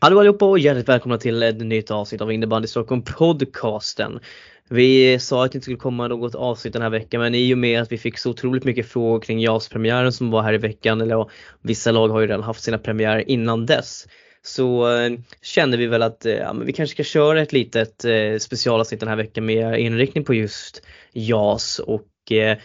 Hallå 0.00 0.18
allihopa 0.20 0.44
och 0.44 0.58
hjärtligt 0.58 0.88
välkomna 0.88 1.18
till 1.18 1.42
ett 1.42 1.58
nytt 1.58 1.90
avsnitt 1.90 2.20
av 2.20 2.32
Innebandy 2.32 2.68
Stockholm 2.68 3.02
podcasten. 3.02 4.20
Vi 4.68 5.18
sa 5.18 5.44
att 5.44 5.52
det 5.52 5.56
inte 5.56 5.64
skulle 5.64 5.78
komma 5.78 6.08
något 6.08 6.34
avsnitt 6.34 6.72
den 6.72 6.82
här 6.82 6.90
veckan 6.90 7.20
men 7.20 7.34
i 7.34 7.54
och 7.54 7.58
med 7.58 7.82
att 7.82 7.92
vi 7.92 7.98
fick 7.98 8.18
så 8.18 8.30
otroligt 8.30 8.64
mycket 8.64 8.88
frågor 8.88 9.20
kring 9.20 9.40
JAS-premiären 9.40 10.12
som 10.12 10.30
var 10.30 10.42
här 10.42 10.54
i 10.54 10.58
veckan, 10.58 11.00
eller 11.00 11.14
ja, 11.14 11.30
vissa 11.62 11.92
lag 11.92 12.08
har 12.08 12.20
ju 12.20 12.26
redan 12.26 12.42
haft 12.42 12.62
sina 12.62 12.78
premiärer 12.78 13.30
innan 13.30 13.66
dess. 13.66 14.06
Så 14.42 14.96
eh, 14.96 15.10
kände 15.42 15.76
vi 15.76 15.86
väl 15.86 16.02
att 16.02 16.26
eh, 16.26 16.32
ja, 16.32 16.52
vi 16.52 16.72
kanske 16.72 16.94
ska 16.94 17.04
köra 17.04 17.42
ett 17.42 17.52
litet 17.52 18.04
eh, 18.04 18.38
specialavsnitt 18.38 19.00
den 19.00 19.08
här 19.08 19.16
veckan 19.16 19.46
med 19.46 19.80
inriktning 19.80 20.24
på 20.24 20.34
just 20.34 20.82
JAS 21.12 21.78
och 21.78 22.32
eh, 22.32 22.58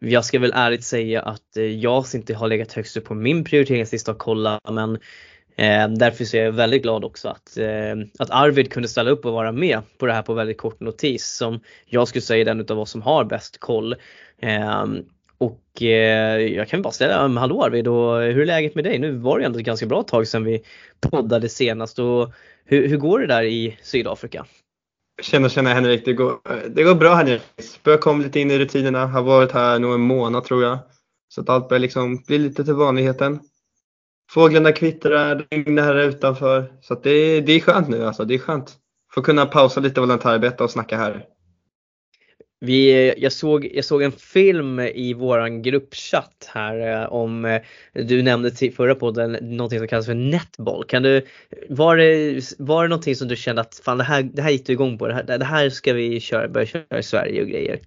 jag 0.00 0.24
ska 0.24 0.38
väl 0.38 0.52
ärligt 0.54 0.84
säga 0.84 1.22
att 1.22 1.56
eh, 1.56 1.78
JAS 1.78 2.14
inte 2.14 2.34
har 2.34 2.48
legat 2.48 2.72
högst 2.72 2.96
upp 2.96 3.04
på 3.04 3.14
min 3.14 3.44
prioriteringslista 3.44 4.12
att 4.12 4.18
kolla 4.18 4.60
men 4.70 4.90
Eh, 4.92 4.98
Ehm, 5.60 5.98
därför 5.98 6.24
så 6.24 6.36
är 6.36 6.44
jag 6.44 6.52
väldigt 6.52 6.82
glad 6.82 7.04
också 7.04 7.28
att, 7.28 7.58
eh, 7.58 7.96
att 8.18 8.30
Arvid 8.30 8.72
kunde 8.72 8.88
ställa 8.88 9.10
upp 9.10 9.24
och 9.24 9.32
vara 9.32 9.52
med 9.52 9.80
på 9.98 10.06
det 10.06 10.12
här 10.12 10.22
på 10.22 10.34
väldigt 10.34 10.58
kort 10.58 10.80
notis 10.80 11.36
som 11.36 11.60
jag 11.86 12.08
skulle 12.08 12.22
säga 12.22 12.40
är 12.40 12.44
den 12.44 12.60
utav 12.60 12.78
oss 12.78 12.90
som 12.90 13.02
har 13.02 13.24
bäst 13.24 13.60
koll. 13.60 13.96
Eh, 14.42 14.84
och 15.38 15.82
eh, 15.82 16.38
jag 16.38 16.68
kan 16.68 16.82
bara 16.82 16.92
ställa, 16.92 17.24
um, 17.24 17.30
ehm, 17.30 17.36
hallå 17.36 17.64
Arvid 17.64 17.88
och 17.88 18.22
hur 18.22 18.40
är 18.40 18.46
läget 18.46 18.74
med 18.74 18.84
dig? 18.84 18.98
Nu 18.98 19.12
var 19.12 19.38
det 19.38 19.44
ändå 19.44 19.58
ett 19.58 19.64
ganska 19.64 19.86
bra 19.86 20.02
tag 20.02 20.28
sedan 20.28 20.44
vi 20.44 20.62
poddade 21.00 21.48
senast 21.48 21.98
och 21.98 22.32
hur, 22.64 22.88
hur 22.88 22.96
går 22.96 23.18
det 23.18 23.26
där 23.26 23.42
i 23.42 23.78
Sydafrika? 23.82 24.46
Tjena 25.22 25.48
tjena 25.48 25.74
Henrik, 25.74 26.04
det 26.04 26.12
går, 26.12 26.38
det 26.68 26.82
går 26.82 26.94
bra 26.94 27.14
Henrik. 27.14 27.42
Börjar 27.84 27.98
komma 27.98 28.22
lite 28.22 28.40
in 28.40 28.50
i 28.50 28.58
rutinerna, 28.58 29.06
har 29.06 29.22
varit 29.22 29.52
här 29.52 29.78
nog 29.78 29.94
en 29.94 30.00
månad 30.00 30.44
tror 30.44 30.62
jag. 30.62 30.78
Så 31.28 31.40
att 31.40 31.48
allt 31.48 31.68
börjar 31.68 31.80
liksom 31.80 32.22
bli 32.26 32.38
lite 32.38 32.64
till 32.64 32.74
vanligheten. 32.74 33.40
Fåglarna 34.30 34.72
kvittrar, 34.72 35.46
regnar 35.50 35.82
här 35.82 35.98
utanför. 35.98 36.72
Så 36.80 36.94
det, 36.94 37.40
det 37.40 37.52
är 37.52 37.60
skönt 37.60 37.88
nu 37.88 38.04
alltså, 38.04 38.24
det 38.24 38.34
är 38.34 38.38
skönt. 38.38 38.76
Få 39.14 39.22
kunna 39.22 39.46
pausa 39.46 39.80
lite 39.80 40.00
volontärarbete 40.00 40.64
och 40.64 40.70
snacka 40.70 40.96
här. 40.96 41.24
Vi, 42.60 43.14
jag, 43.18 43.32
såg, 43.32 43.68
jag 43.74 43.84
såg 43.84 44.02
en 44.02 44.12
film 44.12 44.80
i 44.80 45.14
våran 45.14 45.62
gruppchatt 45.62 46.50
här 46.54 47.02
eh, 47.02 47.12
om, 47.12 47.44
eh, 47.44 47.62
du 47.92 48.22
nämnde 48.22 48.50
till 48.50 48.74
förra 48.74 48.94
podden 48.94 49.32
någonting 49.32 49.78
som 49.78 49.88
kallas 49.88 50.06
för 50.06 50.14
netball. 50.14 50.84
Kan 50.84 51.02
du, 51.02 51.26
var, 51.68 51.96
det, 51.96 52.40
var 52.58 52.82
det 52.82 52.88
någonting 52.88 53.16
som 53.16 53.28
du 53.28 53.36
kände 53.36 53.60
att 53.60 53.80
fan 53.84 53.98
det 53.98 54.04
här, 54.04 54.22
det 54.22 54.42
här 54.42 54.50
gick 54.50 54.66
du 54.66 54.72
igång 54.72 54.98
på, 54.98 55.08
det 55.08 55.14
här, 55.14 55.38
det 55.38 55.44
här 55.44 55.70
ska 55.70 55.92
vi 55.92 56.20
köra, 56.20 56.48
börja 56.48 56.66
köra 56.66 56.98
i 56.98 57.02
Sverige 57.02 57.42
och 57.42 57.48
grejer? 57.48 57.78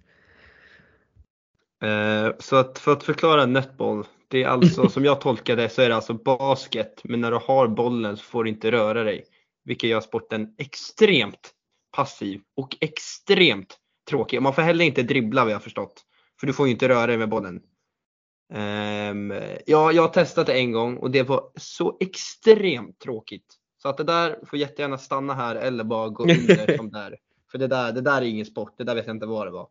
Eh, 1.82 2.32
så 2.38 2.56
att 2.56 2.78
för 2.78 2.92
att 2.92 3.04
förklara 3.04 3.46
netball, 3.46 4.04
det 4.32 4.42
är 4.42 4.48
alltså 4.48 4.88
som 4.88 5.04
jag 5.04 5.20
tolkar 5.20 5.56
det 5.56 5.68
så 5.68 5.82
är 5.82 5.88
det 5.88 5.94
alltså 5.94 6.14
basket 6.14 7.00
men 7.04 7.20
när 7.20 7.30
du 7.30 7.36
har 7.36 7.68
bollen 7.68 8.16
så 8.16 8.24
får 8.24 8.44
du 8.44 8.50
inte 8.50 8.70
röra 8.70 9.04
dig. 9.04 9.24
Vilket 9.64 9.90
gör 9.90 10.00
sporten 10.00 10.54
extremt 10.58 11.50
passiv 11.96 12.40
och 12.56 12.76
extremt 12.80 13.78
tråkig. 14.10 14.42
Man 14.42 14.54
får 14.54 14.62
heller 14.62 14.84
inte 14.84 15.02
dribbla 15.02 15.44
vad 15.44 15.52
jag 15.52 15.62
förstått. 15.62 16.02
För 16.40 16.46
du 16.46 16.52
får 16.52 16.66
ju 16.66 16.72
inte 16.72 16.88
röra 16.88 17.06
dig 17.06 17.18
med 17.18 17.28
bollen. 17.28 17.62
Um, 18.54 19.30
ja, 19.66 19.92
jag 19.92 20.02
har 20.02 20.08
testat 20.08 20.46
det 20.46 20.52
en 20.52 20.72
gång 20.72 20.96
och 20.96 21.10
det 21.10 21.22
var 21.22 21.50
så 21.56 21.96
extremt 22.00 22.98
tråkigt. 22.98 23.54
Så 23.82 23.88
att 23.88 23.96
det 23.96 24.04
där 24.04 24.38
får 24.46 24.58
jättegärna 24.58 24.98
stanna 24.98 25.34
här 25.34 25.56
eller 25.56 25.84
bara 25.84 26.08
gå 26.08 26.22
under 26.22 26.76
som 26.76 26.90
där. 26.90 27.16
För 27.50 27.58
det 27.58 27.66
där, 27.66 27.92
det 27.92 28.00
där 28.00 28.22
är 28.22 28.26
ingen 28.26 28.46
sport, 28.46 28.74
det 28.78 28.84
där 28.84 28.94
vet 28.94 29.06
jag 29.06 29.16
inte 29.16 29.26
vad 29.26 29.46
det 29.46 29.50
var. 29.50 29.68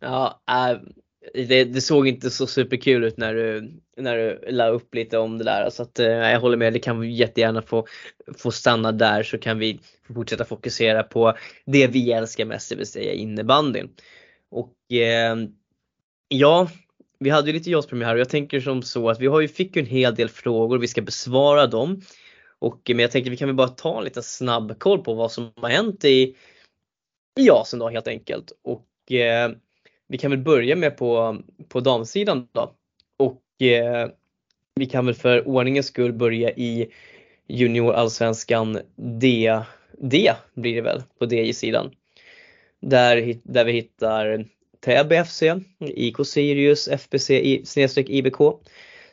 Ja, 0.00 0.42
äh, 0.50 0.80
det, 1.34 1.64
det, 1.64 1.80
såg 1.80 2.08
inte 2.08 2.30
så 2.30 2.46
superkul 2.46 3.04
ut 3.04 3.16
när 3.16 3.34
du, 3.34 3.72
när 3.96 4.16
du 4.16 4.44
la 4.48 4.68
upp 4.68 4.94
lite 4.94 5.18
om 5.18 5.38
det 5.38 5.44
där. 5.44 5.70
Så 5.70 5.82
att, 5.82 5.98
eh, 5.98 6.06
jag 6.06 6.40
håller 6.40 6.56
med, 6.56 6.72
det 6.72 6.78
kan 6.78 7.00
vi 7.00 7.12
jättegärna 7.12 7.62
få, 7.62 7.86
få 8.38 8.50
stanna 8.50 8.92
där 8.92 9.22
så 9.22 9.38
kan 9.38 9.58
vi 9.58 9.80
fortsätta 10.14 10.44
fokusera 10.44 11.02
på 11.02 11.36
det 11.64 11.86
vi 11.86 12.12
älskar 12.12 12.44
mest, 12.44 12.70
det 12.70 12.76
vill 12.76 12.86
säga 12.86 13.12
innebandyn. 13.12 13.90
Och 14.50 14.92
eh, 14.92 15.36
ja, 16.28 16.68
vi 17.18 17.30
hade 17.30 17.46
ju 17.46 17.52
lite 17.52 17.70
JAS-premiär 17.70 18.14
och 18.14 18.20
jag 18.20 18.28
tänker 18.28 18.60
som 18.60 18.82
så 18.82 19.10
att 19.10 19.20
vi 19.20 19.26
har 19.26 19.40
ju 19.40 19.48
fick 19.48 19.76
en 19.76 19.86
hel 19.86 20.14
del 20.14 20.28
frågor, 20.28 20.78
vi 20.78 20.88
ska 20.88 21.02
besvara 21.02 21.66
dem. 21.66 22.02
Och, 22.58 22.90
eh, 22.90 22.96
men 22.96 23.02
jag 23.02 23.10
tänker 23.10 23.30
vi 23.30 23.36
kan 23.36 23.48
väl 23.48 23.56
bara 23.56 23.68
ta 23.68 23.98
en 23.98 24.04
liten 24.04 24.22
snabb 24.22 24.78
koll 24.78 25.04
på 25.04 25.14
vad 25.14 25.32
som 25.32 25.52
har 25.56 25.68
hänt 25.68 26.04
i, 26.04 26.36
i 27.40 27.46
JASen 27.46 27.78
då 27.78 27.88
helt 27.88 28.08
enkelt. 28.08 28.52
Och 28.62 29.12
eh, 29.12 29.50
vi 30.12 30.18
kan 30.18 30.30
väl 30.30 30.40
börja 30.40 30.76
med 30.76 30.96
på, 30.96 31.38
på 31.68 31.80
damsidan 31.80 32.48
då. 32.52 32.72
Och 33.16 33.62
eh, 33.66 34.08
vi 34.74 34.86
kan 34.86 35.06
väl 35.06 35.14
för 35.14 35.48
ordningens 35.48 35.86
skull 35.86 36.12
börja 36.12 36.50
i 36.50 36.88
juniorallsvenskan 37.48 38.78
D, 38.96 39.58
D 39.98 40.32
blir 40.54 40.74
det 40.74 40.80
väl 40.80 41.02
på 41.18 41.24
DJ-sidan. 41.24 41.90
Där, 42.80 43.36
där 43.42 43.64
vi 43.64 43.72
hittar 43.72 44.44
Täby 44.80 45.24
FC, 45.24 45.42
IK 45.80 46.16
Sirius, 46.26 46.88
FBC 46.88 47.30
snedstreck 47.64 48.10
IBK, 48.10 48.38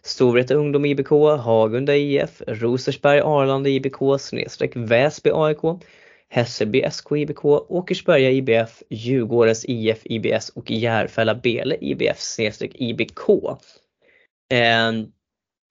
Storvreta 0.02 0.54
Ungdom 0.54 0.86
IBK, 0.86 1.10
Hagunda 1.40 1.96
IF, 1.96 2.42
Rosersberg 2.48 3.20
Arlanda 3.20 3.70
IBK 3.70 4.20
snedstreck 4.20 4.72
Väsby 4.76 5.30
AIK, 5.34 5.82
Hässelby 6.30 6.84
SK 6.92 7.12
IBK, 7.12 7.46
Åkersberga 7.46 8.30
IBF, 8.30 8.84
Djurgårdens 8.90 9.66
IF 9.66 10.02
IBS 10.04 10.50
och 10.50 10.72
Järfälla 10.72 11.36
Bele 11.36 11.78
IBF 11.82 12.20
snedstreck 12.20 12.72
IBK. 12.76 13.30
Eh, 14.52 14.92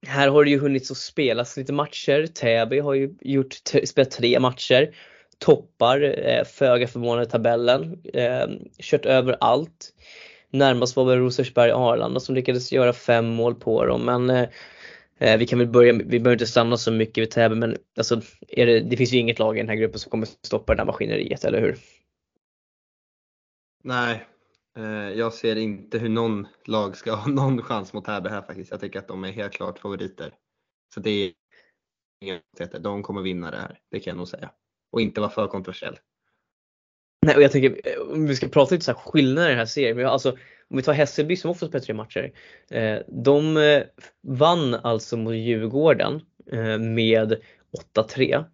här 0.07 0.29
har 0.29 0.45
det 0.45 0.51
ju 0.51 0.59
hunnit 0.59 0.91
att 0.91 0.97
spelas 0.97 1.57
lite 1.57 1.73
matcher. 1.73 2.27
Täby 2.27 2.79
har 2.79 2.95
ju 2.95 3.15
gjort, 3.21 3.55
spelat 3.85 4.11
tre 4.11 4.41
matcher. 4.41 4.95
Toppar 5.39 6.29
eh, 6.29 6.45
föga 6.45 6.87
förvånande 6.87 7.31
tabellen. 7.31 8.03
Eh, 8.15 8.47
kört 8.79 9.07
över 9.07 9.37
allt. 9.41 9.95
Närmast 10.51 10.97
var 10.97 11.05
väl 11.05 11.19
Rosersberg 11.19 11.71
Arlanda 11.71 12.21
som 12.21 12.35
lyckades 12.35 12.73
göra 12.73 12.93
fem 12.93 13.27
mål 13.27 13.55
på 13.55 13.85
dem 13.85 14.05
men 14.05 14.31
Eh, 14.31 14.49
Eh, 15.19 15.39
vi 15.39 15.47
kan 15.47 15.59
väl 15.59 15.69
börja, 15.69 15.93
vi 15.93 16.05
behöver 16.05 16.33
inte 16.33 16.47
stanna 16.47 16.77
så 16.77 16.93
mycket 16.93 17.23
vid 17.23 17.31
Täby 17.31 17.55
men 17.55 17.77
alltså, 17.97 18.21
det, 18.49 18.81
det, 18.81 18.97
finns 18.97 19.13
ju 19.13 19.19
inget 19.19 19.39
lag 19.39 19.57
i 19.57 19.61
den 19.61 19.69
här 19.69 19.77
gruppen 19.77 19.99
som 19.99 20.11
kommer 20.11 20.27
stoppa 20.27 20.75
det 20.75 20.81
här 20.81 20.87
maskineriet, 20.87 21.45
eller 21.45 21.61
hur? 21.61 21.79
Nej, 23.85 24.27
eh, 24.77 25.11
jag 25.11 25.35
ser 25.35 25.57
inte 25.57 25.99
hur 25.99 26.09
någon 26.09 26.47
lag 26.65 26.97
ska 26.97 27.13
ha 27.15 27.31
någon 27.31 27.63
chans 27.63 27.93
mot 27.93 28.05
Täby 28.05 28.29
här 28.29 28.43
faktiskt. 28.43 28.71
Jag 28.71 28.81
tycker 28.81 28.99
att 28.99 29.09
de 29.09 29.25
är 29.25 29.33
helt 29.33 29.53
klart 29.53 29.79
favoriter. 29.79 30.35
Så 30.95 31.01
det 31.01 31.11
är 31.11 31.33
inga 32.25 32.41
De 32.81 33.03
kommer 33.03 33.23
vinna 33.23 33.51
det 33.51 33.57
här, 33.57 33.81
det 33.91 34.01
kan 34.01 34.11
jag 34.11 34.17
nog 34.17 34.29
säga. 34.29 34.51
Och 34.93 35.01
inte 35.01 35.21
vara 35.21 35.31
för 35.31 35.47
kontroversiell. 35.47 35.99
Nej, 37.27 37.37
och 37.37 37.43
jag 37.43 37.53
tänker 37.53 37.81
eh, 37.85 38.13
om 38.13 38.27
vi 38.27 38.37
ska 38.37 38.49
prata 38.49 38.75
lite 38.75 38.85
så 38.85 38.93
här 38.93 38.99
skillnader 38.99 39.49
i 39.49 39.51
den 39.51 39.59
här 39.59 39.67
serien. 39.67 39.97
Men 39.97 40.07
alltså, 40.07 40.31
om 40.71 40.77
vi 40.77 40.83
tar 40.83 40.93
Hässelby 40.93 41.37
som 41.37 41.51
också 41.51 41.69
spelat 41.69 41.85
tre 41.85 41.95
matcher. 41.95 42.33
Eh, 42.71 42.99
de 43.09 43.57
eh, 43.57 43.83
vann 44.23 44.75
alltså 44.75 45.17
mot 45.17 45.35
Djurgården 45.35 46.21
eh, 46.53 46.79
med 46.79 47.37
8-3. 47.95 48.45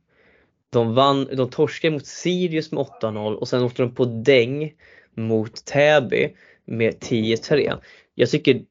De, 0.70 0.94
vann, 0.94 1.28
de 1.36 1.50
torskade 1.50 1.92
mot 1.92 2.06
Sirius 2.06 2.72
med 2.72 2.86
8-0 3.02 3.34
och 3.34 3.48
sen 3.48 3.62
åkte 3.62 3.82
de 3.82 3.94
på 3.94 4.04
däng 4.04 4.72
mot 5.14 5.64
Täby 5.64 6.34
med 6.64 6.94
10-3. 6.94 7.78
Jag 8.14 8.30
tycker 8.30 8.62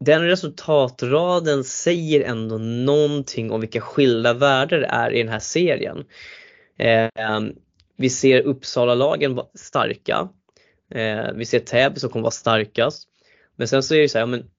den 0.00 0.26
resultatraden 0.26 1.64
säger 1.64 2.20
ändå 2.20 2.58
någonting 2.58 3.50
om 3.50 3.60
vilka 3.60 3.80
skilda 3.80 4.32
världar 4.32 4.78
det 4.78 4.86
är 4.86 5.14
i 5.14 5.18
den 5.18 5.32
här 5.32 5.38
serien. 5.38 6.04
Eh, 6.78 7.08
vi 7.96 8.10
ser 8.10 8.40
Uppsala-lagen 8.40 9.40
starka 9.54 10.28
Eh, 10.90 11.32
vi 11.34 11.44
ser 11.44 11.58
Täby 11.58 12.00
som 12.00 12.10
kommer 12.10 12.22
vara 12.22 12.30
starkast. 12.30 13.08
Men 13.56 13.68
sen 13.68 13.82
så 13.82 13.94
är 13.94 14.00
det 14.00 14.08
så 14.08 14.18
här, 14.18 14.26
men 14.26 14.50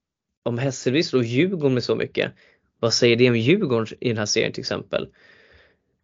om 0.43 0.57
Hässelby 0.57 1.03
slår 1.03 1.23
Djurgården 1.23 1.73
med 1.73 1.83
så 1.83 1.95
mycket, 1.95 2.31
vad 2.79 2.93
säger 2.93 3.15
det 3.15 3.29
om 3.29 3.35
Djurgården 3.35 3.97
i 3.99 4.07
den 4.07 4.17
här 4.17 4.25
serien 4.25 4.51
till 4.51 4.61
exempel? 4.61 5.07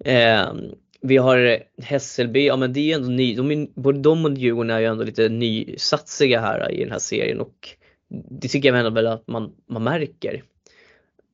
Eh, 0.06 0.54
vi 1.02 1.18
har 1.18 1.64
Hässelby, 1.84 2.46
ja 2.46 2.56
men 2.56 2.74
det 2.74 2.80
är 2.80 2.84
ju 2.84 2.92
ändå 2.92 3.08
ny, 3.08 3.36
de 3.36 3.52
är, 3.52 3.68
både 3.76 4.00
de 4.00 4.26
och 4.26 4.34
Djurgården 4.34 4.70
är 4.70 4.80
ju 4.80 4.86
ändå 4.86 5.04
lite 5.04 5.30
nysatsiga 5.30 6.40
här 6.40 6.72
i 6.72 6.84
den 6.84 6.92
här 6.92 7.00
serien 7.00 7.40
och 7.40 7.70
det 8.10 8.48
tycker 8.48 8.70
jag 8.70 8.80
ändå 8.80 8.90
väl 8.92 9.08
att 9.08 9.28
man, 9.28 9.52
man 9.70 9.84
märker. 9.84 10.44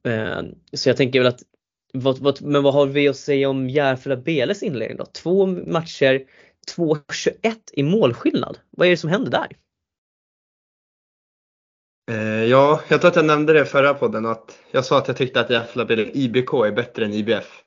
Eh, 0.03 0.41
så 0.73 0.89
jag 0.89 0.97
tänker 0.97 1.19
väl 1.19 1.27
att, 1.27 1.43
vad, 1.93 2.19
vad, 2.19 2.41
men 2.41 2.63
vad 2.63 2.73
har 2.73 2.85
vi 2.85 3.07
att 3.07 3.17
säga 3.17 3.49
om 3.49 3.69
Järfälla 3.69 4.15
Beles 4.15 4.63
inledning 4.63 4.97
då? 4.97 5.05
Två 5.05 5.45
matcher, 5.45 6.23
2-21 6.75 7.55
i 7.73 7.83
målskillnad. 7.83 8.57
Vad 8.69 8.87
är 8.87 8.91
det 8.91 8.97
som 8.97 9.09
händer 9.09 9.31
där? 9.31 9.47
Eh, 12.11 12.43
ja, 12.43 12.81
jag 12.87 13.01
tror 13.01 13.09
att 13.09 13.15
jag 13.15 13.25
nämnde 13.25 13.53
det 13.53 13.65
förra 13.65 13.93
podden 13.93 14.25
att 14.25 14.59
jag 14.71 14.85
sa 14.85 14.97
att 14.97 15.07
jag 15.07 15.17
tyckte 15.17 15.39
att 15.39 15.49
Jävla 15.49 15.93
IBK 15.93 16.53
är 16.53 16.71
bättre 16.71 17.05
än 17.05 17.13
IBF. 17.13 17.61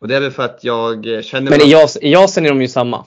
Och 0.00 0.08
det 0.08 0.16
är 0.16 0.20
väl 0.20 0.30
för 0.30 0.42
att 0.42 0.64
jag 0.64 1.24
känner... 1.24 1.50
Men 1.50 1.60
i 1.60 1.70
JAS, 1.70 1.96
i 1.96 2.08
JASen 2.10 2.44
är 2.44 2.48
de 2.48 2.62
ju 2.62 2.68
samma. 2.68 3.06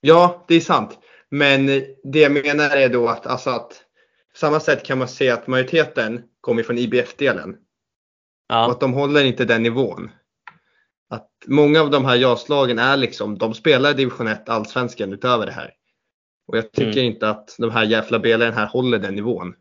Ja, 0.00 0.44
det 0.48 0.54
är 0.54 0.60
sant. 0.60 0.98
Men 1.30 1.66
det 2.04 2.18
jag 2.20 2.32
menar 2.32 2.76
är 2.76 2.88
då 2.88 3.08
att, 3.08 3.26
alltså 3.26 3.50
att 3.50 3.68
på 4.32 4.38
samma 4.38 4.60
sätt 4.60 4.82
kan 4.82 4.98
man 4.98 5.08
se 5.08 5.30
att 5.30 5.46
majoriteten 5.46 6.22
kommer 6.40 6.62
från 6.62 6.78
IBF-delen. 6.78 7.56
Ja. 8.48 8.66
Och 8.66 8.72
att 8.72 8.80
de 8.80 8.92
håller 8.92 9.24
inte 9.24 9.44
den 9.44 9.62
nivån. 9.62 10.10
Att 11.10 11.30
många 11.46 11.80
av 11.80 11.90
de 11.90 12.04
här 12.04 12.16
JAS-lagen 12.16 12.78
är 12.78 12.96
liksom, 12.96 13.38
de 13.38 13.54
spelar 13.54 13.90
i 13.90 13.94
division 13.94 14.28
1 14.28 14.48
allsvenskan 14.48 15.12
utöver 15.12 15.46
det 15.46 15.52
här. 15.52 15.70
Och 16.46 16.56
jag 16.56 16.72
tycker 16.72 17.00
mm. 17.00 17.04
inte 17.04 17.30
att 17.30 17.56
de 17.58 17.70
här 17.70 17.84
jävla 17.84 18.18
belen 18.18 18.52
här 18.52 18.66
håller 18.66 18.98
den 18.98 19.14
nivån. 19.14 19.54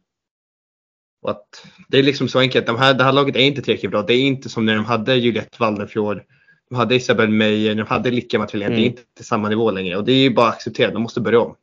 Och 1.22 1.32
att 1.32 1.68
det 1.88 2.00
är 2.00 2.04
liksom 2.04 2.28
så 2.28 2.40
enkelt. 2.40 2.66
De 2.66 2.78
här, 2.78 2.94
det 2.94 3.04
här 3.04 3.12
laget 3.12 3.36
är 3.36 3.40
inte 3.40 3.62
tillräckligt 3.62 3.92
bra. 3.92 4.02
Det 4.02 4.14
är 4.14 4.22
inte 4.22 4.50
som 4.50 4.66
när 4.66 4.76
de 4.76 4.86
hade 4.86 5.16
Juliette 5.16 5.58
Waldenfjord, 5.60 6.22
de 6.70 6.76
hade 6.76 6.96
Isabel 6.96 7.30
Meyer, 7.30 7.76
de 7.76 7.84
hade 7.84 8.12
Lika 8.12 8.40
Matilén. 8.40 8.68
Mm. 8.68 8.76
Det 8.78 8.86
är 8.86 8.90
mm. 8.90 9.00
inte 9.00 9.24
samma 9.24 9.50
nivå 9.50 9.72
längre 9.72 9.98
och 9.98 10.04
det 10.04 10.12
är 10.12 10.18
ju 10.18 10.34
bara 10.34 10.48
att 10.48 10.54
acceptera. 10.54 10.92
De 10.92 11.02
måste 11.02 11.22
börja 11.22 11.40
om. 11.40 11.56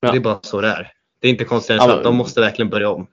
Ja. 0.00 0.12
Det 0.12 0.18
är 0.18 0.20
bara 0.20 0.38
så 0.42 0.60
det 0.60 0.68
är. 0.68 0.92
Det 1.20 1.28
är 1.28 1.30
inte 1.30 1.44
konstigt 1.44 1.70
än 1.70 1.80
så 1.80 1.90
att 1.90 2.04
de 2.04 2.16
måste 2.16 2.40
verkligen 2.40 2.70
börja 2.70 2.90
om. 2.90 3.06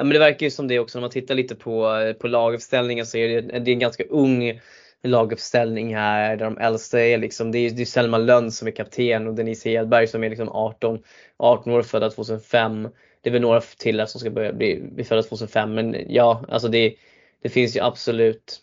Ja 0.00 0.04
men 0.04 0.12
det 0.12 0.18
verkar 0.18 0.46
ju 0.46 0.50
som 0.50 0.68
det 0.68 0.78
också 0.78 0.98
när 0.98 1.00
man 1.00 1.10
tittar 1.10 1.34
lite 1.34 1.54
på, 1.54 1.96
eh, 1.96 2.12
på 2.12 2.28
laguppställningen 2.28 3.06
så 3.06 3.18
är 3.18 3.28
det, 3.28 3.54
eh, 3.54 3.62
det 3.62 3.70
är 3.70 3.72
en 3.72 3.78
ganska 3.78 4.04
ung 4.04 4.60
laguppställning 5.02 5.96
här 5.96 6.36
där 6.36 6.44
de 6.44 6.58
äldsta 6.58 7.00
är 7.00 7.18
liksom, 7.18 7.52
det 7.52 7.58
är, 7.58 7.70
det 7.70 7.82
är 7.82 7.86
Selma 7.86 8.18
Lönn 8.18 8.52
som 8.52 8.68
är 8.68 8.72
kapten 8.72 9.26
och 9.26 9.34
Denise 9.34 9.68
Hedberg 9.68 10.06
som 10.06 10.24
är 10.24 10.28
liksom 10.28 10.48
18, 10.48 11.02
18 11.36 11.72
år 11.72 11.82
födda 11.82 12.10
2005. 12.10 12.88
Det 13.20 13.30
är 13.30 13.32
väl 13.32 13.42
några 13.42 13.60
till 13.60 14.06
som 14.06 14.20
ska 14.20 14.30
börja 14.30 14.52
bli, 14.52 14.82
bli 14.92 15.04
födda 15.04 15.22
2005 15.22 15.74
men 15.74 15.96
ja, 16.08 16.44
alltså 16.48 16.68
det, 16.68 16.94
det 17.42 17.48
finns 17.48 17.76
ju 17.76 17.80
absolut 17.80 18.60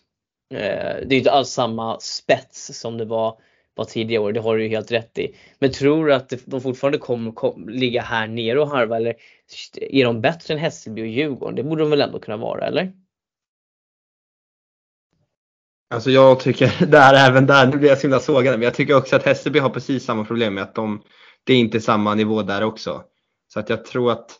eh, 0.54 0.58
det 0.58 1.08
är 1.08 1.12
ju 1.12 1.18
inte 1.18 1.32
alls 1.32 1.48
samma 1.48 2.00
spets 2.00 2.80
som 2.80 2.98
det 2.98 3.04
var, 3.04 3.38
var 3.78 3.84
tidigare 3.84 4.22
år, 4.22 4.32
det 4.32 4.40
har 4.40 4.56
du 4.56 4.62
ju 4.62 4.68
helt 4.68 4.92
rätt 4.92 5.18
i. 5.18 5.34
Men 5.58 5.72
tror 5.72 6.06
du 6.06 6.14
att 6.14 6.32
de 6.44 6.60
fortfarande 6.60 6.98
kommer 6.98 7.32
kom, 7.32 7.68
ligga 7.68 8.02
här 8.02 8.26
nere 8.26 8.60
och 8.60 8.68
harva 8.68 8.96
eller 8.96 9.14
är 9.80 10.04
de 10.04 10.20
bättre 10.20 10.54
än 10.54 10.60
Hässelby 10.60 11.02
och 11.02 11.06
Djurgården? 11.06 11.54
Det 11.54 11.62
borde 11.62 11.82
de 11.82 11.90
väl 11.90 12.00
ändå 12.00 12.18
kunna 12.18 12.36
vara 12.36 12.66
eller? 12.66 12.92
Alltså 15.90 16.10
jag 16.10 16.40
tycker, 16.40 16.86
där, 16.86 17.28
även 17.28 17.46
där, 17.46 17.66
nu 17.66 17.76
blir 17.76 17.88
jag 17.88 17.98
så 17.98 18.02
himla 18.02 18.20
sågad, 18.20 18.52
men 18.52 18.62
jag 18.62 18.74
tycker 18.74 18.96
också 18.96 19.16
att 19.16 19.24
Hässelby 19.24 19.58
har 19.58 19.70
precis 19.70 20.04
samma 20.04 20.24
problem 20.24 20.54
med 20.54 20.62
att 20.62 20.74
de, 20.74 21.02
det 21.44 21.52
är 21.52 21.58
inte 21.58 21.80
samma 21.80 22.14
nivå 22.14 22.42
där 22.42 22.62
också. 22.62 23.02
Så 23.48 23.60
att 23.60 23.70
jag 23.70 23.84
tror 23.84 24.12
att 24.12 24.30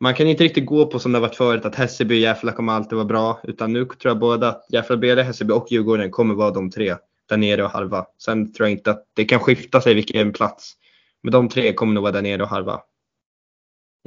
man 0.00 0.14
kan 0.14 0.26
inte 0.26 0.44
riktigt 0.44 0.66
gå 0.66 0.86
på 0.86 0.98
som 0.98 1.12
det 1.12 1.20
varit 1.20 1.36
förut 1.36 1.64
att 1.64 1.74
Hässelby 1.74 2.14
och 2.14 2.18
Järfälla 2.18 2.52
kommer 2.52 2.72
alltid 2.72 2.96
vara 2.96 3.06
bra. 3.06 3.40
Utan 3.44 3.72
nu 3.72 3.84
tror 3.84 4.10
jag 4.10 4.18
både 4.18 4.48
att 4.48 4.66
Järfälla 4.68 5.00
BD, 5.00 5.18
Hässelby 5.18 5.52
och 5.52 5.66
Djurgården 5.70 6.10
kommer 6.10 6.34
vara 6.34 6.50
de 6.50 6.70
tre 6.70 6.96
där 7.30 7.36
nere 7.36 7.64
och 7.64 7.70
halva. 7.70 8.06
Sen 8.18 8.52
tror 8.52 8.68
jag 8.68 8.78
inte 8.78 8.90
att 8.90 9.04
det 9.14 9.24
kan 9.24 9.40
skifta 9.40 9.80
sig 9.80 9.94
vilken 9.94 10.32
plats. 10.32 10.72
Men 11.22 11.32
de 11.32 11.48
tre 11.48 11.72
kommer 11.72 11.94
nog 11.94 12.02
vara 12.02 12.12
där 12.12 12.22
nere 12.22 12.42
och 12.42 12.48
halva. 12.48 12.80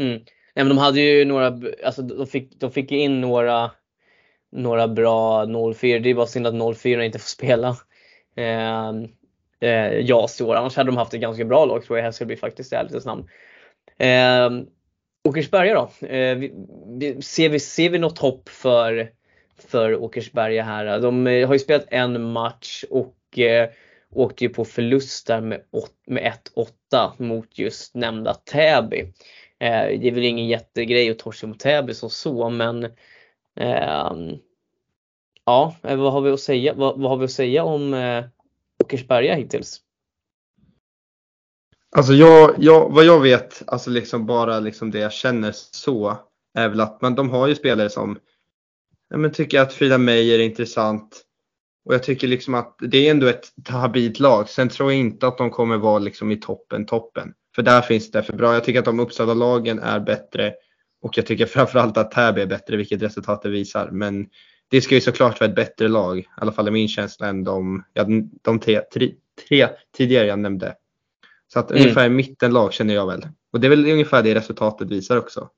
Mm. 0.02 0.22
Nej, 0.56 0.66
men 0.66 0.70
de 0.70 0.78
hade 0.78 1.02
ju 1.02 1.26
några, 1.26 1.60
alltså 1.86 2.02
de 2.02 2.28
fick, 2.28 2.60
de 2.60 2.72
fick 2.72 2.92
in 2.92 3.22
några 3.22 3.72
några 4.52 4.88
bra 4.88 5.46
04. 5.76 6.00
Det 6.00 6.10
är 6.10 6.14
bara 6.14 6.28
synd 6.28 6.48
att 6.48 6.78
04 6.78 7.06
inte 7.06 7.20
får 7.20 7.28
spela 7.28 7.78
ehm, 8.36 9.08
eh, 9.60 9.70
eh, 9.70 10.06
JAS 10.06 10.42
i 10.42 10.44
år. 10.44 10.56
Annars 10.56 10.76
hade 10.76 10.92
de 10.92 10.98
haft 10.98 11.14
ett 11.14 11.22
ganska 11.22 11.46
bra 11.46 11.66
lag 11.66 11.84
tror 11.84 11.98
jag 11.98 12.06
Hässelby 12.06 12.36
faktiskt 12.36 12.74
i 12.74 12.76
ärlighetens 12.76 13.06
namn. 13.06 13.30
Eh, 13.98 14.50
Åkersberga 15.30 15.74
då? 15.74 16.08
Eh, 16.08 16.38
vi, 16.38 16.54
vi, 17.00 17.22
ser, 17.22 17.50
vi, 17.50 17.60
ser 17.60 17.90
vi 17.90 18.00
något 18.00 18.20
hopp 18.20 18.50
för, 18.50 19.10
för 19.70 19.96
Åkersberga 19.96 20.64
här? 20.64 21.00
De 21.00 21.28
eh, 21.28 21.48
har 21.48 21.56
ju 21.56 21.60
spelat 21.60 21.86
en 21.88 22.32
match 22.32 22.84
och 22.90 23.40
eh, 23.40 23.70
åkte 24.12 24.44
ju 24.44 24.50
på 24.50 24.66
förlust 24.66 25.28
där 25.28 25.42
med, 25.42 25.62
med 26.08 26.34
1-8 26.92 27.12
mot 27.18 27.58
just 27.60 27.96
nämnda 27.96 28.34
Täby. 28.34 29.00
Eh, 29.60 30.00
det 30.00 30.08
är 30.08 30.12
väl 30.12 30.24
ingen 30.24 30.48
jättegrej 30.48 31.10
att 31.10 31.20
torska 31.20 31.48
mot 31.48 31.60
Täby 31.60 31.94
som 31.94 32.10
så 32.10 32.50
men 32.50 32.84
ehm, 33.56 34.30
eh, 34.30 34.36
ja, 35.46 35.76
vad 35.82 36.14
har 36.14 36.22
vi 36.22 36.32
att 36.32 36.40
säga, 36.40 36.74
vad, 36.74 37.00
vad 37.00 37.10
har 37.10 37.18
vi 37.18 37.26
att 37.26 37.32
säga 37.32 37.64
om 37.64 37.94
eh, 37.94 38.26
Åkersberga 38.84 39.36
hittills? 39.36 39.82
Alltså 41.96 42.14
jag, 42.14 42.56
jag, 42.58 42.90
vad 42.90 43.06
jag 43.06 43.20
vet, 43.20 43.64
alltså 43.68 43.90
liksom 43.90 44.26
bara 44.26 44.60
liksom 44.60 44.92
det 44.92 45.00
jag 45.00 45.14
känner 45.14 45.52
så, 45.56 46.18
är 46.54 46.70
väl 46.70 46.82
att 46.82 47.02
man, 47.02 47.16
de 47.16 47.30
har 47.30 47.48
ju 47.48 47.56
spelare 47.56 47.90
som, 47.90 48.20
jag 49.14 49.20
men 49.20 49.32
tycker 49.32 49.62
att 49.62 49.74
Frida 49.74 49.98
Meijer 49.98 50.40
är 50.40 50.44
intressant. 50.44 51.22
Och 51.86 51.94
jag 51.94 52.04
tycker 52.04 52.28
liksom 52.28 52.54
att 52.54 52.76
det 52.80 53.08
är 53.08 53.12
ändå 53.12 53.28
ett 53.28 53.50
habilt 53.68 54.20
lag. 54.20 54.50
Sen 54.50 54.70
tror 54.70 54.92
jag 54.92 55.00
inte 55.00 55.28
att 55.28 55.38
de 55.38 55.50
kommer 55.50 55.78
vara 55.78 56.00
liksom 56.00 56.32
i 56.32 56.38
toppen, 56.38 56.86
toppen. 56.86 57.34
För 57.56 57.62
där 57.62 57.82
finns 57.82 58.12
det 58.12 58.24
för 58.24 58.34
bra. 58.34 58.54
Jag 58.54 58.64
tycker 58.64 58.80
att 58.80 58.86
de 58.86 59.00
Uppsala-lagen 59.00 59.80
är 59.80 60.00
bättre. 60.00 60.54
Och 61.02 61.18
jag 61.18 61.26
tycker 61.26 61.46
framförallt 61.56 61.98
att 61.98 62.12
Täby 62.12 62.42
är 62.42 62.46
bättre, 62.46 62.78
vilket 62.78 63.02
resultatet 63.02 63.52
visar. 63.52 63.90
Men 63.92 64.28
det 64.68 64.82
ska 64.82 64.96
ju 64.96 65.02
såklart 65.02 65.40
vara 65.40 65.50
ett 65.50 65.56
bättre 65.56 65.88
lag, 65.88 66.20
i 66.20 66.26
alla 66.36 66.52
fall 66.52 66.68
är 66.68 66.72
min 66.72 66.88
känsla, 66.88 67.28
än 67.28 67.44
de, 67.44 67.86
ja, 67.94 68.06
de 68.42 68.60
tre, 68.60 68.82
tre, 68.94 69.14
tre 69.48 69.70
tidigare 69.98 70.28
jag 70.28 70.40
nämnde. 70.40 70.76
Så 71.54 71.60
att 71.60 71.72
mm. 71.72 71.82
ungefär 71.84 72.10
mittenlag 72.10 72.74
känner 72.74 72.94
jag 72.94 73.08
väl. 73.08 73.28
Och 73.52 73.60
det 73.60 73.68
är 73.68 73.70
väl 73.70 73.92
ungefär 73.92 74.24
det 74.24 74.36
resultatet 74.36 74.92
visar 74.92 75.18
också. 75.18 75.50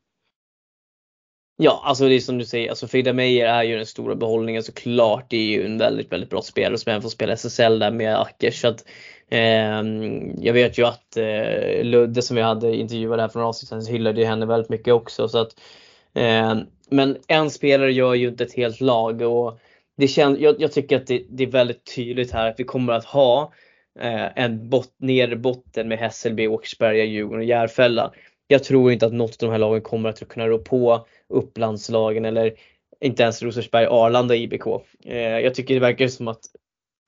Ja, 1.58 1.82
alltså 1.84 2.08
det 2.08 2.16
är 2.16 2.20
som 2.20 2.38
du 2.38 2.46
säger, 2.46 2.70
alltså 2.70 2.88
Frida 2.88 3.14
Meijer 3.14 3.46
är 3.46 3.64
ju 3.64 3.76
den 3.76 3.86
stora 3.86 4.16
behållningen 4.16 4.64
såklart. 4.64 5.26
Det 5.30 5.38
är 5.38 5.46
ju 5.46 5.66
en 5.66 5.78
väldigt, 5.78 6.12
väldigt 6.12 6.30
bra 6.30 6.42
spelare 6.42 6.78
som 6.78 6.90
även 6.90 7.02
får 7.02 7.10
spela 7.10 7.34
SSL 7.34 7.80
där 7.80 7.92
med 7.92 8.22
Ackers. 8.22 8.62
Så 8.62 8.68
att, 8.68 8.86
eh, 9.30 9.84
jag 10.42 10.54
vet 10.54 10.78
ju 10.78 10.86
att 10.86 11.18
eh, 11.18 11.84
Ludde 11.84 12.22
som 12.22 12.38
jag 12.38 12.46
hade 12.46 12.76
intervjuat 12.76 13.20
här 13.20 13.28
från 13.28 13.44
avsnittet 13.44 13.90
hyllade 13.90 14.22
ju 14.22 14.28
henne 14.28 14.46
väldigt 14.46 14.70
mycket 14.70 14.94
också. 14.94 15.28
Så 15.28 15.38
att, 15.38 15.60
eh, 16.14 16.56
men 16.90 17.18
en 17.28 17.50
spelare 17.50 17.94
gör 17.94 18.14
ju 18.14 18.28
inte 18.28 18.44
ett 18.44 18.56
helt 18.56 18.82
lag 18.82 19.22
och 19.22 19.60
det 19.98 20.08
känns, 20.08 20.40
jag, 20.40 20.56
jag 20.62 20.72
tycker 20.72 20.98
att 20.98 21.08
det, 21.08 21.24
det, 21.30 21.44
är 21.44 21.48
väldigt 21.52 21.96
tydligt 21.96 22.32
här 22.32 22.50
att 22.50 22.60
vi 22.60 22.64
kommer 22.64 22.94
att 22.94 23.06
ha 23.06 23.54
eh, 24.00 24.44
en 24.44 24.70
bot, 24.70 24.94
nedre 24.98 25.36
botten 25.36 25.88
med 25.88 26.00
Hässelby, 26.00 26.48
Åkersberga, 26.48 27.04
Djurgården 27.04 27.40
och 27.40 27.46
Järfälla. 27.46 28.12
Jag 28.48 28.64
tror 28.64 28.92
inte 28.92 29.06
att 29.06 29.14
något 29.14 29.44
av 29.44 29.50
de 29.50 29.52
här 29.52 29.60
lagen 29.60 29.82
kommer 29.82 30.10
att 30.10 30.28
kunna 30.28 30.48
rå 30.48 30.60
på 30.60 31.08
Upplandslagen 31.28 32.26
eller 32.26 32.54
inte 33.00 33.24
ens 33.24 33.42
Rosersberg, 33.42 33.86
Arlanda, 33.86 34.36
IBK. 34.36 34.68
Eh, 35.06 35.18
jag 35.18 35.56
tycker 35.56 35.74
det 35.74 35.80
verkar 35.80 36.08
som 36.08 36.28
att 36.28 36.46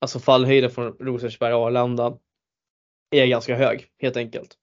alltså 0.01 0.19
fallhöjden 0.19 0.69
från 0.69 0.97
Rosersberg, 0.99 1.53
Arlanda 1.53 2.17
är 3.11 3.25
ganska 3.25 3.55
hög 3.55 3.85
helt 4.01 4.17
enkelt. 4.17 4.57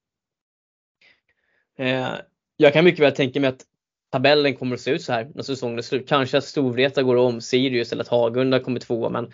Eh, 1.79 2.09
jag 2.57 2.73
kan 2.73 2.85
mycket 2.85 3.01
väl 3.01 3.13
tänka 3.13 3.41
mig 3.41 3.49
att 3.49 3.65
tabellen 4.13 4.57
kommer 4.57 4.75
att 4.75 4.81
se 4.81 4.91
ut 4.91 5.03
så 5.03 5.13
här 5.13 5.31
när 5.35 5.43
säsongen 5.43 5.79
är 5.79 5.83
slut. 5.83 6.09
Kanske 6.09 6.39
att 6.39 6.45
Storvreta 6.45 7.03
går 7.03 7.17
om 7.17 7.41
Sirius 7.41 7.93
eller 7.93 8.03
att 8.03 8.09
Hagunda 8.09 8.61
kommer 8.61 8.81
tvåa 8.81 9.09
men 9.09 9.33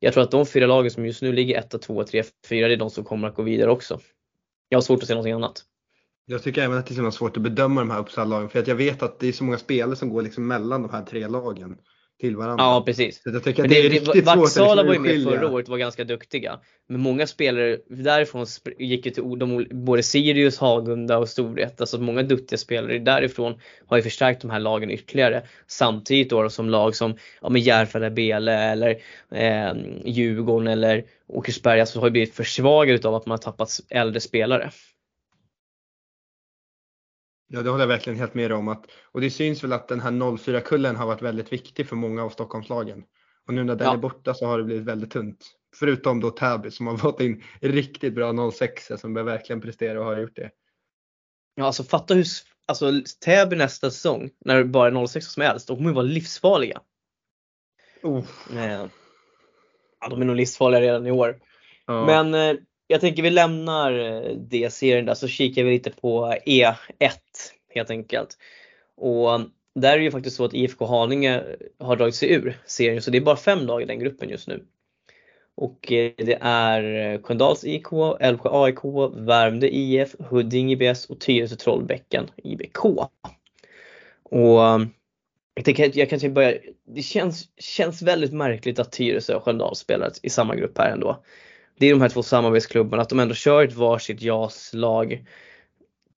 jag 0.00 0.14
tror 0.14 0.22
att 0.22 0.30
de 0.30 0.46
fyra 0.46 0.66
lagen 0.66 0.90
som 0.90 1.06
just 1.06 1.22
nu 1.22 1.32
ligger 1.32 1.58
1, 1.58 1.82
2, 1.82 2.04
3, 2.04 2.22
4 2.48 2.68
det 2.68 2.74
är 2.74 2.76
de 2.76 2.90
som 2.90 3.04
kommer 3.04 3.28
att 3.28 3.34
gå 3.34 3.42
vidare 3.42 3.70
också. 3.70 4.00
Jag 4.68 4.76
har 4.76 4.82
svårt 4.82 5.02
att 5.02 5.08
se 5.08 5.14
någonting 5.14 5.32
annat. 5.32 5.64
Jag 6.26 6.42
tycker 6.42 6.62
även 6.62 6.78
att 6.78 6.86
det 6.86 6.98
är 6.98 7.10
svårt 7.10 7.36
att 7.36 7.42
bedöma 7.42 7.80
de 7.80 7.90
här 7.90 8.00
Uppsala-lagen 8.00 8.48
för 8.48 8.58
att 8.58 8.66
jag 8.66 8.74
vet 8.74 9.02
att 9.02 9.18
det 9.20 9.28
är 9.28 9.32
så 9.32 9.44
många 9.44 9.58
spelare 9.58 9.96
som 9.96 10.08
går 10.08 10.22
liksom 10.22 10.46
mellan 10.46 10.82
de 10.82 10.90
här 10.90 11.02
tre 11.02 11.28
lagen 11.28 11.76
till 12.20 12.36
varandra. 12.36 12.64
Ja 12.64 12.82
precis. 12.86 13.22
Så 13.22 13.30
jag 13.30 13.44
tycker 13.44 13.62
att 13.62 13.68
det, 13.68 13.74
det 13.74 13.86
är 13.86 13.90
riktigt 13.90 14.24
Vaxala 14.24 14.46
svårt 14.46 14.58
Vaxala 14.58 14.82
var 14.82 14.92
ju 14.92 14.98
med 14.98 15.24
förra 15.24 15.50
året 15.50 15.68
var 15.68 15.78
ganska 15.78 16.04
duktiga. 16.04 16.60
Men 16.88 17.00
många 17.00 17.26
spelare 17.26 17.78
därifrån 17.88 18.46
gick 18.78 19.06
ju 19.06 19.12
till 19.12 19.38
de, 19.38 19.66
både 19.70 20.02
Sirius, 20.02 20.58
Hagunda 20.58 21.18
och 21.18 21.28
Storvreta. 21.28 21.86
Så 21.86 22.00
många 22.00 22.22
duktiga 22.22 22.58
spelare 22.58 22.98
därifrån 22.98 23.54
har 23.86 23.96
ju 23.96 24.02
förstärkt 24.02 24.42
de 24.42 24.50
här 24.50 24.60
lagen 24.60 24.90
ytterligare. 24.90 25.42
Samtidigt 25.66 26.30
då 26.30 26.50
som 26.50 26.70
lag 26.70 26.96
som 26.96 27.14
ja, 27.40 27.56
Järfälla, 27.56 28.10
Bele 28.10 28.52
eller 28.52 28.90
eh, 29.32 29.74
Djurgården 30.04 30.68
eller 30.68 31.04
Åkersberga 31.28 31.86
så 31.86 32.00
har 32.00 32.06
ju 32.06 32.10
blivit 32.10 32.34
försvagade 32.34 33.08
av 33.08 33.14
att 33.14 33.26
man 33.26 33.32
har 33.32 33.38
tappat 33.38 33.80
äldre 33.90 34.20
spelare. 34.20 34.70
Ja, 37.48 37.62
det 37.62 37.70
håller 37.70 37.82
jag 37.82 37.88
verkligen 37.88 38.18
helt 38.18 38.34
med 38.34 38.52
om. 38.52 38.68
Att, 38.68 38.86
och 39.12 39.20
det 39.20 39.30
syns 39.30 39.64
väl 39.64 39.72
att 39.72 39.88
den 39.88 40.00
här 40.00 40.10
04-kullen 40.10 40.96
har 40.96 41.06
varit 41.06 41.22
väldigt 41.22 41.52
viktig 41.52 41.88
för 41.88 41.96
många 41.96 42.24
av 42.24 42.30
Stockholmslagen. 42.30 43.04
Och 43.46 43.54
nu 43.54 43.64
när 43.64 43.76
den 43.76 43.86
ja. 43.86 43.94
är 43.94 43.98
borta 43.98 44.34
så 44.34 44.46
har 44.46 44.58
det 44.58 44.64
blivit 44.64 44.84
väldigt 44.84 45.10
tunt. 45.10 45.46
Förutom 45.76 46.20
då 46.20 46.30
Täby 46.30 46.70
som 46.70 46.86
har 46.86 46.96
fått 46.98 47.20
in 47.20 47.42
riktigt 47.60 48.14
bra 48.14 48.50
06 48.52 48.90
som 48.96 49.14
verkligen 49.14 49.60
presterar 49.60 49.96
och 49.96 50.04
har 50.04 50.20
gjort 50.20 50.36
det. 50.36 50.50
Ja, 51.54 51.64
alltså 51.64 51.84
fatta 51.84 52.14
hur, 52.14 52.26
alltså 52.66 52.92
Täby 53.24 53.56
nästa 53.56 53.90
säsong, 53.90 54.30
när 54.44 54.56
det 54.56 54.64
bara 54.64 54.88
är 54.88 55.06
06 55.06 55.26
som 55.26 55.42
är 55.42 55.50
äldst, 55.50 55.68
de 55.68 55.76
kommer 55.76 55.90
ju 55.90 55.94
vara 55.94 56.06
livsfarliga. 56.06 56.80
Oh. 58.02 58.24
Ja, 58.54 60.08
de 60.10 60.20
är 60.20 60.24
nog 60.24 60.36
livsfarliga 60.36 60.80
redan 60.80 61.06
i 61.06 61.10
år. 61.10 61.40
Ja. 61.86 62.06
Men 62.06 62.34
eh, 62.34 62.60
jag 62.86 63.00
tänker 63.00 63.22
vi 63.22 63.30
lämnar 63.30 63.98
eh, 63.98 64.36
D-serien 64.36 65.06
där 65.06 65.14
så 65.14 65.28
kikar 65.28 65.64
vi 65.64 65.70
lite 65.70 65.90
på 65.90 66.34
E1 66.46 66.74
helt 67.76 67.90
enkelt. 67.90 68.38
Och 68.96 69.40
där 69.74 69.92
är 69.92 69.98
det 69.98 70.04
ju 70.04 70.10
faktiskt 70.10 70.36
så 70.36 70.44
att 70.44 70.54
IFK 70.54 70.86
Haninge 70.86 71.42
har 71.78 71.96
dragit 71.96 72.14
sig 72.14 72.32
ur 72.32 72.58
serien 72.66 73.02
så 73.02 73.10
det 73.10 73.18
är 73.18 73.22
bara 73.22 73.36
fem 73.36 73.58
lag 73.58 73.82
i 73.82 73.84
den 73.84 73.98
gruppen 73.98 74.28
just 74.28 74.48
nu. 74.48 74.64
Och 75.56 75.92
eh, 75.92 76.12
det 76.16 76.38
är 76.40 77.12
eh, 77.12 77.22
Sköndals 77.22 77.64
IK, 77.64 77.86
Älvsjö 78.20 78.48
AIK, 78.52 78.84
Värmdö 79.14 79.66
IF, 79.66 80.14
Huddinge 80.18 80.72
IBS 80.72 81.06
och 81.06 81.20
Tyresö 81.20 81.56
Trollbäcken 81.56 82.30
IBK. 82.36 82.84
Och 84.22 84.64
eh, 84.64 84.86
jag, 85.54 85.64
tänker, 85.64 85.98
jag 85.98 86.10
kanske 86.10 86.28
typ 86.28 86.34
börja, 86.34 86.58
det 86.84 87.02
känns, 87.02 87.48
känns 87.58 88.02
väldigt 88.02 88.32
märkligt 88.32 88.78
att 88.78 88.92
Tyresö 88.92 89.34
och 89.34 89.44
Sköndal 89.44 89.76
spelar 89.76 90.12
i 90.22 90.30
samma 90.30 90.56
grupp 90.56 90.78
här 90.78 90.90
ändå. 90.90 91.24
Det 91.78 91.86
är 91.86 91.90
de 91.90 92.00
här 92.00 92.08
två 92.08 92.22
samarbetsklubbarna, 92.22 93.02
att 93.02 93.08
de 93.08 93.20
ändå 93.20 93.34
kör 93.34 93.64
ett 93.64 93.74
varsitt 93.74 94.22
JAS-lag. 94.22 95.26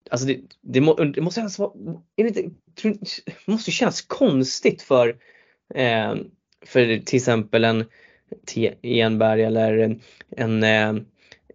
Alltså 0.09 0.27
det, 0.27 0.39
det, 0.61 0.81
må, 0.81 0.93
det 0.93 1.21
måste 1.21 1.39
kännas, 1.39 1.57
det, 2.15 2.21
inte, 2.27 2.43
måste 3.45 3.71
kännas 3.71 4.01
konstigt 4.01 4.81
för, 4.81 5.15
eh, 5.75 6.15
för 6.65 7.05
till 7.05 7.17
exempel 7.17 7.63
en 7.63 7.85
T. 8.53 8.73
Enberg 8.81 9.43
eller 9.43 9.77
en, 9.77 10.01
en 10.37 10.63
eh, 10.63 11.03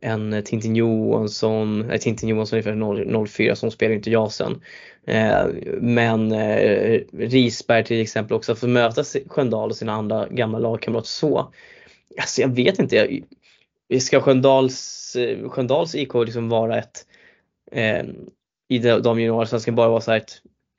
en 0.05 0.43
Tintin 0.45 0.77
Johansson, 0.77 1.81
nej 1.81 1.99
Tintin 1.99 2.29
Johansson 2.29 2.59
är 2.59 2.69
ungefär 2.69 3.27
04 3.27 3.57
som 3.57 3.71
spelar 3.71 3.95
inte 3.95 4.11
Jasen. 4.11 4.61
Eh, 5.07 5.47
men 5.81 6.33
eh, 6.33 7.01
Risberg 7.13 7.85
till 7.85 8.01
exempel 8.01 8.37
också, 8.37 8.53
att 8.53 8.59
få 8.59 8.67
möta 8.67 9.05
Sköndal 9.27 9.71
och 9.71 9.77
sina 9.77 9.93
andra 9.93 10.29
gamla 10.29 10.59
lagkamrater 10.59 11.09
så. 11.09 11.53
Alltså 12.19 12.41
jag 12.41 12.49
vet 12.49 12.79
inte, 12.79 13.21
ska 14.01 14.21
Sköndals, 14.21 15.17
eh, 15.17 15.49
Sköndals 15.49 15.95
IK 15.95 16.15
liksom 16.15 16.49
vara 16.49 16.79
ett 16.79 17.07
eh, 17.73 18.05
i 18.69 18.79
de 18.79 19.21
juniorer 19.21 19.59
ska 19.59 19.73
bara 19.73 19.89
vara 19.89 20.01
så 20.01 20.13
ett, 20.13 20.33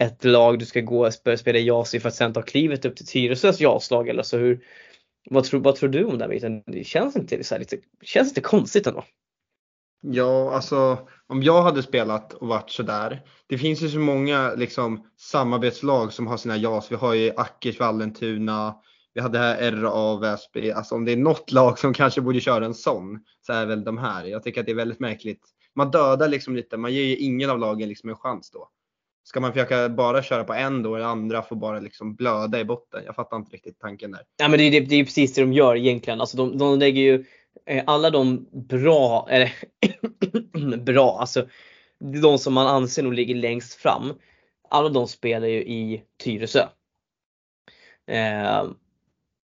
ett 0.03 0.23
lag 0.23 0.59
du 0.59 0.65
ska 0.65 0.81
gå 0.81 1.07
och 1.07 1.13
börja 1.23 1.37
spela 1.37 1.59
i 1.59 1.67
JAS 1.67 1.95
i 1.95 1.99
för 1.99 2.09
att 2.09 2.15
sen 2.15 2.33
ta 2.33 2.41
klivet 2.41 2.85
upp 2.85 2.95
till 2.95 3.05
Tyresös 3.05 3.59
JAS-lag 3.59 4.09
eller 4.09 4.23
så 4.23 4.37
hur 4.37 4.63
vad 5.29 5.43
tror, 5.43 5.59
vad 5.59 5.75
tror 5.75 5.89
du 5.89 6.05
om 6.05 6.17
den 6.17 6.29
biten? 6.29 6.63
Det 6.65 6.83
känns 6.83 7.15
inte, 7.15 7.43
så 7.43 7.55
här, 7.55 7.59
lite, 7.59 7.77
känns 8.01 8.27
inte 8.27 8.41
konstigt 8.41 8.87
ändå? 8.87 9.03
Ja, 10.01 10.53
alltså 10.53 11.07
om 11.27 11.43
jag 11.43 11.61
hade 11.61 11.83
spelat 11.83 12.33
och 12.33 12.47
varit 12.47 12.69
sådär. 12.69 13.21
Det 13.47 13.57
finns 13.57 13.81
ju 13.81 13.89
så 13.89 13.99
många 13.99 14.53
liksom, 14.53 15.07
samarbetslag 15.17 16.13
som 16.13 16.27
har 16.27 16.37
sina 16.37 16.57
JAS. 16.57 16.91
Vi 16.91 16.95
har 16.95 17.13
ju 17.13 17.31
Ackers, 17.37 17.79
Vallentuna, 17.79 18.75
vi 19.13 19.21
hade 19.21 19.37
här 19.37 19.71
RA, 19.71 20.19
Väsby. 20.19 20.71
Alltså 20.71 20.95
om 20.95 21.05
det 21.05 21.11
är 21.11 21.17
något 21.17 21.51
lag 21.51 21.79
som 21.79 21.93
kanske 21.93 22.21
borde 22.21 22.39
köra 22.39 22.65
en 22.65 22.73
sån 22.73 23.19
så 23.41 23.53
är 23.53 23.65
väl 23.65 23.83
de 23.83 23.97
här. 23.97 24.25
Jag 24.25 24.43
tycker 24.43 24.59
att 24.59 24.65
det 24.65 24.71
är 24.71 24.75
väldigt 24.75 24.99
märkligt. 24.99 25.54
Man 25.75 25.91
dödar 25.91 26.27
liksom 26.27 26.55
lite, 26.55 26.77
man 26.77 26.93
ger 26.93 27.03
ju 27.03 27.15
ingen 27.15 27.49
av 27.49 27.59
lagen 27.59 27.89
liksom 27.89 28.09
en 28.09 28.15
chans 28.15 28.51
då. 28.51 28.69
Ska 29.23 29.39
man 29.39 29.53
försöka 29.53 29.89
bara 29.89 30.23
köra 30.23 30.43
på 30.43 30.53
en 30.53 30.83
då 30.83 30.91
och 30.91 31.05
andra 31.05 31.41
får 31.41 31.55
bara 31.55 31.79
liksom 31.79 32.15
blöda 32.15 32.59
i 32.59 32.65
botten? 32.65 33.03
Jag 33.05 33.15
fattar 33.15 33.37
inte 33.37 33.51
riktigt 33.51 33.79
tanken 33.79 34.11
där. 34.11 34.21
Ja 34.37 34.47
men 34.47 34.59
det 34.59 34.63
är, 34.63 34.81
det 34.81 34.95
är 34.95 35.03
precis 35.03 35.33
det 35.33 35.41
de 35.41 35.53
gör 35.53 35.75
egentligen. 35.75 36.21
Alltså 36.21 36.37
de, 36.37 36.57
de 36.57 36.79
lägger 36.79 37.01
ju 37.01 37.25
eh, 37.65 37.83
alla 37.87 38.09
de 38.09 38.47
bra, 38.51 39.27
eller 39.29 39.53
bra, 40.77 41.17
alltså 41.19 41.47
de 41.99 42.39
som 42.39 42.53
man 42.53 42.67
anser 42.67 43.03
nog 43.03 43.13
ligger 43.13 43.35
längst 43.35 43.73
fram. 43.73 44.13
Alla 44.69 44.89
de 44.89 45.07
spelar 45.07 45.47
ju 45.47 45.59
i 45.59 46.03
Tyresö. 46.23 46.67
Eh, 48.07 48.65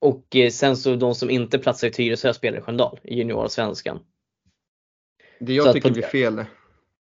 och 0.01 0.35
eh, 0.35 0.49
sen 0.49 0.77
så 0.77 0.95
de 0.95 1.15
som 1.15 1.29
inte 1.29 1.59
platsar 1.59 1.87
i 1.87 1.91
Tyresö 1.91 2.33
spelar 2.33 2.57
i 2.57 2.61
Sköndal 2.61 2.99
i 3.03 3.15
juniorsvenskan. 3.15 3.99
Det 5.39 5.53
jag 5.53 5.65
så 5.65 5.73
tycker 5.73 5.91
blir 5.91 6.03
fel 6.03 6.45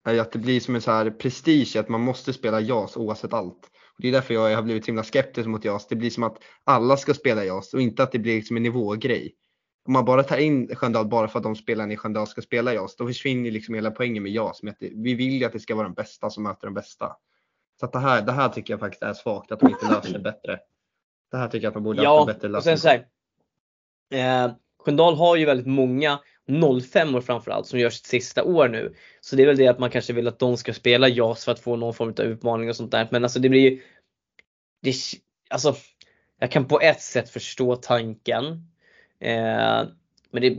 är 0.04 0.21
att 0.21 0.33
det 0.33 0.38
blir 0.38 0.61
som 0.61 0.75
en 0.75 0.80
så 0.80 0.90
här 0.90 1.11
prestige 1.11 1.76
att 1.76 1.88
man 1.88 2.00
måste 2.00 2.33
spela 2.33 2.61
JAS 2.61 2.97
oavsett 2.97 3.33
allt. 3.33 3.64
Och 3.66 4.02
det 4.02 4.09
är 4.09 4.12
därför 4.12 4.35
jag 4.35 4.57
har 4.57 4.62
blivit 4.62 4.85
så 4.85 4.88
himla 4.88 5.02
skeptisk 5.02 5.49
mot 5.49 5.64
JAS. 5.64 5.87
Det 5.88 5.97
blir 5.97 6.11
som 6.11 6.23
att 6.23 6.38
alla 6.64 6.97
ska 6.97 7.14
spela 7.14 7.45
JAS 7.45 7.75
och 7.75 7.80
inte 7.80 8.02
att 8.02 8.12
det 8.12 8.18
blir 8.18 8.37
liksom 8.37 8.57
en 8.57 8.62
nivågrej. 8.62 9.35
Om 9.87 9.92
man 9.92 10.04
bara 10.04 10.23
tar 10.23 10.37
in 10.37 10.76
Sköndal 10.76 11.09
bara 11.09 11.28
för 11.28 11.38
att 11.38 11.42
de 11.42 11.57
spelarna 11.57 11.92
i 11.92 11.97
Sköndal 11.97 12.26
ska 12.26 12.42
spela 12.42 12.75
JAS, 12.75 12.97
då 12.97 13.07
försvinner 13.07 13.50
liksom 13.50 13.75
hela 13.75 13.90
poängen 13.90 14.23
med 14.23 14.33
JAS. 14.33 14.62
Med 14.62 14.75
det, 14.80 14.90
vi 14.95 15.14
vill 15.14 15.33
ju 15.33 15.45
att 15.45 15.52
det 15.52 15.61
ska 15.61 15.75
vara 15.75 15.88
de 15.88 15.95
bästa 15.95 16.30
som 16.30 16.42
möter 16.42 16.66
de 16.66 16.75
bästa. 16.75 17.16
Så 17.80 17.87
att 17.87 17.92
det, 17.92 17.99
här, 17.99 18.23
det 18.23 18.33
här 18.33 18.49
tycker 18.49 18.73
jag 18.73 18.80
faktiskt 18.80 19.02
är 19.02 19.14
svagt, 19.14 19.52
att 19.52 19.61
de 19.61 19.68
inte 19.68 19.88
löser 19.90 20.12
det 20.12 20.18
bättre. 20.18 20.59
Det 21.30 21.37
här 21.37 21.49
tycker 21.49 21.64
jag 21.64 21.71
att 21.71 21.75
de 21.75 21.83
borde 21.83 22.02
ja, 22.02 22.18
haft 22.18 22.28
en 22.28 22.35
bättre 22.35 22.49
lösning. 22.49 22.75
Och 22.75 22.78
sen 22.80 22.99
så 24.11 24.16
här, 24.18 24.47
eh, 24.47 24.52
Sköndal 24.85 25.14
har 25.14 25.37
ju 25.37 25.45
väldigt 25.45 25.66
många 25.66 26.18
05 26.82 27.14
år 27.14 27.20
framförallt 27.20 27.66
som 27.66 27.78
gör 27.78 27.90
sitt 27.90 28.06
sista 28.06 28.44
år 28.44 28.68
nu. 28.68 28.94
Så 29.20 29.36
det 29.36 29.42
är 29.42 29.46
väl 29.46 29.56
det 29.56 29.68
att 29.68 29.78
man 29.78 29.90
kanske 29.90 30.12
vill 30.12 30.28
att 30.28 30.38
de 30.38 30.56
ska 30.56 30.74
spela 30.74 31.08
JAS 31.08 31.44
för 31.44 31.52
att 31.52 31.60
få 31.60 31.76
någon 31.76 31.94
form 31.94 32.14
av 32.18 32.20
utmaning 32.20 32.68
och 32.68 32.76
sånt 32.76 32.90
där. 32.90 33.08
Men 33.10 33.22
alltså 33.24 33.38
det 33.38 33.48
blir 33.48 33.70
ju, 33.70 33.82
det, 34.82 34.94
alltså 35.50 35.74
jag 36.38 36.50
kan 36.50 36.68
på 36.68 36.80
ett 36.80 37.00
sätt 37.00 37.30
förstå 37.30 37.76
tanken. 37.76 38.44
Eh, 39.20 39.84
men 40.30 40.42
det, 40.42 40.58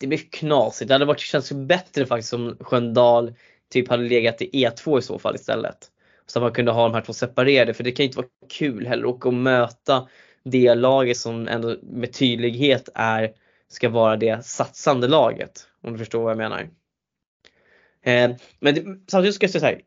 det 0.00 0.06
blir 0.06 0.30
knasigt. 0.30 0.88
Det 0.88 0.94
hade 0.94 1.04
varit, 1.04 1.20
känts 1.20 1.52
bättre 1.52 2.06
faktiskt 2.06 2.32
om 2.32 2.56
Sköndal 2.60 3.34
typ 3.70 3.88
hade 3.88 4.02
legat 4.02 4.42
i 4.42 4.50
E2 4.66 4.98
i 4.98 5.02
så 5.02 5.18
fall 5.18 5.34
istället. 5.34 5.90
Så 6.26 6.38
att 6.38 6.42
man 6.42 6.52
kunde 6.52 6.72
ha 6.72 6.82
de 6.82 6.94
här 6.94 7.00
två 7.00 7.12
separerade 7.12 7.74
för 7.74 7.84
det 7.84 7.92
kan 7.92 8.06
inte 8.06 8.16
vara 8.16 8.26
kul 8.48 8.86
heller 8.86 9.04
och 9.04 9.26
att 9.26 9.34
möta 9.34 10.08
det 10.42 10.74
laget 10.74 11.16
som 11.16 11.48
ändå 11.48 11.76
med 11.82 12.12
tydlighet 12.12 12.88
är 12.94 13.32
ska 13.68 13.88
vara 13.88 14.16
det 14.16 14.44
satsande 14.44 15.08
laget. 15.08 15.68
Om 15.82 15.92
du 15.92 15.98
förstår 15.98 16.22
vad 16.22 16.30
jag 16.30 16.38
menar. 16.38 16.68
Eh, 18.02 18.30
men 18.60 19.04
samtidigt 19.06 19.34
ska 19.34 19.44
jag 19.44 19.50
säga 19.50 19.60
så 19.60 19.66
här, 19.66 19.80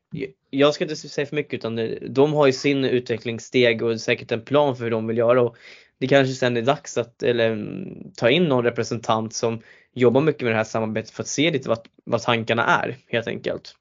jag 0.49 0.73
ska 0.73 0.83
inte 0.83 0.95
säga 0.95 1.25
för 1.25 1.35
mycket 1.35 1.53
utan 1.53 1.97
de 2.09 2.33
har 2.33 2.47
ju 2.47 2.53
sin 2.53 2.85
utvecklingssteg 2.85 3.81
och 3.81 4.01
säkert 4.01 4.31
en 4.31 4.45
plan 4.45 4.75
för 4.75 4.83
hur 4.83 4.91
de 4.91 5.07
vill 5.07 5.17
göra. 5.17 5.41
Och 5.41 5.57
det 5.99 6.07
kanske 6.07 6.33
sen 6.33 6.57
är 6.57 6.61
dags 6.61 6.97
att 6.97 7.23
eller, 7.23 7.75
ta 8.17 8.29
in 8.29 8.43
någon 8.43 8.63
representant 8.63 9.33
som 9.33 9.61
jobbar 9.93 10.21
mycket 10.21 10.41
med 10.41 10.51
det 10.51 10.57
här 10.57 10.63
samarbetet 10.63 11.11
för 11.11 11.23
att 11.23 11.27
se 11.27 11.51
lite 11.51 11.69
vad, 11.69 11.79
vad 12.03 12.21
tankarna 12.21 12.65
är 12.65 12.97
helt 13.07 13.27
enkelt. 13.27 13.75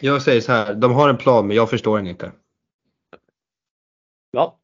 Jag 0.00 0.22
säger 0.22 0.40
så 0.40 0.52
här, 0.52 0.74
de 0.74 0.92
har 0.92 1.08
en 1.08 1.16
plan 1.16 1.46
men 1.46 1.56
jag 1.56 1.70
förstår 1.70 1.96
den 1.98 2.06
inte. 2.06 2.32
Ja, 4.30 4.60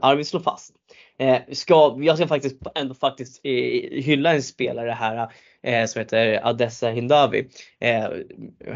Arvid 0.00 0.26
slår 0.26 0.40
fast. 0.40 0.75
Eh, 1.18 1.38
ska, 1.52 1.96
jag 2.00 2.16
ska 2.16 2.26
faktiskt 2.26 2.56
ändå 2.74 2.94
faktiskt 2.94 3.40
eh, 3.44 3.52
hylla 4.02 4.34
en 4.34 4.42
spelare 4.42 4.90
här 4.90 5.32
eh, 5.62 5.86
som 5.86 5.98
heter 5.98 6.40
Adessa 6.42 6.88
Hindavi. 6.88 7.48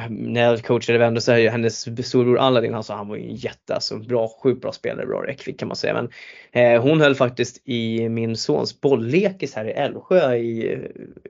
När 0.09 0.43
jag 0.43 0.65
coachade 0.65 0.99
Vändö 0.99 1.21
så 1.21 1.33
är 1.33 1.51
hennes 1.51 1.81
storbror 1.81 2.39
Aladdin, 2.39 2.75
alltså 2.75 2.93
han 2.93 3.09
var 3.09 3.17
ju 3.17 3.23
en 3.23 3.35
jätte, 3.35 3.75
alltså 3.75 3.99
bra, 3.99 4.29
sjukt 4.43 4.63
bra 4.63 4.73
spelare, 4.73 5.07
bra 5.07 5.27
räckvidd 5.27 5.59
kan 5.59 5.69
man 5.69 5.77
säga. 5.77 5.95
Men 6.53 6.81
hon 6.81 7.01
höll 7.01 7.15
faktiskt 7.15 7.63
i 7.65 8.09
min 8.09 8.37
sons 8.37 8.81
bolllekis 8.81 9.55
här 9.55 9.65
i 9.65 9.71
Älvsjö 9.71 10.35
i, 10.35 10.79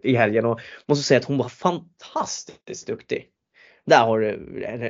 i 0.03 0.15
helgen 0.15 0.45
och 0.45 0.61
måste 0.87 1.05
säga 1.05 1.21
att 1.21 1.27
hon 1.27 1.39
var 1.39 1.49
fantastiskt 1.49 2.87
duktig. 2.87 3.27
Där, 3.87 4.05
har 4.05 4.21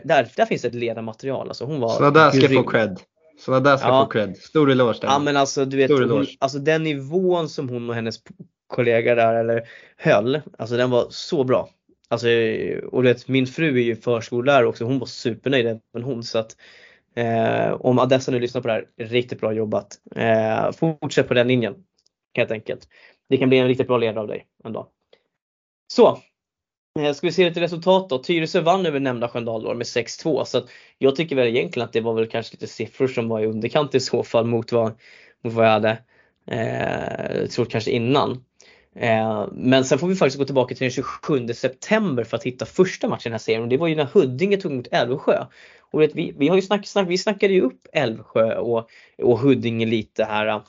där, 0.05 0.33
där 0.37 0.45
finns 0.45 0.65
ett 0.65 0.75
ledarmaterial. 0.75 1.49
Alltså 1.49 1.65
hon 1.65 1.81
var 1.81 1.89
så 1.89 2.11
där 2.11 2.31
ska 2.31 2.49
få 2.49 2.63
cred. 2.63 3.01
Sådana 3.41 3.71
där 3.71 3.77
ska 3.77 3.89
ja. 3.89 4.05
få 4.05 4.11
cred. 4.11 4.37
Stor 4.37 4.71
eloge 4.71 4.99
Ja 5.03 5.19
men 5.19 5.37
alltså 5.37 5.65
du 5.65 5.77
vet, 5.77 5.91
hon, 5.91 6.27
alltså 6.39 6.59
den 6.59 6.83
nivån 6.83 7.49
som 7.49 7.69
hon 7.69 7.89
och 7.89 7.95
hennes 7.95 8.17
kollega 8.67 9.15
där 9.15 9.35
eller 9.35 9.69
höll, 9.97 10.41
alltså 10.59 10.77
den 10.77 10.91
var 10.91 11.07
så 11.11 11.45
bra. 11.45 11.69
Alltså, 12.09 12.29
och 12.93 13.05
vet, 13.05 13.29
min 13.29 13.47
fru 13.47 13.79
är 13.79 13.83
ju 13.83 13.97
förskollärare 13.97 14.67
också, 14.67 14.85
hon 14.85 14.99
var 14.99 15.07
supernöjd 15.07 15.67
även 15.67 16.05
hon. 16.05 16.23
Så 16.23 16.39
att, 16.39 16.57
eh, 17.15 17.73
om 17.73 17.99
Adessa 17.99 18.33
nu 18.33 18.41
lyssnar 18.41 18.61
på 18.61 18.69
det 18.69 18.75
här, 18.75 18.87
riktigt 18.99 19.41
bra 19.41 19.53
jobbat. 19.53 19.99
Eh, 20.17 20.73
fortsätt 20.73 21.29
på 21.29 21.35
den 21.35 21.49
linjen 21.49 21.75
helt 22.35 22.51
enkelt. 22.51 22.89
Det 23.29 23.37
kan 23.37 23.49
bli 23.49 23.59
en 23.59 23.69
riktigt 23.69 23.87
bra 23.87 23.99
ledare 23.99 24.21
av 24.21 24.27
dig 24.27 24.47
en 24.65 24.73
dag. 24.73 24.87
Så, 25.93 26.19
ska 27.15 27.27
vi 27.27 27.33
se 27.33 27.49
lite 27.49 27.61
resultat 27.61 28.09
då. 28.09 28.19
Tyresö 28.19 28.61
vann 28.61 28.87
över 28.87 29.01
nämnda 29.01 29.29
Sköndal 29.29 29.77
med 29.77 29.85
6-2 29.85 30.45
så 30.45 30.59
att 30.59 30.71
jag 30.99 31.17
tycker 31.17 31.37
väl 31.37 31.49
egentligen 31.49 31.87
att 31.87 31.93
det 31.93 32.01
var 32.01 32.15
väl 32.15 32.27
kanske 32.27 32.55
lite 32.55 32.67
siffror 32.67 33.09
som 33.09 33.29
var 33.29 33.41
i 33.41 33.47
underkant 33.47 33.95
i 33.95 34.01
så 34.01 34.23
fall 34.23 34.47
mot 34.47 34.73
vad, 34.73 34.93
mot 35.45 35.53
vad 35.53 35.67
jag 35.67 35.71
hade 35.71 35.99
eh, 36.47 37.47
trott 37.47 37.71
kanske 37.71 37.91
innan. 37.91 38.45
Eh, 38.95 39.49
men 39.53 39.85
sen 39.85 39.99
får 39.99 40.09
vi 40.09 40.15
faktiskt 40.15 40.39
gå 40.39 40.45
tillbaka 40.45 40.75
till 40.75 40.85
den 40.85 40.91
27 40.91 41.49
september 41.55 42.25
för 42.25 42.37
att 42.37 42.43
hitta 42.43 42.67
första 42.67 43.09
matchen 43.09 43.21
i 43.21 43.25
den 43.29 43.33
här 43.33 43.39
serien 43.39 43.63
och 43.63 43.69
det 43.69 43.77
var 43.77 43.89
ju 43.89 43.95
när 43.95 44.05
Huddinge 44.05 44.57
tog 44.57 44.73
emot 44.73 44.89
Älvsjö. 44.91 45.45
Och 45.81 46.01
vet, 46.01 46.15
vi, 46.15 46.35
vi, 46.39 46.49
har 46.49 46.57
ju 46.57 46.63
snack, 46.63 46.87
snack, 46.87 47.09
vi 47.09 47.19
snackade 47.19 47.55
ju 47.55 47.61
upp 47.61 47.87
Älvsjö 47.93 48.59
och, 48.59 48.89
och 49.23 49.39
Huddinge 49.39 49.87
lite 49.87 50.25
här. 50.25 50.63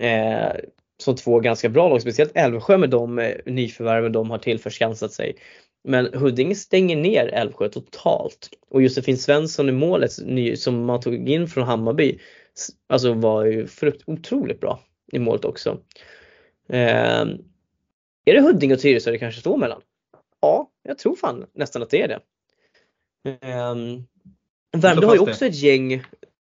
Eh, 0.00 0.56
som 0.98 1.16
två 1.16 1.40
ganska 1.40 1.68
bra 1.68 1.88
lag, 1.88 2.00
speciellt 2.00 2.36
Älvsjö 2.36 2.78
med 2.78 2.90
de 2.90 3.18
eh, 3.18 3.34
nyförvärven 3.46 4.12
de 4.12 4.30
har 4.30 4.38
tillförskansat 4.38 5.12
sig. 5.12 5.36
Men 5.84 6.14
Huddinge 6.14 6.54
stänger 6.54 6.96
ner 6.96 7.26
Älvsjö 7.26 7.68
totalt. 7.68 8.50
Och 8.68 8.82
Josefin 8.82 9.18
Svensson 9.18 9.68
i 9.68 9.72
målet 9.72 10.12
som 10.58 10.84
man 10.84 11.00
tog 11.00 11.28
in 11.28 11.48
från 11.48 11.64
Hammarby 11.64 12.18
alltså 12.86 13.12
var 13.12 13.44
ju 13.44 13.66
frukt, 13.66 14.02
otroligt 14.06 14.60
bra 14.60 14.80
i 15.12 15.18
målet 15.18 15.44
också. 15.44 15.80
Eh, 16.68 17.26
är 18.24 18.34
det 18.34 18.40
Huddinge 18.40 18.74
och 18.74 18.80
Tyresö 18.80 19.10
det 19.10 19.18
kanske 19.18 19.40
står 19.40 19.56
mellan? 19.56 19.80
Ja, 20.40 20.70
jag 20.82 20.98
tror 20.98 21.16
fan 21.16 21.46
nästan 21.52 21.82
att 21.82 21.90
det 21.90 22.02
är 22.02 22.08
det. 22.08 22.20
Eh, 23.30 23.74
Värmdö 24.76 25.06
har 25.06 25.14
ju 25.14 25.20
också 25.20 25.46
ett 25.46 25.54
gäng 25.54 26.02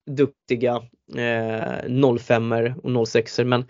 duktiga 0.06 0.82
eh, 1.16 2.18
05 2.18 2.52
och 2.82 3.08
06 3.08 3.38
men 3.38 3.64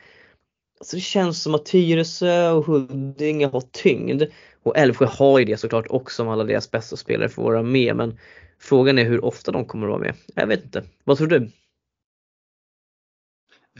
alltså 0.78 0.96
det 0.96 1.02
känns 1.02 1.42
som 1.42 1.54
att 1.54 1.66
Tyresö 1.66 2.50
och 2.50 2.66
Huddinge 2.66 3.46
har 3.46 3.60
tyngd. 3.60 4.22
Och 4.62 4.76
Älvsjö 4.76 5.06
har 5.06 5.38
ju 5.38 5.44
det 5.44 5.56
såklart 5.56 5.86
också 5.88 6.22
om 6.22 6.28
alla 6.28 6.44
deras 6.44 6.70
bästa 6.70 6.96
spelare 6.96 7.28
får 7.28 7.42
vara 7.42 7.62
med 7.62 7.96
men 7.96 8.18
Frågan 8.58 8.98
är 8.98 9.04
hur 9.04 9.24
ofta 9.24 9.52
de 9.52 9.64
kommer 9.64 9.86
att 9.86 9.90
vara 9.90 10.00
med. 10.00 10.14
Jag 10.34 10.46
vet 10.46 10.64
inte. 10.64 10.84
Vad 11.04 11.18
tror 11.18 11.28
du? 11.28 11.50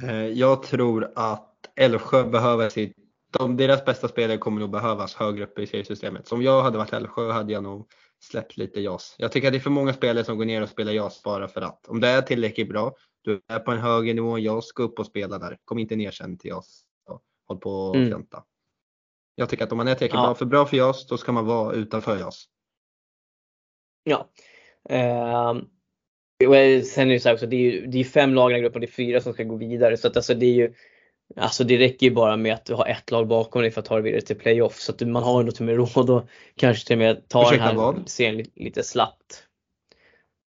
Eh, 0.02 0.26
jag 0.26 0.62
tror 0.62 1.12
att 1.14 1.52
Älvsjö 1.76 2.24
behöver 2.24 2.68
sitt, 2.68 2.96
de, 3.32 3.56
deras 3.56 3.84
bästa 3.84 4.08
spelare 4.08 4.38
kommer 4.38 4.60
nog 4.60 4.70
behövas 4.70 5.14
högre 5.14 5.44
upp 5.44 5.58
i 5.58 5.66
seriesystemet. 5.66 6.28
Så 6.28 6.34
om 6.34 6.42
jag 6.42 6.62
hade 6.62 6.78
varit 6.78 6.92
Älvsjö 6.92 7.32
hade 7.32 7.52
jag 7.52 7.62
nog 7.62 7.88
släppt 8.20 8.56
lite 8.56 8.80
JAS. 8.80 9.14
Jag 9.18 9.32
tycker 9.32 9.48
att 9.48 9.52
det 9.52 9.58
är 9.58 9.60
för 9.60 9.70
många 9.70 9.92
spelare 9.92 10.24
som 10.24 10.38
går 10.38 10.44
ner 10.44 10.62
och 10.62 10.68
spelar 10.68 10.92
JAS 10.92 11.22
bara 11.22 11.48
för 11.48 11.60
att. 11.60 11.88
Om 11.88 12.00
det 12.00 12.08
är 12.08 12.22
tillräckligt 12.22 12.68
bra, 12.68 12.94
du 13.22 13.42
är 13.48 13.58
på 13.58 13.70
en 13.70 13.78
högre 13.78 14.14
nivå, 14.14 14.36
än 14.36 14.42
JAS, 14.42 14.72
gå 14.72 14.82
upp 14.82 14.98
och 14.98 15.06
spela 15.06 15.38
där. 15.38 15.58
Kom 15.64 15.78
inte 15.78 15.96
ner 15.96 16.10
sen 16.10 16.38
till 16.38 16.48
JAS. 16.48 16.85
Håll 17.48 17.58
på 17.58 17.70
och 17.70 17.96
mm. 17.96 18.08
fjanta. 18.08 18.44
Jag 19.34 19.48
tycker 19.48 19.64
att 19.64 19.72
om 19.72 19.78
man 19.78 19.88
är 19.88 19.94
tillräckligt 19.94 20.18
ja. 20.18 20.26
bra 20.26 20.34
för 20.34 20.44
bra 20.44 20.66
för 20.66 20.76
JAS, 20.76 21.06
då 21.06 21.18
ska 21.18 21.32
man 21.32 21.46
vara 21.46 21.74
utanför 21.74 22.18
JAS. 22.18 22.44
Ja. 24.04 24.28
Uh, 24.90 25.62
sen 26.82 27.08
är 27.08 27.12
det 27.12 27.20
så 27.20 27.28
här 27.28 27.34
också, 27.34 27.46
det 27.46 27.56
är 27.56 27.60
ju 27.60 27.86
det 27.86 27.98
är 27.98 28.04
fem 28.04 28.34
lag 28.34 28.50
i 28.50 28.54
den 28.54 28.62
gruppen, 28.62 28.80
det 28.80 28.86
är 28.86 28.90
fyra 28.92 29.20
som 29.20 29.32
ska 29.32 29.44
gå 29.44 29.56
vidare. 29.56 29.96
Så 29.96 30.08
att 30.08 30.16
alltså 30.16 30.34
det 30.34 30.46
är 30.46 30.54
ju 30.54 30.74
Alltså 31.36 31.64
det 31.64 31.78
räcker 31.78 32.06
ju 32.06 32.12
bara 32.12 32.36
med 32.36 32.54
att 32.54 32.64
du 32.64 32.74
har 32.74 32.86
ett 32.86 33.10
lag 33.10 33.26
bakom 33.26 33.62
dig 33.62 33.70
för 33.70 33.80
att 33.80 33.86
ta 33.86 33.94
dig 33.94 34.02
vidare 34.02 34.20
till 34.20 34.36
playoff. 34.36 34.80
Så 34.80 34.92
att 34.92 35.00
man 35.00 35.22
har 35.22 35.40
ändå 35.40 35.52
till 35.52 35.62
och 35.62 35.66
med 35.66 35.76
råd 35.96 36.10
att 36.10 36.28
kanske 36.56 36.86
till 36.86 36.94
och 36.94 36.98
med 36.98 37.28
ta 37.28 37.42
Ursäkta, 37.42 37.66
den 37.66 37.76
här 37.76 37.82
vad? 37.82 38.08
serien 38.08 38.36
lite, 38.36 38.50
lite 38.54 38.82
slappt. 38.82 39.46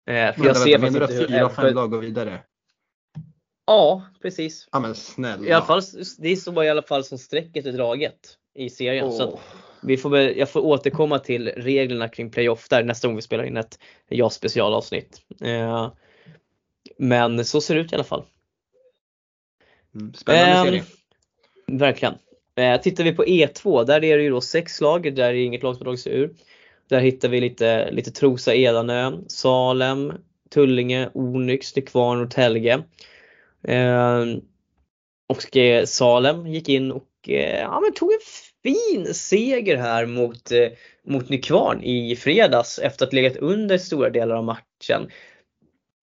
Eh, 0.09 0.15
för 0.15 0.35
men, 0.37 0.47
jag 0.47 0.57
ser 0.57 0.79
menar 0.79 0.99
du 0.99 1.05
att 1.05 1.29
fyra, 1.29 1.49
fem 1.49 1.75
lag 1.75 1.91
går 1.91 1.99
vidare? 1.99 2.41
Ja, 3.67 4.03
precis. 4.23 4.69
Ja 4.73 4.81
men 4.81 4.95
snälla. 4.95 5.47
I 5.47 5.53
alla 5.53 5.67
fall, 5.67 5.83
det 6.19 6.29
är 6.29 6.37
så 6.37 6.63
i 6.63 6.69
alla 6.69 6.83
fall 6.83 7.05
som 7.05 7.19
strecket 7.19 7.67
är 7.67 7.73
draget 7.73 8.39
i 8.55 8.71
serien. 8.71 9.07
Oh. 9.07 9.17
Så 9.17 9.39
vi 9.83 9.97
får 9.97 10.11
väl, 10.11 10.37
jag 10.37 10.51
får 10.51 10.61
återkomma 10.61 11.19
till 11.19 11.49
reglerna 11.49 12.09
kring 12.09 12.31
playoff 12.31 12.69
där 12.69 12.85
nästa 12.85 13.09
gång 13.09 13.17
vi 13.17 13.23
spelar 13.23 13.45
in 13.45 13.57
ett 13.57 13.79
ja 14.09 14.31
specialavsnitt. 14.31 15.21
Eh, 15.43 15.93
men 16.99 17.45
så 17.45 17.61
ser 17.61 17.75
det 17.75 17.81
ut 17.81 17.93
i 17.93 17.95
alla 17.95 18.05
fall. 18.05 18.25
Mm, 19.95 20.15
spännande 20.15 20.57
eh, 20.57 20.65
serie. 20.65 20.85
Verkligen. 21.67 22.15
Eh, 22.57 22.81
tittar 22.81 23.05
vi 23.05 23.13
på 23.13 23.25
E2, 23.25 23.85
där 23.85 24.05
är 24.05 24.17
det 24.17 24.23
ju 24.23 24.31
då 24.31 24.41
sex 24.41 24.81
lag, 24.81 25.15
där 25.15 25.29
är 25.29 25.35
inget 25.35 25.63
lag 25.63 25.77
som 25.77 25.85
dragit 25.85 26.01
sig 26.01 26.13
ur. 26.13 26.35
Där 26.89 27.01
hittar 27.01 27.29
vi 27.29 27.41
lite, 27.41 27.91
lite 27.91 28.11
Trosa, 28.11 28.55
Edanö, 28.55 29.13
Salem, 29.29 30.13
Tullinge, 30.51 31.11
Onyx, 31.15 31.77
Nykvarn 31.77 32.23
och 32.23 32.31
Telge. 32.31 32.73
Eh, 32.73 32.81
Ehm, 33.67 34.41
och 35.29 35.57
eh, 35.57 35.85
Salem 35.85 36.47
gick 36.47 36.69
in 36.69 36.93
och 36.93 37.09
eh, 37.29 37.61
ja, 37.61 37.81
men 37.81 37.93
tog 37.93 38.13
en 38.13 38.19
fin 38.63 39.15
seger 39.15 39.77
här 39.77 40.07
mot, 40.07 40.53
eh, 40.53 40.69
mot 41.07 41.29
Nykvarn 41.29 41.83
i 41.83 42.17
fredags 42.17 42.79
efter 42.79 43.07
att 43.07 43.13
ha 43.13 43.17
legat 43.17 43.37
under 43.37 43.79
stora 43.79 44.11
delar 44.11 44.37
av 44.37 44.45
matchen. 44.45 45.11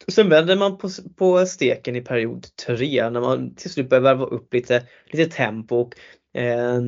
Sen 0.08 0.30
vänder 0.30 0.56
man 0.56 0.78
på, 0.78 0.90
på 1.16 1.46
steken 1.46 1.96
i 1.96 2.02
period 2.02 2.46
3 2.66 3.10
när 3.10 3.22
man 3.22 3.56
till 3.56 3.70
slut 3.70 3.90
börjar 3.90 4.02
värva 4.02 4.26
upp 4.26 4.54
lite, 4.54 4.84
lite 5.12 5.36
tempo. 5.36 5.76
Och, 5.76 5.94
eh, 6.40 6.82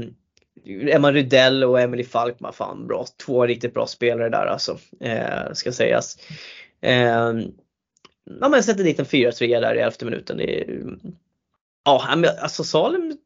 Emma 0.89 1.11
Rydell 1.11 1.63
och 1.63 1.79
Emily 1.79 2.03
Falkman, 2.03 2.53
fan 2.53 2.87
bra, 2.87 3.05
två 3.25 3.45
riktigt 3.45 3.73
bra 3.73 3.87
spelare 3.87 4.29
där 4.29 4.45
alltså, 4.45 4.77
eh, 5.01 5.53
ska 5.53 5.71
sägas. 5.71 6.17
Eh, 6.81 7.33
ja 8.41 8.49
men 8.49 8.63
sätter 8.63 8.83
dit 8.83 8.99
en 8.99 9.05
4-3 9.05 9.61
där 9.61 9.75
i 9.75 9.79
elfte 9.79 10.05
minuten. 10.05 10.37
Det, 10.37 10.65
ja, 11.85 12.23
alltså 12.41 12.63
Salem 12.63 13.17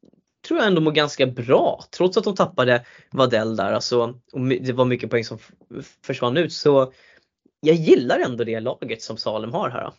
tror 0.47 0.59
jag 0.59 0.67
ändå 0.67 0.81
mår 0.81 0.91
ganska 0.91 1.25
bra 1.25 1.83
trots 1.91 2.17
att 2.17 2.23
de 2.23 2.35
tappade 2.35 2.85
Vadell 3.12 3.55
där 3.55 3.73
alltså, 3.73 4.19
och 4.31 4.41
det 4.41 4.73
var 4.73 4.85
mycket 4.85 5.09
poäng 5.09 5.23
som 5.23 5.38
försvann 6.01 6.38
ut 6.38 6.53
så 6.53 6.93
jag 7.62 7.75
gillar 7.75 8.19
ändå 8.19 8.43
det 8.43 8.59
laget 8.59 9.01
som 9.01 9.17
Salem 9.17 9.53
har 9.53 9.69
här. 9.69 9.91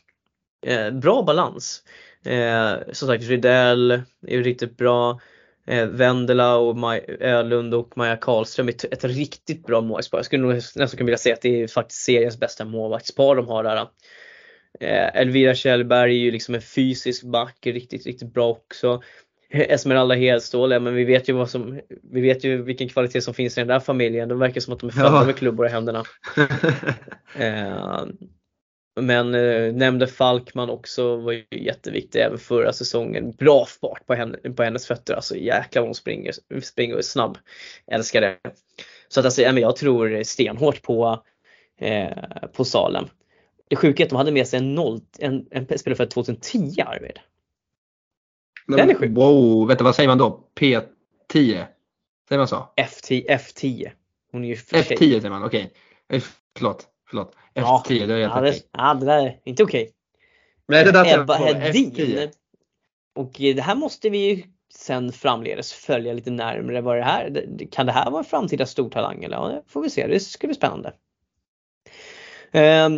Eh, 0.67 0.91
bra 0.91 1.23
balans. 1.23 1.83
Eh, 2.25 2.73
som 2.93 3.09
sagt 3.09 3.25
Rydell 3.25 3.91
är 4.27 4.43
riktigt 4.43 4.77
bra. 4.77 5.21
Eh, 5.67 5.87
Vendela 5.87 6.57
och 6.57 6.77
Maj 6.77 7.17
Ölund 7.21 7.75
och 7.75 7.97
Maja 7.97 8.17
Karlström 8.17 8.69
är 8.69 8.93
ett 8.93 9.05
riktigt 9.05 9.67
bra 9.67 9.81
målvaktspar. 9.81 10.19
Jag 10.19 10.25
skulle 10.27 10.43
nog 10.43 10.55
nästan 10.55 10.89
kunna 10.89 11.05
vilja 11.05 11.19
säga 11.19 11.35
att 11.35 11.43
det 11.43 11.63
är 11.63 11.69
faktiskt 11.69 12.03
seriens 12.03 12.41
bästa 12.41 12.65
målvaktspar 12.65 13.37
de 13.37 13.49
har 13.49 13.65
där. 13.65 13.87
Eh, 14.81 15.17
Elvira 15.17 15.55
Kjellberg 15.55 16.13
är 16.13 16.21
ju 16.21 16.31
liksom 16.31 16.55
en 16.55 16.63
fysisk 16.63 17.23
back, 17.23 17.67
riktigt, 17.67 18.07
riktigt 18.07 18.35
bra 18.35 18.49
också. 18.49 19.03
Esmeralda 19.53 20.15
Hedstål, 20.15 20.73
ja, 20.73 20.81
men 20.81 20.95
vi 20.95 21.05
vet 21.05 21.29
ju 21.29 21.33
vad 21.33 21.51
som, 21.51 21.81
vi 22.13 22.21
vet 22.21 22.45
ju 22.45 22.63
vilken 22.63 22.89
kvalitet 22.89 23.21
som 23.21 23.35
finns 23.35 23.59
i 23.59 23.61
den 23.61 23.69
där 23.69 23.81
familjen. 23.81 24.29
Det 24.29 24.35
verkar 24.35 24.61
som 24.61 24.73
att 24.73 24.81
de 24.81 24.87
är 24.87 24.93
födda 24.93 25.09
ja. 25.09 25.25
med 25.25 25.37
klubbor 25.37 25.67
i 25.67 25.71
händerna. 25.71 26.05
eh, 27.39 28.05
men 29.01 29.35
eh, 29.35 29.73
nämnde 29.73 30.07
Falkman 30.07 30.71
också 30.71 31.17
var 31.17 31.33
ju 31.33 31.45
jätteviktig 31.51 32.21
även 32.21 32.39
förra 32.39 32.73
säsongen. 32.73 33.33
Bra 33.33 33.67
fart 33.81 34.07
på, 34.07 34.15
henne, 34.15 34.39
på 34.57 34.63
hennes 34.63 34.87
fötter, 34.87 35.15
alltså 35.15 35.37
jäklar 35.37 35.83
vad 35.83 35.89
hon 35.89 35.95
springer, 35.95 36.33
springer 36.61 36.95
och 36.95 36.99
är 36.99 37.05
snabb. 37.05 37.39
Älskar 37.87 38.21
det. 38.21 38.37
Så 39.09 39.21
att 39.21 39.27
alltså, 39.27 39.43
ja, 39.43 39.53
men 39.53 39.63
jag 39.63 39.77
tror 39.77 40.23
stenhårt 40.23 40.83
på, 40.83 41.25
eh, 41.81 42.49
på 42.53 42.65
Salem. 42.65 43.05
Det 43.71 43.77
sjuka 43.77 44.03
är 44.03 44.07
att 44.07 44.11
de 44.11 44.17
hade 44.17 44.33
med 44.33 44.49
sig 44.49 44.59
en, 44.59 44.75
noll, 44.75 45.01
en, 45.19 45.47
en 45.51 45.79
spelare 45.79 45.97
för 45.97 46.07
2010 46.07 46.81
Arvid. 46.87 47.19
Den 48.67 48.91
är 48.91 48.95
sjuk. 48.95 49.11
Wow, 49.11 49.69
du 49.69 49.85
vad 49.85 49.95
säger 49.95 50.09
man 50.09 50.19
då? 50.19 50.49
P10? 50.55 51.65
Säger 52.29 52.39
man 52.39 52.49
så? 52.49 52.69
F10. 52.77 53.27
F10. 53.29 53.91
Hon 54.33 54.45
är 54.45 54.49
ju 54.49 54.55
F10 54.55 54.97
säger 54.97 55.31
man, 55.31 55.45
okej. 55.45 55.73
Okay. 56.09 56.19
Eh, 56.19 56.25
förlåt, 56.57 56.89
förlåt. 57.09 57.35
F10, 57.55 57.61
ja, 57.65 58.07
det 58.07 58.15
är 58.15 58.19
helt 58.19 58.35
ja, 58.35 58.41
det, 58.41 58.63
ja, 58.73 58.95
det 58.95 59.07
där 59.07 59.27
är 59.27 59.41
inte 59.45 59.63
okej. 59.63 59.83
Okay. 59.83 59.93
Nej, 60.67 60.85
det 60.85 60.93
där 60.93 61.21
Ebba 61.21 61.35
Hedin. 61.35 62.31
Och 63.15 63.33
det 63.39 63.63
här 63.63 63.75
måste 63.75 64.11
vi 64.11 64.19
ju 64.19 64.43
sen 64.75 65.13
framledes 65.13 65.73
följa 65.73 66.13
lite 66.13 66.31
närmare. 66.31 66.81
Vad 66.81 66.97
det 66.97 67.03
här, 67.03 67.47
kan 67.71 67.87
det 67.87 67.93
här 67.93 68.11
vara 68.11 68.19
en 68.19 68.25
framtida 68.25 68.67
stortalang? 68.67 69.25
Eller? 69.25 69.37
Ja, 69.37 69.49
det 69.49 69.63
får 69.67 69.83
vi 69.83 69.91
se. 69.91 70.07
Det 70.07 70.21
ska 70.21 70.47
bli 70.47 70.57
spännande. 70.57 70.93
Eh, 72.53 72.89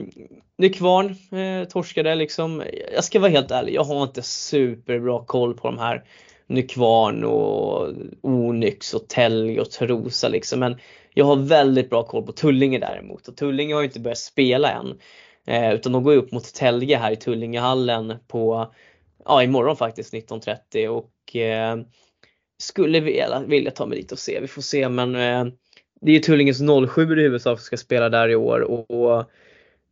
Nykvarn 0.59 1.17
eh, 1.39 1.69
torskade 1.69 2.15
liksom. 2.15 2.63
Jag 2.95 3.05
ska 3.05 3.21
vara 3.21 3.31
helt 3.31 3.51
ärlig, 3.51 3.75
jag 3.75 3.85
har 3.85 4.03
inte 4.03 4.23
superbra 4.23 5.25
koll 5.25 5.55
på 5.55 5.69
de 5.69 5.79
här 5.79 6.05
Nykvarn 6.47 7.25
och 7.25 7.93
Onyx 8.21 8.95
och 8.95 9.09
Telg 9.09 9.61
och 9.61 9.71
Trosa 9.71 10.29
liksom. 10.29 10.61
Men 10.61 10.79
jag 11.15 11.25
har 11.25 11.37
väldigt 11.37 11.91
bra 11.91 12.03
koll 12.03 12.23
på 12.23 12.33
Tullinge 12.33 12.79
däremot 12.79 13.29
och 13.29 13.37
Tullinge 13.37 13.75
har 13.75 13.81
ju 13.81 13.87
inte 13.87 14.01
börjat 14.01 14.19
spela 14.19 14.71
än. 14.71 14.99
Eh, 15.47 15.75
utan 15.75 15.93
de 15.93 16.03
går 16.03 16.17
upp 16.17 16.33
mot 16.33 16.55
Telge 16.55 16.97
här 16.97 17.11
i 17.11 17.17
Tullingehallen 17.17 18.15
på, 18.29 18.73
ja 19.25 19.43
imorgon 19.43 19.77
faktiskt 19.77 20.15
19.30 20.15 20.89
och 20.89 21.37
eh, 21.37 21.77
skulle 22.59 23.01
vilja, 23.01 23.43
vilja 23.47 23.71
ta 23.71 23.87
mig 23.87 23.99
dit 23.99 24.13
och 24.13 24.19
se, 24.19 24.41
vi 24.41 24.49
får 24.49 24.63
se 24.63 24.89
men 24.89 25.15
eh, 25.15 25.53
det 26.03 26.11
är 26.11 26.15
ju 26.15 26.21
Tullinges 26.21 26.59
07 26.95 27.03
i 27.03 27.23
huvudsak 27.23 27.59
som 27.59 27.65
ska 27.65 27.77
spela 27.77 28.09
där 28.09 28.29
i 28.29 28.37
år 28.37 28.61
och, 28.61 28.91
och 28.91 29.31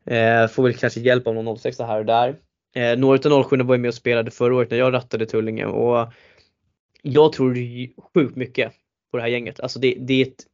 Eh, 0.06 0.48
får 0.48 0.62
väl 0.62 0.74
kanske 0.74 1.00
hjälp 1.00 1.26
av 1.26 1.34
någon 1.34 1.58
06 1.58 1.78
här 1.78 1.98
och 1.98 2.06
där. 2.06 2.36
Eh, 2.74 2.98
några 2.98 3.36
av 3.36 3.44
07 3.44 3.56
var 3.56 3.74
ju 3.74 3.80
med 3.80 3.88
och 3.88 3.94
spelade 3.94 4.30
förra 4.30 4.54
året 4.54 4.70
när 4.70 4.78
jag 4.78 4.92
rattade 4.92 5.26
Tullinge 5.26 5.64
och 5.64 6.12
jag 7.02 7.32
tror 7.32 7.54
sjukt 8.14 8.36
mycket 8.36 8.72
på 9.10 9.16
det 9.16 9.22
här 9.22 9.30
gänget. 9.30 9.60
Alltså, 9.60 9.78
det, 9.78 9.96
det 10.00 10.14
är 10.14 10.26
ett, 10.26 10.44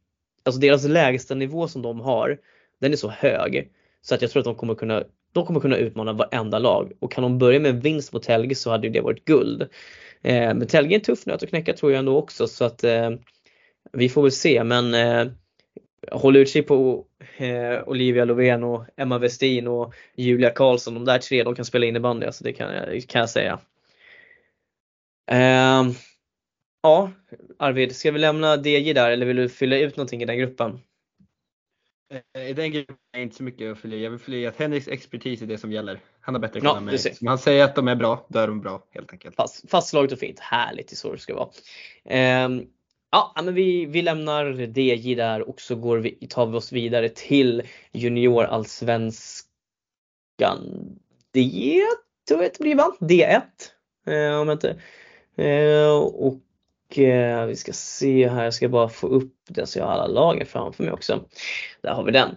alltså 0.45 0.61
deras 0.61 0.85
lägsta 0.85 1.35
nivå 1.35 1.67
som 1.67 1.81
de 1.81 1.99
har, 1.99 2.37
den 2.81 2.91
är 2.91 2.95
så 2.95 3.09
hög 3.09 3.71
så 4.01 4.15
att 4.15 4.21
jag 4.21 4.31
tror 4.31 4.39
att 4.39 4.45
de 4.45 4.55
kommer 4.55 4.75
kunna 4.75 5.03
de 5.33 5.45
kommer 5.45 5.59
kunna 5.59 5.77
utmana 5.77 6.13
varenda 6.13 6.59
lag 6.59 6.91
och 6.99 7.11
kan 7.11 7.21
de 7.21 7.37
börja 7.37 7.59
med 7.59 7.69
en 7.69 7.79
vinst 7.79 8.13
mot 8.13 8.23
Telge 8.23 8.55
så 8.55 8.71
hade 8.71 8.89
det 8.89 9.01
varit 9.01 9.25
guld. 9.25 9.61
Eh, 10.21 10.53
men 10.53 10.67
Telge 10.67 10.93
är 10.93 10.95
en 10.95 11.01
tuff 11.01 11.25
nöt 11.25 11.43
att 11.43 11.49
knäcka 11.49 11.73
tror 11.73 11.91
jag 11.91 11.99
ändå 11.99 12.17
också 12.17 12.47
så 12.47 12.65
att 12.65 12.83
eh, 12.83 13.11
vi 13.91 14.09
får 14.09 14.21
väl 14.21 14.31
se 14.31 14.63
men 14.63 14.93
eh, 14.93 15.33
håll 16.11 16.35
utkik 16.35 16.67
på 16.67 17.05
eh, 17.37 17.87
Olivia 17.87 18.25
Lovén 18.25 18.63
och 18.63 18.85
Emma 18.97 19.17
Westin 19.17 19.67
och 19.67 19.93
Julia 20.15 20.49
Karlsson. 20.49 20.93
De 20.93 21.05
där 21.05 21.19
tre 21.19 21.43
de 21.43 21.55
kan 21.55 21.65
spela 21.65 21.85
innebandy, 21.85 22.25
alltså 22.25 22.43
det 22.43 22.53
kan 22.53 23.01
kan 23.07 23.19
jag 23.19 23.29
säga. 23.29 23.59
Eh, 25.31 25.83
ja, 26.83 27.11
Arvid, 27.59 27.95
ska 27.95 28.11
vi 28.11 28.19
lämna 28.19 28.55
DJ 28.55 28.93
där 28.93 29.11
eller 29.11 29.25
vill 29.25 29.35
du 29.35 29.49
fylla 29.49 29.77
ut 29.77 29.97
någonting 29.97 30.21
i 30.21 30.25
den 30.25 30.37
gruppen? 30.37 30.79
Eh, 32.33 32.49
I 32.49 32.53
den 32.53 32.71
gruppen 32.71 32.95
är 33.11 33.21
inte 33.21 33.35
så 33.35 33.43
mycket 33.43 33.71
att 33.71 33.79
fylla. 33.79 33.95
Jag 33.95 34.09
vill 34.09 34.19
fylla 34.19 34.37
i 34.37 34.47
att 34.47 34.57
Henriks 34.57 34.87
expertis 34.87 35.41
är 35.41 35.45
det 35.45 35.57
som 35.57 35.71
gäller. 35.71 35.99
Han 36.19 36.35
har 36.35 36.39
bättre 36.39 36.59
koll 36.59 36.69
ja, 36.69 36.77
än 36.77 36.85
mig. 36.85 36.99
Om 37.21 37.27
han 37.27 37.37
säger 37.37 37.63
att 37.63 37.75
de 37.75 37.87
är 37.87 37.95
bra, 37.95 38.25
då 38.29 38.39
är 38.39 38.47
de 38.47 38.61
bra 38.61 38.83
helt 38.91 39.11
enkelt. 39.11 39.35
Fast, 39.35 39.69
fastslaget 39.69 40.11
och 40.11 40.19
fint. 40.19 40.39
Härligt, 40.39 40.87
det 40.87 40.93
är 40.93 40.97
så 40.97 41.11
det 41.11 41.19
ska 41.19 41.35
vara. 41.35 42.45
Um, 42.45 42.67
Ja, 43.11 43.33
men 43.35 43.53
vi, 43.53 43.85
vi 43.85 44.01
lämnar 44.01 44.77
DJ 44.79 45.15
där 45.15 45.49
och 45.49 45.61
så 45.61 45.75
går 45.75 45.97
vi, 45.97 46.27
tar 46.29 46.45
vi 46.45 46.57
oss 46.57 46.71
vidare 46.71 47.09
till 47.09 47.63
juniorallsvenskan. 47.91 49.47
Det 51.31 51.81
tror 52.27 52.43
jag 52.43 52.51
det 52.51 52.59
blir 52.59 52.75
va? 52.75 52.95
D1. 52.99 53.41
Eh, 54.07 54.39
om 54.41 54.49
inte. 54.51 54.81
Eh, 55.35 55.97
och 55.97 56.99
eh, 56.99 57.45
vi 57.45 57.55
ska 57.55 57.73
se 57.73 58.29
här, 58.29 58.43
jag 58.43 58.53
ska 58.53 58.69
bara 58.69 58.89
få 58.89 59.07
upp 59.07 59.33
den 59.49 59.67
så 59.67 59.79
jag 59.79 59.85
har 59.85 59.91
alla 59.91 60.07
lagen 60.07 60.45
framför 60.45 60.83
mig 60.83 60.93
också. 60.93 61.25
Där 61.81 61.93
har 61.93 62.03
vi 62.03 62.11
den. 62.11 62.35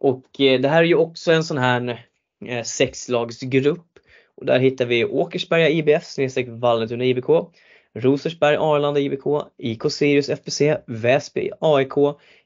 Och 0.00 0.40
eh, 0.40 0.60
det 0.60 0.68
här 0.68 0.82
är 0.82 0.86
ju 0.86 0.94
också 0.94 1.32
en 1.32 1.44
sån 1.44 1.58
här 1.58 2.06
eh, 2.46 2.62
sexlagsgrupp. 2.62 3.86
Och 4.36 4.46
där 4.46 4.58
hittar 4.58 4.86
vi 4.86 5.04
Åkersberga 5.04 5.68
IBF 5.68 6.04
snedstreck 6.04 6.46
Vallentuna 6.48 7.04
IBK, 7.04 7.26
Rosersberg 7.94 8.56
Arlanda 8.56 9.00
IBK, 9.00 9.24
IK 9.58 9.82
Sirius 9.90 10.28
FBC, 10.28 10.76
Väsby 10.86 11.50
AIK, 11.60 11.92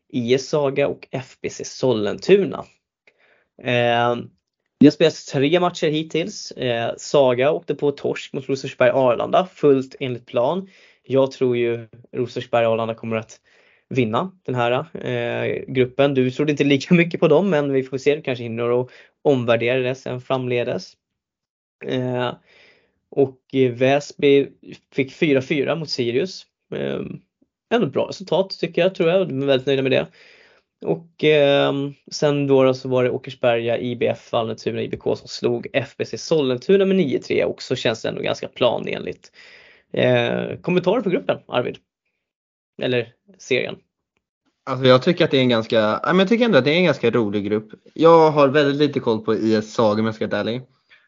IS 0.08 0.48
Saga 0.48 0.88
och 0.88 1.08
FBC 1.10 1.64
Sollentuna. 1.64 2.64
Eh, 3.62 4.16
det 4.80 4.86
har 4.86 4.90
spelats 4.90 5.26
tre 5.26 5.60
matcher 5.60 5.88
hittills. 5.88 6.50
Eh, 6.50 6.94
Saga 6.96 7.52
åkte 7.52 7.74
på 7.74 7.90
torsk 7.90 8.32
mot 8.32 8.48
Rosersberg 8.48 8.90
Arlanda 8.90 9.46
fullt 9.54 9.96
enligt 10.00 10.26
plan. 10.26 10.68
Jag 11.02 11.32
tror 11.32 11.56
ju 11.56 11.88
Rosersberg 12.12 12.64
Arlanda 12.64 12.94
kommer 12.94 13.16
att 13.16 13.40
vinna 13.88 14.32
den 14.42 14.54
här 14.54 14.86
eh, 15.06 15.64
gruppen. 15.68 16.14
Du 16.14 16.30
trodde 16.30 16.50
inte 16.50 16.64
lika 16.64 16.94
mycket 16.94 17.20
på 17.20 17.28
dem 17.28 17.50
men 17.50 17.72
vi 17.72 17.82
får 17.82 17.98
se, 17.98 18.16
du 18.16 18.22
kanske 18.22 18.42
hinner 18.42 18.80
att 18.80 18.90
omvärdera 19.22 19.78
det 19.78 19.94
sen 19.94 20.20
framledes. 20.20 20.92
Eh, 21.86 22.32
och 23.16 23.40
eh, 23.52 23.72
Väsby 23.72 24.48
fick 24.94 25.12
4-4 25.12 25.76
mot 25.76 25.90
Sirius. 25.90 26.46
Ehm, 26.74 27.20
ändå 27.74 27.86
bra 27.86 28.08
resultat 28.08 28.50
tycker 28.50 28.82
jag, 28.82 28.94
tror 28.94 29.08
jag. 29.08 29.28
De 29.28 29.42
är 29.42 29.46
väldigt 29.46 29.66
nöjda 29.66 29.82
med 29.82 29.92
det. 29.92 30.06
Och 30.84 31.24
eh, 31.24 31.72
sen 32.10 32.46
då, 32.46 32.62
då, 32.62 32.74
så 32.74 32.88
var 32.88 33.04
det 33.04 33.10
Åkersberga, 33.10 33.78
IBF, 33.78 34.32
Vallentuna, 34.32 34.82
IBK 34.82 35.02
som 35.02 35.28
slog 35.28 35.66
FBC 35.72 36.18
Sollentuna 36.18 36.84
med 36.84 36.96
9-3 36.96 37.42
och 37.44 37.62
så 37.62 37.76
känns 37.76 38.02
det 38.02 38.08
ändå 38.08 38.22
ganska 38.22 38.48
planenligt. 38.48 39.32
Eh, 39.92 40.56
kommentarer 40.62 41.00
på 41.00 41.10
gruppen 41.10 41.38
Arvid? 41.48 41.76
Eller 42.82 43.12
serien? 43.38 43.76
Alltså 44.64 44.86
jag 44.86 45.02
tycker 45.02 45.24
att 45.24 45.30
det 45.30 45.36
är 45.36 45.42
en 45.42 45.48
ganska, 45.48 46.00
jag 46.04 46.28
tycker 46.28 46.44
ändå 46.44 46.58
att 46.58 46.64
det 46.64 46.70
är 46.70 46.78
en 46.78 46.84
ganska 46.84 47.10
rolig 47.10 47.44
grupp. 47.44 47.68
Jag 47.94 48.30
har 48.30 48.48
väldigt 48.48 48.76
lite 48.76 49.00
koll 49.00 49.24
på 49.24 49.34
IS 49.34 49.74
Saga 49.74 50.00
om 50.00 50.06
jag 50.06 50.14
ska 50.14 50.26
vara 50.26 50.40
ärlig. 50.40 50.62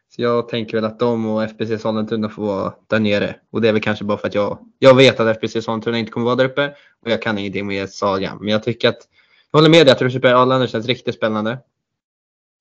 Så 0.09 0.21
jag 0.21 0.49
tänker 0.49 0.77
väl 0.77 0.85
att 0.85 0.99
de 0.99 1.25
och 1.25 1.43
FBC 1.43 1.81
Sollentuna 1.81 2.29
får 2.29 2.45
vara 2.45 2.73
där 2.87 2.99
nere. 2.99 3.35
Och 3.49 3.61
det 3.61 3.69
är 3.69 3.73
väl 3.73 3.81
kanske 3.81 4.05
bara 4.05 4.17
för 4.17 4.27
att 4.27 4.35
jag, 4.35 4.57
jag 4.79 4.95
vet 4.95 5.19
att 5.19 5.37
FBC 5.37 5.61
Sollentuna 5.61 5.99
inte 5.99 6.11
kommer 6.11 6.25
vara 6.25 6.35
där 6.35 6.45
uppe 6.45 6.73
och 7.01 7.11
jag 7.11 7.21
kan 7.21 7.37
ingenting 7.37 7.67
med 7.67 7.89
Saga. 7.89 8.37
Men 8.39 8.49
jag 8.49 8.63
tycker 8.63 8.89
att, 8.89 9.07
jag 9.51 9.59
håller 9.59 9.69
med 9.69 9.85
dig 9.85 9.93
att 9.93 10.01
Rosersberg 10.01 10.33
Arlanda 10.33 10.67
känns 10.67 10.85
riktigt 10.85 11.15
spännande. 11.15 11.57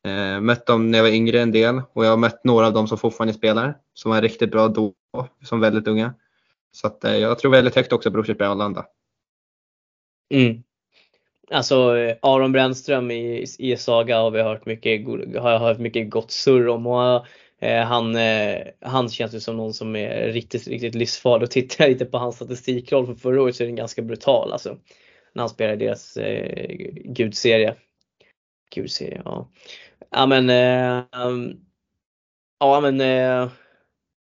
Eh, 0.07 0.41
mött 0.41 0.67
dem 0.67 0.91
när 0.91 0.99
jag 0.99 1.05
var 1.05 1.11
yngre 1.11 1.41
en 1.41 1.53
del 1.53 1.83
och 1.93 2.05
jag 2.05 2.11
har 2.11 2.17
mött 2.17 2.45
några 2.45 2.67
av 2.67 2.73
dem 2.73 2.89
som 2.89 2.99
fortfarande 2.99 3.35
spelar. 3.35 3.79
Som 3.95 4.11
var 4.11 4.23
riktigt 4.23 4.51
bra 4.51 4.69
då, 4.69 4.95
som 5.45 5.61
väldigt 5.61 5.89
unga. 5.89 6.15
Så 6.73 6.87
att, 6.87 7.05
eh, 7.05 7.17
jag 7.17 7.39
tror 7.39 7.51
väldigt 7.51 7.77
högt 7.77 7.93
också 7.93 8.11
på 8.11 8.17
Rosersberg 8.17 8.49
Arlanda. 8.49 8.87
Mm. 10.35 10.63
Alltså 11.51 11.95
Aron 12.23 12.53
Brännström 12.53 13.11
i, 13.11 13.47
i 13.59 13.77
Saga 13.77 14.19
har 14.19 14.31
vi 14.31 14.43
hört 14.43 14.67
mycket, 14.67 15.07
har 15.41 15.51
jag 15.51 15.59
hört 15.59 15.79
mycket 15.79 16.11
gott 16.11 16.31
surr 16.31 16.69
om. 16.69 16.87
Och, 16.87 17.27
eh, 17.59 17.85
han, 17.85 18.17
eh, 18.17 18.59
han 18.81 19.09
känns 19.09 19.35
ju 19.35 19.41
som 19.41 19.57
någon 19.57 19.75
som 19.75 19.97
är 19.97 20.33
riktigt, 20.33 20.69
riktigt 20.69 20.95
livsfarlig. 20.95 21.45
Och 21.47 21.51
tittar 21.51 21.85
jag 21.85 21.93
lite 21.93 22.05
på 22.05 22.19
hans 22.19 22.37
statistikroll 22.37 23.07
från 23.07 23.17
förra 23.17 23.43
året 23.43 23.57
så 23.57 23.63
är 23.63 23.67
den 23.67 23.77
ganska 23.77 24.03
brutal 24.03 24.53
alltså. 24.53 24.77
När 25.33 25.43
han 25.43 25.49
spelar 25.49 25.73
i 25.73 25.77
deras 25.77 26.17
eh, 26.17 26.77
gudserie. 27.05 27.75
Gudserie, 28.75 29.23
ja. 29.25 29.49
Ja 30.11 30.27
men, 30.27 30.51
eh, 30.51 31.05
ja 32.61 32.81
men 32.81 33.01
eh, 33.01 33.51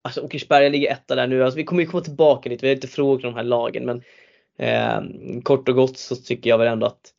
Alltså 0.06 0.20
Åkersberga 0.20 0.68
ligger 0.68 0.92
etta 0.92 1.14
där 1.14 1.26
nu. 1.26 1.44
Alltså, 1.44 1.56
vi 1.56 1.64
kommer 1.64 1.82
ju 1.82 1.88
komma 1.88 2.02
tillbaka 2.02 2.48
lite. 2.48 2.62
Vi 2.62 2.68
har 2.68 2.74
lite 2.74 2.88
frågor 2.88 3.26
om 3.26 3.32
de 3.32 3.34
här 3.34 3.44
lagen 3.44 3.84
men 3.84 4.02
Eh, 4.58 5.00
kort 5.42 5.68
och 5.68 5.74
gott 5.74 5.98
så 5.98 6.16
tycker 6.16 6.50
jag 6.50 6.58
väl 6.58 6.68
ändå 6.68 6.86
att 6.86 7.12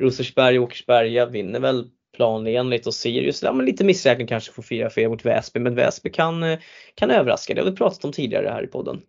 Rosersberg 0.00 0.58
och 0.58 0.64
Åkersberga 0.64 1.26
vinner 1.26 1.60
väl 1.60 1.90
planenligt 2.16 2.86
och 2.86 2.94
Sirius, 2.94 3.42
ja 3.42 3.52
men 3.52 3.66
lite 3.66 3.84
missräkning 3.84 4.26
kanske 4.26 4.52
får 4.52 4.62
4-4 4.62 5.08
mot 5.08 5.24
Väsby 5.24 5.60
men 5.60 5.74
Väsby 5.74 6.10
kan, 6.10 6.42
eh, 6.42 6.58
kan 6.94 7.10
överraska. 7.10 7.54
Det 7.54 7.60
har 7.60 7.70
vi 7.70 7.76
pratat 7.76 8.04
om 8.04 8.12
tidigare 8.12 8.48
här 8.48 8.64
i 8.64 8.66
podden. 8.66 9.00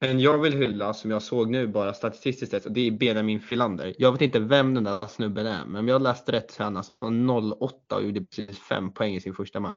Men 0.00 0.20
jag 0.20 0.38
vill 0.38 0.56
hylla 0.56 0.94
som 0.94 1.10
jag 1.10 1.22
såg 1.22 1.50
nu 1.50 1.66
bara 1.66 1.94
statistiskt 1.94 2.50
sett, 2.50 2.74
det 2.74 2.80
är 2.80 2.90
Benjamin 2.90 3.40
Filander. 3.40 3.94
Jag 3.98 4.12
vet 4.12 4.20
inte 4.20 4.38
vem 4.40 4.74
den 4.74 4.84
där 4.84 5.06
snubben 5.06 5.46
är, 5.46 5.64
men 5.64 5.76
om 5.76 5.88
jag 5.88 6.02
läste 6.02 6.32
rätt 6.32 6.50
så 6.50 6.62
är 6.62 6.64
han 6.64 6.76
alltså 6.76 6.92
08 7.60 7.96
och 7.96 8.02
gjorde 8.02 8.20
precis 8.20 8.58
5 8.58 8.92
poäng 8.92 9.14
i 9.14 9.20
sin 9.20 9.34
första 9.34 9.60
match. 9.60 9.76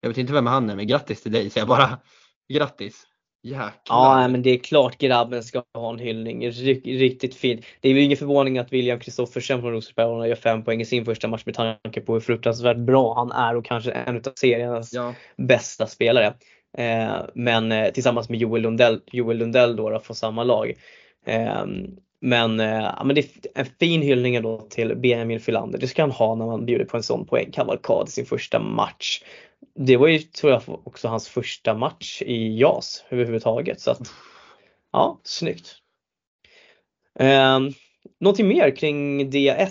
Jag 0.00 0.08
vet 0.08 0.18
inte 0.18 0.32
vem 0.32 0.46
han 0.46 0.70
är, 0.70 0.76
men 0.76 0.86
grattis 0.86 1.22
till 1.22 1.32
dig 1.32 1.50
säger 1.50 1.66
jag 1.66 1.68
bara. 1.68 1.98
Grattis! 2.52 3.06
Jäklar. 3.42 3.72
Ja 3.88 4.28
men 4.28 4.42
det 4.42 4.50
är 4.50 4.58
klart 4.58 4.98
grabben 4.98 5.42
ska 5.42 5.62
ha 5.74 5.92
en 5.92 5.98
hyllning. 5.98 6.50
Riktigt 6.50 7.34
fint. 7.34 7.64
Det 7.80 7.88
är 7.88 7.92
ju 7.92 8.02
ingen 8.02 8.16
förvåning 8.16 8.58
att 8.58 8.72
William 8.72 9.00
Kristoffersen 9.00 9.60
från 9.60 9.72
Rosersberg 9.72 10.28
gör 10.28 10.36
fem 10.36 10.64
poäng 10.64 10.80
i 10.80 10.84
sin 10.84 11.04
första 11.04 11.28
match 11.28 11.42
med 11.46 11.54
tanke 11.54 12.00
på 12.00 12.12
hur 12.12 12.20
fruktansvärt 12.20 12.76
bra 12.76 13.14
han 13.14 13.32
är 13.32 13.56
och 13.56 13.64
kanske 13.64 13.90
en 13.90 14.16
av 14.16 14.32
seriens 14.36 14.92
ja. 14.92 15.14
bästa 15.36 15.86
spelare. 15.86 16.34
Eh, 16.78 17.20
men 17.34 17.72
eh, 17.72 17.90
tillsammans 17.90 18.28
med 18.28 18.38
Joel 18.38 18.62
Lundell, 18.62 19.00
Joel 19.12 19.36
Lundell 19.36 19.76
då, 19.76 19.90
då 19.90 20.00
från 20.00 20.16
samma 20.16 20.44
lag. 20.44 20.74
Eh, 21.26 21.64
men, 22.22 22.58
ja, 22.58 23.02
men 23.04 23.14
det 23.14 23.20
är 23.20 23.60
en 23.60 23.66
fin 23.80 24.02
hyllning 24.02 24.42
då 24.42 24.60
till 24.60 24.96
Benjamin 24.96 25.40
Filander. 25.40 25.78
Det 25.78 25.88
ska 25.88 26.02
han 26.02 26.10
ha 26.10 26.34
när 26.34 26.46
man 26.46 26.66
bjuder 26.66 26.84
på 26.84 26.96
en 26.96 27.02
sån 27.02 27.26
poängkavalkad 27.26 28.08
i 28.08 28.10
sin 28.10 28.26
första 28.26 28.58
match 28.58 29.22
det 29.74 29.96
var 29.96 30.08
ju 30.08 30.18
tror 30.18 30.52
jag 30.52 30.86
också 30.86 31.08
hans 31.08 31.28
första 31.28 31.74
match 31.74 32.22
i 32.22 32.60
JAS 32.60 33.04
överhuvudtaget. 33.10 33.80
Så 33.80 33.90
att, 33.90 34.12
ja, 34.92 35.20
snyggt. 35.24 35.76
Eh, 37.18 37.58
någonting 38.20 38.48
mer 38.48 38.76
kring 38.76 39.30
D1? 39.30 39.70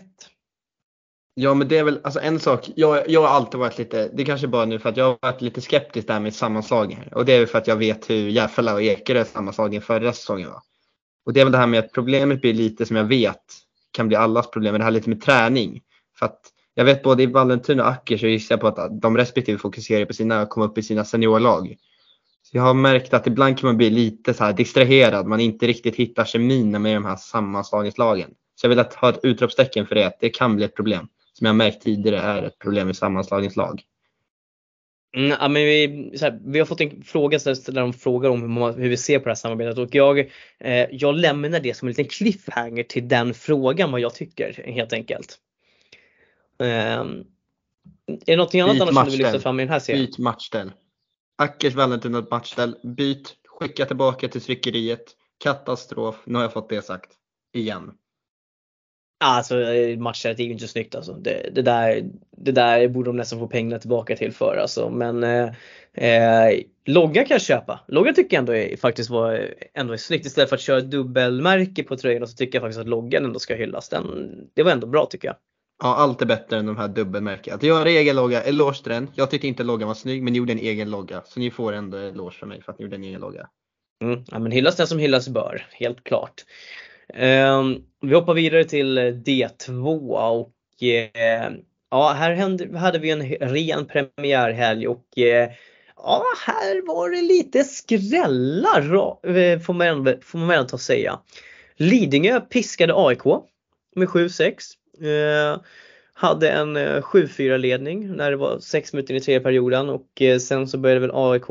Ja 1.33 1.53
men 1.53 1.67
det 1.67 1.77
är 1.77 1.83
väl 1.83 1.99
alltså 2.03 2.19
en 2.19 2.39
sak, 2.39 2.69
jag, 2.75 3.09
jag 3.09 3.21
har 3.21 3.27
alltid 3.27 3.59
varit 3.59 3.77
lite, 3.77 4.09
det 4.13 4.25
kanske 4.25 4.47
bara 4.47 4.65
nu 4.65 4.79
för 4.79 4.89
att 4.89 4.97
jag 4.97 5.05
har 5.05 5.17
varit 5.21 5.41
lite 5.41 5.61
skeptisk 5.61 6.07
där 6.07 6.19
med 6.19 6.35
sammanslagningar. 6.35 7.13
Och 7.13 7.25
det 7.25 7.33
är 7.33 7.39
väl 7.39 7.47
för 7.47 7.57
att 7.57 7.67
jag 7.67 7.75
vet 7.75 8.09
hur 8.09 8.29
Järfälla 8.29 8.73
och 8.73 8.81
Ekerö 8.81 9.25
sammanslagningen 9.25 9.81
förra 9.81 10.13
säsongen 10.13 10.49
var. 10.49 10.61
Och 11.25 11.33
det 11.33 11.39
är 11.39 11.45
väl 11.45 11.51
det 11.51 11.57
här 11.57 11.67
med 11.67 11.79
att 11.79 11.91
problemet 11.91 12.41
blir 12.41 12.53
lite 12.53 12.85
som 12.85 12.95
jag 12.95 13.03
vet 13.03 13.43
kan 13.91 14.07
bli 14.07 14.17
allas 14.17 14.51
problem, 14.51 14.77
det 14.77 14.83
här 14.83 14.91
lite 14.91 15.09
med 15.09 15.21
träning. 15.21 15.81
För 16.19 16.25
att 16.25 16.41
jag 16.79 16.85
vet 16.85 17.03
både 17.03 17.23
i 17.23 17.25
Vallentuna 17.25 17.83
och 17.83 17.89
Acker 17.89 18.17
så 18.17 18.27
gissar 18.27 18.55
jag 18.55 18.61
på 18.61 18.67
att 18.67 19.01
de 19.01 19.17
respektive 19.17 19.57
fokuserar 19.57 20.05
på 20.05 20.13
sina, 20.13 20.45
komma 20.45 20.65
upp 20.65 20.77
i 20.77 20.83
sina 20.83 21.05
seniorlag. 21.05 21.75
Så 22.43 22.57
jag 22.57 22.63
har 22.63 22.73
märkt 22.73 23.13
att 23.13 23.27
ibland 23.27 23.59
kan 23.59 23.67
man 23.67 23.77
bli 23.77 23.89
lite 23.89 24.33
så 24.33 24.43
här 24.43 24.53
distraherad, 24.53 25.25
man 25.25 25.39
inte 25.39 25.67
riktigt 25.67 25.95
hittar 25.95 26.25
kemin 26.25 26.81
med 26.81 26.95
de 26.95 27.05
här 27.05 27.15
sammanslagningslagen. 27.15 28.29
Så 28.55 28.65
jag 28.65 28.69
vill 28.69 28.79
att 28.79 28.93
ha 28.93 29.09
ett 29.09 29.19
utropstecken 29.23 29.85
för 29.87 29.95
det, 29.95 30.07
att 30.07 30.19
det 30.19 30.29
kan 30.29 30.55
bli 30.55 30.65
ett 30.65 30.75
problem. 30.75 31.07
Som 31.33 31.47
jag 31.47 31.55
märkt 31.55 31.83
tidigare 31.83 32.17
är 32.17 32.43
ett 32.43 32.59
problem 32.59 32.89
i 32.89 32.93
sammanslagningslag. 32.93 33.81
Mm, 35.17 35.29
ja, 35.29 35.47
men 35.47 35.63
vi, 35.63 36.11
här, 36.21 36.39
vi 36.45 36.59
har 36.59 36.65
fått 36.65 36.81
en 36.81 37.03
fråga 37.03 37.37
där 37.37 37.71
de 37.71 37.93
frågar 37.93 38.29
om 38.29 38.57
hur, 38.57 38.73
hur 38.73 38.89
vi 38.89 38.97
ser 38.97 39.19
på 39.19 39.25
det 39.25 39.29
här 39.29 39.35
samarbetet 39.35 39.77
och 39.77 39.95
jag, 39.95 40.19
eh, 40.59 40.87
jag 40.91 41.15
lämnar 41.15 41.59
det 41.59 41.73
som 41.73 41.87
en 41.87 41.91
liten 41.91 42.05
cliffhanger 42.05 42.83
till 42.83 43.07
den 43.07 43.33
frågan 43.33 43.91
vad 43.91 44.01
jag 44.01 44.15
tycker 44.15 44.63
helt 44.65 44.93
enkelt. 44.93 45.39
Um, 46.59 47.25
är 48.07 48.17
det 48.25 48.35
någonting 48.35 48.61
annat 48.61 48.81
annars 48.81 48.95
som 48.95 49.05
du 49.05 49.11
vill 49.11 49.19
lyfta 49.19 49.39
fram 49.39 49.59
i 49.59 49.63
den 49.63 49.71
här 49.73 49.79
serien? 49.79 50.05
Byt 50.05 50.17
matchställ. 50.17 50.71
Ackers 51.37 51.75
Vallentuna 51.75 52.25
matchställ. 52.31 52.75
Byt, 52.83 53.35
skicka 53.47 53.85
tillbaka 53.85 54.27
till 54.27 54.41
tryckeriet. 54.41 55.03
Katastrof. 55.43 56.15
Nu 56.25 56.35
har 56.35 56.41
jag 56.41 56.53
fått 56.53 56.69
det 56.69 56.81
sagt. 56.81 57.11
Igen. 57.53 57.91
Alltså 59.23 59.55
matchstället 59.97 60.39
är 60.39 60.43
ju 60.43 60.51
inte 60.51 60.67
snyggt 60.67 60.95
alltså. 60.95 61.13
Det, 61.13 61.49
det, 61.55 61.61
där, 61.61 62.09
det 62.37 62.51
där 62.51 62.87
borde 62.87 63.09
de 63.09 63.17
nästan 63.17 63.39
få 63.39 63.47
pengarna 63.47 63.79
tillbaka 63.79 64.15
till 64.15 64.31
för 64.31 64.57
alltså. 64.57 64.89
Men 64.89 65.23
eh, 65.23 65.49
eh, 65.93 66.59
logga 66.85 67.25
kan 67.25 67.35
jag 67.35 67.41
köpa. 67.41 67.79
Logga 67.87 68.13
tycker 68.13 68.37
jag 68.37 68.41
ändå 68.41 68.55
är, 68.55 68.77
faktiskt 68.77 69.09
var, 69.09 69.55
ändå 69.73 69.93
är 69.93 69.97
snyggt. 69.97 70.25
Istället 70.25 70.49
för 70.49 70.55
att 70.55 70.61
köra 70.61 70.81
dubbelmärke 70.81 71.83
på 71.83 71.97
tröjan 71.97 72.27
så 72.27 72.35
tycker 72.35 72.55
jag 72.55 72.63
faktiskt 72.63 72.79
att 72.79 72.87
loggan 72.87 73.25
ändå 73.25 73.39
ska 73.39 73.55
hyllas. 73.55 73.89
Den, 73.89 74.29
det 74.53 74.63
var 74.63 74.71
ändå 74.71 74.87
bra 74.87 75.05
tycker 75.05 75.27
jag. 75.27 75.35
Ja, 75.79 75.95
allt 75.95 76.21
är 76.21 76.25
bättre 76.25 76.57
än 76.57 76.65
de 76.65 76.77
här 76.77 76.87
dubbelmärkena. 76.87 77.55
Att 77.55 77.63
göra 77.63 77.89
egen 77.89 78.15
logga, 78.15 78.43
eloge 78.43 78.83
till 78.83 78.91
den. 78.91 79.07
Jag 79.15 79.31
tyckte 79.31 79.47
inte 79.47 79.63
loggan 79.63 79.87
var 79.87 79.95
snygg, 79.95 80.23
men 80.23 80.33
ni 80.33 80.39
gjorde 80.39 80.53
en 80.53 80.59
egen 80.59 80.89
logga. 80.91 81.21
Så 81.25 81.39
ni 81.39 81.51
får 81.51 81.73
ändå 81.73 81.97
eloge 81.97 82.31
från 82.31 82.49
mig 82.49 82.61
för 82.61 82.71
att 82.71 82.79
ni 82.79 82.83
gjorde 82.83 82.95
en 82.95 83.03
egen 83.03 83.21
logga. 83.21 83.47
Mm, 84.03 84.23
ja, 84.31 84.39
men 84.39 84.51
hyllas 84.51 84.75
den 84.75 84.87
som 84.87 84.99
hyllas 84.99 85.29
bör, 85.29 85.67
helt 85.71 86.03
klart. 86.03 86.45
Um, 87.13 87.83
vi 88.01 88.13
hoppar 88.13 88.33
vidare 88.33 88.63
till 88.63 88.97
D2 88.99 89.99
och 90.17 90.53
uh, 90.83 91.59
ja, 91.91 92.13
här 92.17 92.33
hände, 92.33 92.77
hade 92.77 92.99
vi 92.99 93.09
en 93.09 93.29
ren 93.29 93.85
premiärhelg 93.85 94.87
och 94.87 95.05
uh, 95.17 95.23
ja, 95.95 96.23
här 96.45 96.87
var 96.87 97.09
det 97.09 97.21
lite 97.21 97.63
skrällar 97.63 98.81
eh, 99.37 99.59
får 99.59 99.73
man, 99.73 100.13
får 100.21 100.39
man 100.39 100.67
ta 100.67 100.77
säga. 100.77 101.19
Lidingö 101.77 102.39
piskade 102.39 102.93
AIK 102.95 103.23
med 103.95 104.07
7-6. 104.07 104.53
Eh, 105.01 105.61
hade 106.13 106.49
en 106.49 106.77
eh, 106.77 107.01
7-4 107.01 107.57
ledning 107.57 108.15
när 108.15 108.31
det 108.31 108.37
var 108.37 108.59
6 108.59 108.93
minuter 108.93 109.13
i 109.13 109.19
tredje 109.19 109.39
perioden 109.39 109.89
och 109.89 110.21
eh, 110.21 110.39
sen 110.39 110.67
så 110.67 110.77
började 110.77 111.01
väl 111.01 111.11
AIK 111.13 111.49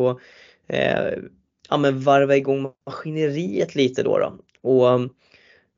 eh, 0.69 1.19
ja, 1.69 1.77
men 1.77 2.01
varva 2.01 2.37
igång 2.37 2.73
maskineriet 2.87 3.75
lite 3.75 4.03
då. 4.03 4.19
då. 4.19 4.39
Och 4.71 5.01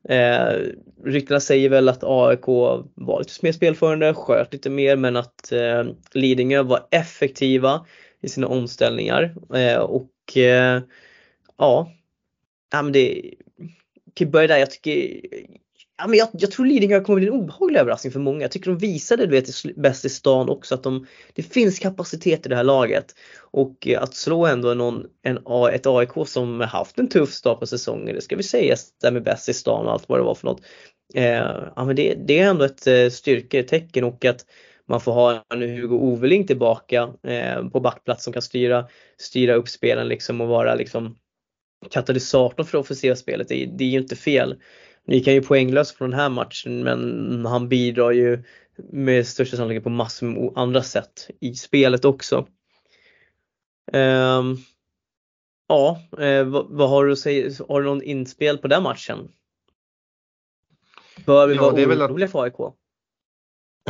Eh, 0.09 0.59
ryktena 1.04 1.40
säger 1.40 1.68
väl 1.68 1.88
att 1.88 2.04
AIK 2.04 2.46
var 2.94 3.18
lite 3.18 3.35
mer 3.42 3.52
spelförande, 3.52 4.14
sköt 4.14 4.52
lite 4.52 4.70
mer 4.70 4.96
men 4.96 5.16
att 5.16 5.52
eh, 5.52 5.85
Lidingö 6.12 6.62
var 6.62 6.87
effektiva 6.90 7.87
i 8.20 8.28
sina 8.28 8.46
omställningar. 8.46 9.35
Eh, 9.54 9.78
och 9.78 10.37
eh, 10.37 10.83
ja, 11.56 11.92
ja 12.72 12.83
men 12.83 12.92
det 12.92 13.35
kan 14.14 14.30
börja 14.30 14.46
där. 14.46 14.59
Jag 14.59 14.70
tycker 14.70 15.20
Ja, 16.00 16.06
men 16.06 16.18
jag, 16.18 16.28
jag 16.32 16.50
tror 16.50 16.66
Lidingö 16.66 17.00
kommer 17.00 17.20
bli 17.20 17.28
en 17.28 17.34
obehaglig 17.34 17.80
överraskning 17.80 18.12
för 18.12 18.20
många. 18.20 18.40
Jag 18.40 18.50
tycker 18.50 18.70
de 18.70 18.78
visade 18.78 19.26
du 19.26 19.32
vet, 19.32 19.76
bäst 19.76 20.04
i 20.04 20.08
stan 20.08 20.48
också 20.48 20.74
att 20.74 20.82
de, 20.82 21.06
det 21.34 21.42
finns 21.42 21.78
kapacitet 21.78 22.46
i 22.46 22.48
det 22.48 22.56
här 22.56 22.64
laget. 22.64 23.14
Och 23.40 23.88
eh, 23.88 24.02
att 24.02 24.14
slå 24.14 24.46
ändå 24.46 24.74
någon, 24.74 25.06
en, 25.22 25.36
ett 25.72 25.86
AIK 25.86 26.10
som 26.26 26.60
haft 26.60 26.98
en 26.98 27.08
tuff 27.08 27.32
start 27.32 27.60
på 27.60 27.66
säsongen, 27.66 28.14
det 28.14 28.20
ska 28.20 28.36
vi 28.36 28.42
säga, 28.42 28.76
där 29.02 29.10
med 29.10 29.22
bäst 29.22 29.48
i 29.48 29.54
stan 29.54 29.86
och 29.86 29.92
allt 29.92 30.08
vad 30.08 30.18
det 30.18 30.22
var 30.22 30.34
för 30.34 30.46
något. 30.46 30.60
Eh, 31.14 31.62
ja, 31.76 31.84
men 31.84 31.96
det, 31.96 32.14
det, 32.26 32.38
är 32.38 32.50
ändå 32.50 32.64
ett 32.64 32.86
eh, 32.86 33.08
styrketecken 33.08 34.04
och 34.04 34.24
att 34.24 34.46
man 34.88 35.00
får 35.00 35.12
ha 35.12 35.44
en 35.54 35.62
Hugo 35.62 35.96
Oveling 35.96 36.46
tillbaka 36.46 37.08
eh, 37.22 37.68
på 37.68 37.80
backplats 37.80 38.24
som 38.24 38.32
kan 38.32 38.42
styra, 38.42 38.86
styra 39.18 39.54
upp 39.54 39.68
spelen 39.68 40.08
liksom 40.08 40.40
och 40.40 40.48
vara 40.48 40.74
liksom 40.74 41.16
katalysatorn 41.90 42.66
för 42.66 42.72
det 42.72 42.80
offensiva 42.80 43.16
spelet. 43.16 43.48
Det, 43.48 43.66
det 43.78 43.84
är 43.84 43.88
ju 43.88 43.98
inte 43.98 44.16
fel. 44.16 44.56
Gick 45.11 45.27
han 45.27 45.35
ju 45.35 45.42
poänglös 45.42 45.92
från 45.92 46.11
den 46.11 46.20
här 46.20 46.29
matchen 46.29 46.83
men 46.83 47.46
han 47.46 47.68
bidrar 47.68 48.11
ju 48.11 48.42
med 48.77 49.27
största 49.27 49.57
sannolikhet 49.57 49.85
på 49.85 49.90
massor 49.90 50.27
med 50.27 50.53
andra 50.55 50.83
sätt 50.83 51.31
i 51.40 51.55
spelet 51.55 52.05
också. 52.05 52.46
Um, 53.92 54.59
ja, 55.68 56.01
eh, 56.18 56.44
vad, 56.44 56.66
vad, 56.68 56.90
har 56.90 57.07
du 57.07 57.12
att 57.12 57.18
säga? 57.18 57.51
Har 57.68 57.81
du 57.81 57.87
någon 57.87 58.03
inspel 58.03 58.59
på 58.59 58.68
den 58.68 58.83
matchen? 58.83 59.29
Bör 61.27 61.46
vi 61.46 61.55
ja, 61.55 61.62
vara 61.62 61.73
oroliga 61.73 62.25
att... 62.25 62.33
för 62.33 62.42
AIK? 62.42 62.61
Uh, 62.61 62.75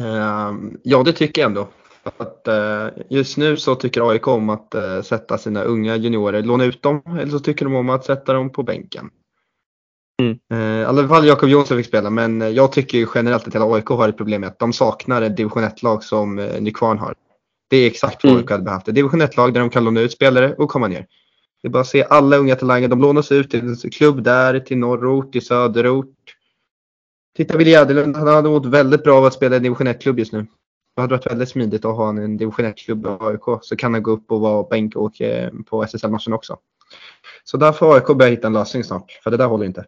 ehm, 0.06 0.80
ja, 0.82 1.02
det 1.02 1.12
tycker 1.12 1.42
jag 1.42 1.48
ändå. 1.48 1.68
Att, 2.02 2.48
uh, 2.48 3.02
just 3.08 3.36
nu 3.36 3.56
så 3.56 3.74
tycker 3.74 4.10
AIK 4.10 4.28
om 4.28 4.50
att 4.50 4.74
uh, 4.74 5.02
sätta 5.02 5.38
sina 5.38 5.62
unga 5.62 5.96
juniorer, 5.96 6.42
låna 6.42 6.64
ut 6.64 6.82
dem, 6.82 7.02
eller 7.20 7.30
så 7.30 7.38
tycker 7.38 7.64
de 7.64 7.74
om 7.74 7.90
att 7.90 8.04
sätta 8.04 8.32
dem 8.32 8.52
på 8.52 8.62
bänken. 8.62 9.10
Mm. 10.20 10.38
Eh, 10.52 10.82
I 10.82 10.84
alla 10.84 11.08
fall 11.08 11.26
Jakob 11.26 11.48
Jonsson 11.48 11.76
fick 11.76 11.86
spela 11.86 12.10
men 12.10 12.42
eh, 12.42 12.48
jag 12.48 12.72
tycker 12.72 13.08
generellt 13.14 13.46
att 13.46 13.54
hela 13.54 13.74
AIK 13.74 13.86
har 13.86 14.08
ett 14.08 14.16
problem 14.16 14.40
med 14.40 14.48
att 14.48 14.58
de 14.58 14.72
saknar 14.72 15.22
ett 15.22 15.36
division 15.36 15.62
1-lag 15.62 16.04
som 16.04 16.38
eh, 16.38 16.60
Nykvarn 16.60 16.98
har. 16.98 17.14
Det 17.70 17.76
är 17.76 17.86
exakt 17.86 18.24
vad 18.24 18.32
mm. 18.32 18.42
AIK 18.42 18.50
hade 18.50 18.62
behövt. 18.62 18.88
Ett 18.88 18.94
division 18.94 19.22
1-lag 19.22 19.54
där 19.54 19.60
de 19.60 19.70
kan 19.70 19.84
låna 19.84 20.00
ut 20.00 20.12
spelare 20.12 20.54
och 20.54 20.68
komma 20.68 20.88
ner. 20.88 21.06
Det 21.62 21.68
är 21.68 21.70
bara 21.70 21.80
att 21.80 21.86
se 21.86 22.04
alla 22.04 22.36
unga 22.36 22.56
talanger. 22.56 22.88
De 22.88 23.00
lånas 23.00 23.32
ut 23.32 23.50
till 23.50 23.60
en 23.60 23.76
klubb 23.76 24.22
där, 24.22 24.60
till 24.60 24.78
norrort, 24.78 25.32
till 25.32 25.46
söderort. 25.46 26.14
Titta 27.36 27.56
Willy 27.56 27.70
Jäderlund, 27.70 28.16
han 28.16 28.26
hade 28.28 28.48
mått 28.48 28.66
väldigt 28.66 29.04
bra 29.04 29.18
av 29.18 29.24
att 29.24 29.34
spela 29.34 29.56
i 29.56 29.58
division 29.58 29.88
1-klubb 29.88 30.18
just 30.18 30.32
nu. 30.32 30.46
Det 30.96 31.00
hade 31.02 31.14
varit 31.14 31.26
väldigt 31.26 31.48
smidigt 31.48 31.84
att 31.84 31.96
ha 31.96 32.08
en 32.08 32.36
division 32.36 32.66
1-klubb 32.66 33.06
i 33.06 33.08
AIK 33.20 33.62
så 33.62 33.76
kan 33.76 33.94
han 33.94 34.02
gå 34.02 34.10
upp 34.10 34.32
och 34.32 34.40
vara 34.40 34.62
bänk 34.62 34.96
och 34.96 35.12
på 35.66 35.82
SSL-matchen 35.82 36.32
också. 36.32 36.58
Så 37.44 37.56
där 37.56 37.72
får 37.72 37.94
AIK 37.94 38.06
börja 38.06 38.30
hitta 38.30 38.46
en 38.46 38.52
lösning 38.52 38.84
snart, 38.84 39.20
för 39.24 39.30
det 39.30 39.36
där 39.36 39.46
håller 39.46 39.66
inte. 39.66 39.84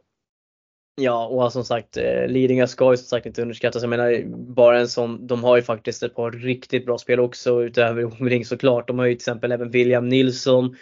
Ja 0.94 1.26
och 1.26 1.52
som 1.52 1.64
sagt 1.64 1.96
eh, 1.96 2.26
Lidingö 2.26 2.66
ska 2.66 2.90
ju 2.90 2.96
som 2.96 3.06
sagt 3.06 3.26
inte 3.26 3.42
underskattas. 3.42 3.82
Jag 3.82 3.90
menar 3.90 4.22
bara 4.54 4.80
en 4.80 4.88
sån, 4.88 5.26
de 5.26 5.44
har 5.44 5.56
ju 5.56 5.62
faktiskt 5.62 6.02
ett 6.02 6.14
par 6.14 6.30
riktigt 6.30 6.86
bra 6.86 6.98
spel 6.98 7.20
också 7.20 7.62
utöver 7.62 8.04
Omring 8.04 8.44
såklart. 8.44 8.88
De 8.88 8.98
har 8.98 9.06
ju 9.06 9.12
till 9.12 9.16
exempel 9.16 9.52
även 9.52 9.70
William 9.70 10.08
Nilsson. 10.08 10.76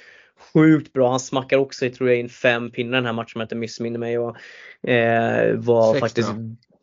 Sjukt 0.53 0.93
bra, 0.93 1.11
han 1.11 1.21
smackar 1.21 1.57
också 1.57 1.91
tror 1.91 2.09
jag 2.09 2.19
in 2.19 2.29
fem 2.29 2.71
pinnar 2.71 2.99
den 2.99 3.07
här 3.07 3.13
matchen 3.13 3.33
om 3.35 3.41
jag 3.41 3.45
inte 3.45 3.55
missminner 3.55 3.99
mig. 3.99 4.19
Och, 4.19 4.37
eh, 4.91 5.57
var 5.57 5.93
sex, 5.93 6.01
faktiskt, 6.01 6.31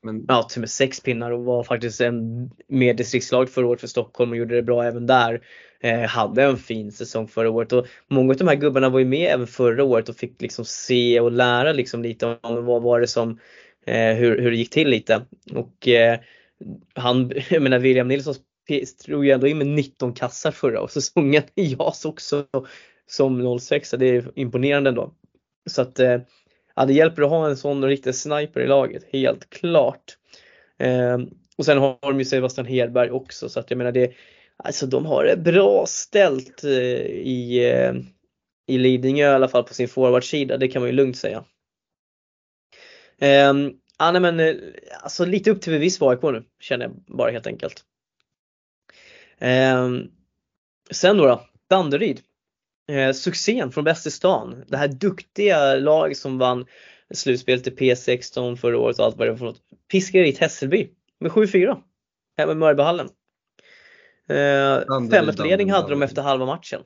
men... 0.01 0.25
ja 0.27 0.43
till 0.43 0.59
och 0.59 0.61
med 0.61 0.69
sex 0.69 0.99
pinnar 0.99 1.31
och 1.31 1.45
var 1.45 1.63
faktiskt 1.63 2.01
en 2.01 2.49
mer 2.67 2.93
distriktslag 2.93 3.49
förra 3.49 3.67
året 3.67 3.81
för 3.81 3.87
Stockholm 3.87 4.31
och 4.31 4.37
gjorde 4.37 4.55
det 4.55 4.63
bra 4.63 4.83
även 4.83 5.07
där 5.07 5.41
eh, 5.79 6.01
hade 6.01 6.43
en 6.43 6.57
fin 6.57 6.91
säsong 6.91 7.27
förra 7.27 7.49
året. 7.49 7.73
Och 7.73 7.87
många 8.07 8.33
av 8.33 8.37
de 8.37 8.47
här 8.47 8.55
gubbarna 8.55 8.89
var 8.89 8.99
ju 8.99 9.05
med 9.05 9.33
även 9.33 9.47
förra 9.47 9.83
året 9.83 10.09
och 10.09 10.15
fick 10.15 10.41
liksom 10.41 10.65
se 10.65 11.19
och 11.19 11.31
lära 11.31 11.73
liksom 11.73 12.03
lite 12.03 12.25
om 12.41 12.65
vad 12.65 12.81
var 12.81 12.99
det 12.99 13.07
som, 13.07 13.39
eh, 13.85 14.13
hur, 14.13 14.41
hur 14.41 14.51
det 14.51 14.57
gick 14.57 14.69
till 14.69 14.89
lite. 14.89 15.21
Och 15.53 15.87
eh, 15.87 16.19
han, 16.93 17.31
jag 17.49 17.61
menar 17.61 17.79
William 17.79 18.07
Nilsson 18.07 18.35
drog 19.05 19.25
ju 19.25 19.31
ändå 19.31 19.47
in 19.47 19.57
med 19.57 19.67
19 19.67 20.13
kassar 20.13 20.51
förra 20.51 20.87
säsongen 20.87 21.43
i 21.55 21.75
JAS 21.79 22.05
också 22.05 22.45
som 23.07 23.59
06. 23.59 23.91
Det 23.91 24.05
är 24.05 24.31
imponerande 24.35 24.89
ändå. 24.89 25.13
Så 25.69 25.81
att 25.81 25.99
eh, 25.99 26.19
ja, 26.77 26.85
det 26.85 26.93
hjälper 26.93 27.21
att 27.21 27.29
ha 27.29 27.49
en 27.49 27.57
sån 27.57 27.85
riktig 27.85 28.15
sniper 28.15 28.59
i 28.59 28.67
laget, 28.67 29.03
helt 29.13 29.49
klart. 29.49 30.17
Eh, 30.79 31.17
och 31.57 31.65
sen 31.65 31.77
har 31.77 31.97
de 32.01 32.19
ju 32.19 32.25
Sebastian 32.25 32.67
Hedberg 32.67 33.11
också 33.11 33.49
så 33.49 33.59
att 33.59 33.71
jag 33.71 33.77
menar 33.77 33.91
det, 33.91 34.13
Alltså 34.63 34.87
de 34.87 35.05
har 35.05 35.25
det 35.25 35.37
bra 35.37 35.85
ställt 35.87 36.63
eh, 36.63 36.71
i, 36.71 37.71
eh, 37.73 37.93
i 38.67 38.77
Lidingö 38.77 39.31
i 39.31 39.33
alla 39.33 39.47
fall 39.47 39.63
på 39.63 39.73
sin 39.73 39.87
forwardsida, 39.87 40.57
det 40.57 40.67
kan 40.67 40.81
man 40.81 40.89
ju 40.89 40.95
lugnt 40.95 41.17
säga. 41.17 41.45
Eh, 43.17 43.53
ja, 43.99 44.11
nej, 44.11 44.21
men, 44.21 44.39
eh, 44.39 44.55
alltså 45.03 45.25
lite 45.25 45.51
upp 45.51 45.61
till 45.61 45.73
bevis 45.73 45.99
för 45.99 46.09
AIK 46.09 46.21
nu, 46.21 46.43
känner 46.59 46.85
jag 46.85 46.95
bara 47.17 47.31
helt 47.31 47.47
enkelt. 47.47 47.83
Ehm, 49.39 50.11
sen 50.91 51.17
då, 51.17 51.25
då 51.25 51.41
Danderyd. 51.67 52.21
Eh, 52.87 53.13
succén 53.13 53.71
från 53.71 53.83
bäst 53.83 54.07
i 54.07 54.11
stan. 54.11 54.63
Det 54.67 54.77
här 54.77 54.87
duktiga 54.87 55.75
laget 55.75 56.17
som 56.17 56.37
vann 56.37 56.65
slutspelet 57.13 57.67
i 57.67 57.71
P16 57.71 58.55
förra 58.55 58.77
året 58.77 58.99
och 58.99 59.05
allt 59.05 59.17
vad 59.17 59.27
det 59.27 59.31
var 59.31 59.37
för 59.37 59.45
något. 59.45 59.61
Piskade 59.91 60.23
dit 60.23 60.37
Hässelby 60.37 60.89
med 61.19 61.31
7-4 61.31 61.81
hemma 62.37 62.51
i 62.51 62.55
Mörbyhallen. 62.55 63.09
Eh, 64.29 65.09
5 65.11 65.25
ledning 65.37 65.71
hade 65.71 65.89
de 65.89 66.03
efter 66.03 66.21
halva 66.21 66.45
matchen. 66.45 66.81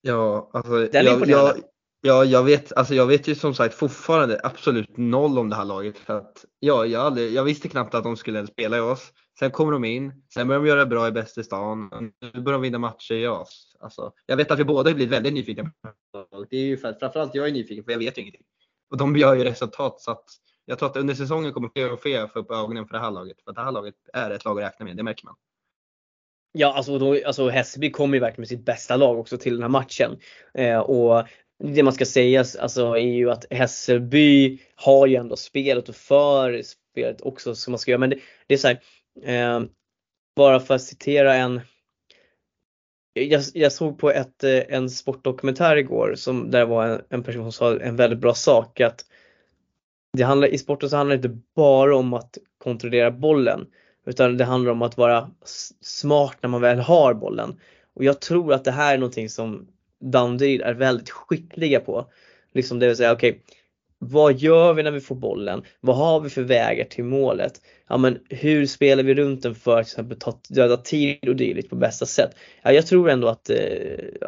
Ja, 0.00 0.50
alltså. 0.52 0.86
Den 0.86 1.04
jag, 1.04 1.28
jag, 1.28 1.56
ja, 2.00 2.24
jag 2.24 2.44
vet, 2.44 2.72
alltså 2.72 2.94
jag 2.94 3.06
vet 3.06 3.28
ju 3.28 3.34
som 3.34 3.54
sagt 3.54 3.74
fortfarande 3.74 4.40
absolut 4.42 4.96
noll 4.96 5.38
om 5.38 5.48
det 5.48 5.56
här 5.56 5.64
laget. 5.64 5.98
För 5.98 6.18
att, 6.18 6.44
ja, 6.58 6.86
jag, 6.86 7.02
aldrig, 7.02 7.32
jag 7.32 7.44
visste 7.44 7.68
knappt 7.68 7.94
att 7.94 8.04
de 8.04 8.16
skulle 8.16 8.46
spela 8.46 8.76
i 8.76 8.80
oss. 8.80 9.12
Sen 9.38 9.50
kommer 9.50 9.72
de 9.72 9.84
in, 9.84 10.22
sen 10.34 10.48
börjar 10.48 10.60
de 10.60 10.68
göra 10.68 10.86
bra 10.86 11.08
i 11.08 11.12
bäst 11.12 11.38
i 11.38 11.44
stan. 11.44 11.90
Nu 12.34 12.40
börjar 12.40 12.58
de 12.58 12.62
vinna 12.62 12.78
matcher 12.78 13.14
i 13.14 13.26
oss. 13.26 13.67
Alltså, 13.80 14.12
jag 14.26 14.36
vet 14.36 14.50
att 14.50 14.58
vi 14.58 14.64
båda 14.64 14.90
har 14.90 14.94
blivit 14.94 15.12
väldigt 15.12 15.32
nyfikna. 15.32 15.72
Det 16.50 16.56
är 16.56 16.64
ju 16.64 16.76
för 16.76 16.88
att 16.88 16.98
framförallt 16.98 17.34
jag 17.34 17.48
är 17.48 17.52
nyfiken 17.52 17.84
för 17.84 17.92
jag 17.92 17.98
vet 17.98 18.18
ju 18.18 18.22
ingenting. 18.22 18.44
Och 18.90 18.96
de 18.96 19.16
gör 19.16 19.34
ju 19.34 19.44
resultat 19.44 20.00
så 20.00 20.10
att 20.10 20.24
jag 20.64 20.78
tror 20.78 20.88
att 20.88 20.96
under 20.96 21.14
säsongen 21.14 21.52
kommer 21.52 21.68
fler 21.68 21.92
och 21.92 22.00
fler 22.00 22.26
få 22.26 22.38
upp 22.38 22.50
ögonen 22.50 22.86
för 22.86 22.94
det 22.94 23.00
här 23.00 23.10
laget. 23.10 23.42
För 23.44 23.50
att 23.50 23.56
det 23.56 23.62
här 23.62 23.72
laget 23.72 23.94
är 24.12 24.30
ett 24.30 24.44
lag 24.44 24.60
att 24.60 24.66
räkna 24.66 24.84
med, 24.84 24.96
det 24.96 25.02
märker 25.02 25.24
man. 25.24 25.34
Ja, 26.52 26.74
alltså, 26.74 26.98
då, 26.98 27.26
alltså 27.26 27.48
Hässelby 27.48 27.90
kommer 27.90 28.14
ju 28.14 28.20
verkligen 28.20 28.40
med 28.40 28.48
sitt 28.48 28.64
bästa 28.64 28.96
lag 28.96 29.18
också 29.18 29.38
till 29.38 29.52
den 29.52 29.62
här 29.62 29.68
matchen. 29.68 30.18
Eh, 30.54 30.78
och 30.78 31.28
det 31.64 31.82
man 31.82 31.92
ska 31.92 32.04
säga 32.04 32.44
alltså, 32.60 32.92
är 32.92 32.98
ju 32.98 33.30
att 33.30 33.46
Hässelby 33.50 34.58
har 34.74 35.06
ju 35.06 35.16
ändå 35.16 35.36
spelet 35.36 35.88
och 35.88 35.94
för 35.94 36.62
spelet 36.62 37.20
också 37.20 37.54
som 37.54 37.72
man 37.72 37.78
ska 37.78 37.90
göra. 37.90 38.00
Men 38.00 38.10
det, 38.10 38.18
det 38.46 38.54
är 38.54 38.58
så 38.58 38.68
här, 38.68 38.80
eh, 39.22 39.62
bara 40.36 40.60
för 40.60 40.74
att 40.74 40.82
citera 40.82 41.34
en 41.34 41.60
jag, 43.22 43.42
jag, 43.54 43.72
såg 43.72 43.98
på 43.98 44.10
ett, 44.10 44.44
eh, 44.44 44.62
en 44.68 44.90
sportdokumentär 44.90 45.76
igår 45.76 46.14
som 46.16 46.50
där 46.50 46.64
var 46.64 46.86
en, 46.86 47.02
en 47.08 47.22
person 47.22 47.42
som 47.42 47.52
sa 47.52 47.80
en 47.80 47.96
väldigt 47.96 48.18
bra 48.18 48.34
sak 48.34 48.80
att 48.80 49.04
det 50.12 50.22
handlar, 50.22 50.48
i 50.48 50.58
sporten 50.58 50.90
så 50.90 50.96
handlar 50.96 51.16
det 51.16 51.28
inte 51.28 51.40
bara 51.54 51.96
om 51.96 52.14
att 52.14 52.38
kontrollera 52.58 53.10
bollen 53.10 53.66
utan 54.06 54.36
det 54.36 54.44
handlar 54.44 54.72
om 54.72 54.82
att 54.82 54.96
vara 54.96 55.30
smart 55.80 56.36
när 56.40 56.48
man 56.48 56.60
väl 56.60 56.78
har 56.78 57.14
bollen. 57.14 57.60
Och 57.94 58.04
jag 58.04 58.20
tror 58.20 58.52
att 58.52 58.64
det 58.64 58.70
här 58.70 58.94
är 58.94 58.98
någonting 58.98 59.28
som 59.28 59.68
Danderyd 60.00 60.60
är 60.60 60.74
väldigt 60.74 61.10
skickliga 61.10 61.80
på. 61.80 62.10
Liksom 62.52 62.78
det 62.78 62.86
vill 62.86 62.96
säga, 62.96 63.12
okej, 63.12 63.30
okay, 63.30 63.42
vad 63.98 64.34
gör 64.34 64.74
vi 64.74 64.82
när 64.82 64.90
vi 64.90 65.00
får 65.00 65.14
bollen? 65.14 65.62
Vad 65.80 65.96
har 65.96 66.20
vi 66.20 66.30
för 66.30 66.42
vägar 66.42 66.84
till 66.84 67.04
målet? 67.04 67.52
Ja, 67.88 67.96
men 67.96 68.18
hur 68.28 68.66
spelar 68.66 69.02
vi 69.02 69.14
runt 69.14 69.42
den 69.42 69.54
för 69.54 69.80
att 69.80 69.86
till 69.86 69.92
exempel 69.92 70.18
ta, 70.18 70.38
döda 70.48 70.76
tid 70.76 71.28
och 71.28 71.36
dylikt 71.36 71.70
på 71.70 71.76
bästa 71.76 72.06
sätt? 72.06 72.30
Ja, 72.62 72.72
jag 72.72 72.86
tror 72.86 73.10
ändå 73.10 73.28
att 73.28 73.50
eh, 73.50 73.56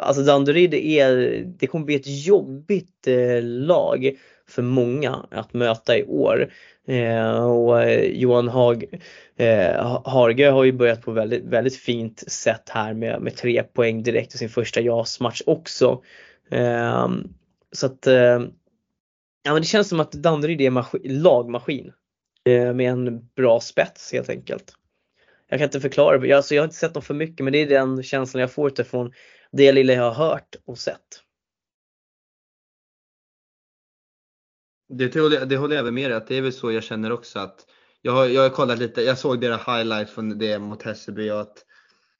alltså 0.03 0.23
Danderyd 0.23 0.75
är, 0.75 1.43
det 1.47 1.67
kommer 1.67 1.85
bli 1.85 1.95
ett 1.95 2.27
jobbigt 2.27 3.07
eh, 3.07 3.43
lag 3.43 4.11
för 4.49 4.63
många 4.63 5.27
att 5.31 5.55
möta 5.55 5.99
i 5.99 6.05
år. 6.05 6.53
Eh, 6.89 7.45
och 7.45 7.83
eh, 7.83 8.05
Johan 8.05 8.49
Hag, 8.49 8.85
eh, 9.37 10.01
Harge 10.05 10.51
har 10.51 10.65
ju 10.65 10.73
börjat 10.73 11.03
på 11.03 11.13
väldigt, 11.13 11.45
väldigt 11.45 11.77
fint 11.77 12.25
sätt 12.27 12.69
här 12.69 12.95
med, 12.95 13.23
med 13.23 13.37
tre 13.37 13.63
poäng 13.63 14.03
direkt 14.03 14.35
i 14.35 14.39
sin 14.39 14.49
första 14.49 14.81
JAS-match 14.81 15.43
också. 15.47 16.03
Eh, 16.51 17.09
så 17.73 17.87
att 17.87 18.07
eh, 18.07 18.41
ja, 19.43 19.53
men 19.53 19.63
det 19.63 19.69
känns 19.69 19.89
som 19.89 20.01
att 20.01 20.13
Danderyd 20.13 20.61
är 20.61 20.67
en 20.67 21.23
lagmaskin 21.23 21.93
eh, 22.45 22.75
med 22.75 22.91
en 22.91 23.29
bra 23.29 23.61
spets 23.61 24.13
helt 24.13 24.29
enkelt. 24.29 24.75
Jag 25.49 25.59
kan 25.59 25.65
inte 25.65 25.81
förklara 25.81 26.19
det, 26.19 26.33
alltså, 26.33 26.55
jag 26.55 26.63
har 26.63 26.67
inte 26.67 26.77
sett 26.77 26.95
dem 26.95 27.03
för 27.03 27.15
mycket 27.15 27.45
men 27.45 27.53
det 27.53 27.59
är 27.59 27.67
den 27.69 28.03
känslan 28.03 28.41
jag 28.41 28.53
får 28.53 28.69
utifrån 28.69 29.13
det 29.53 29.73
lilla 29.73 29.93
jag 29.93 30.13
har 30.13 30.29
hört 30.29 30.57
och 30.65 30.79
sett. 30.79 31.23
Det, 34.89 35.15
håller- 35.15 35.47
det 35.47 35.57
håller 35.57 35.77
jag 35.77 35.95
med 35.95 36.11
dig 36.11 36.17
att 36.17 36.27
det 36.27 36.37
är 36.37 36.43
väl 36.43 36.53
så 36.53 36.73
jag 36.73 36.83
känner 36.83 37.13
också 37.13 37.39
att 37.39 37.67
jag 38.03 38.13
har, 38.13 38.27
jag 38.27 38.43
har 38.43 38.51
kollat 38.51 38.79
lite, 38.79 39.03
jag 39.03 39.19
såg 39.19 39.41
deras 39.41 39.61
highlights 39.69 40.13
från 40.13 40.39
det 40.39 40.59
mot 40.59 40.83
Hässelby 40.83 41.31
och 41.31 41.41
att 41.41 41.65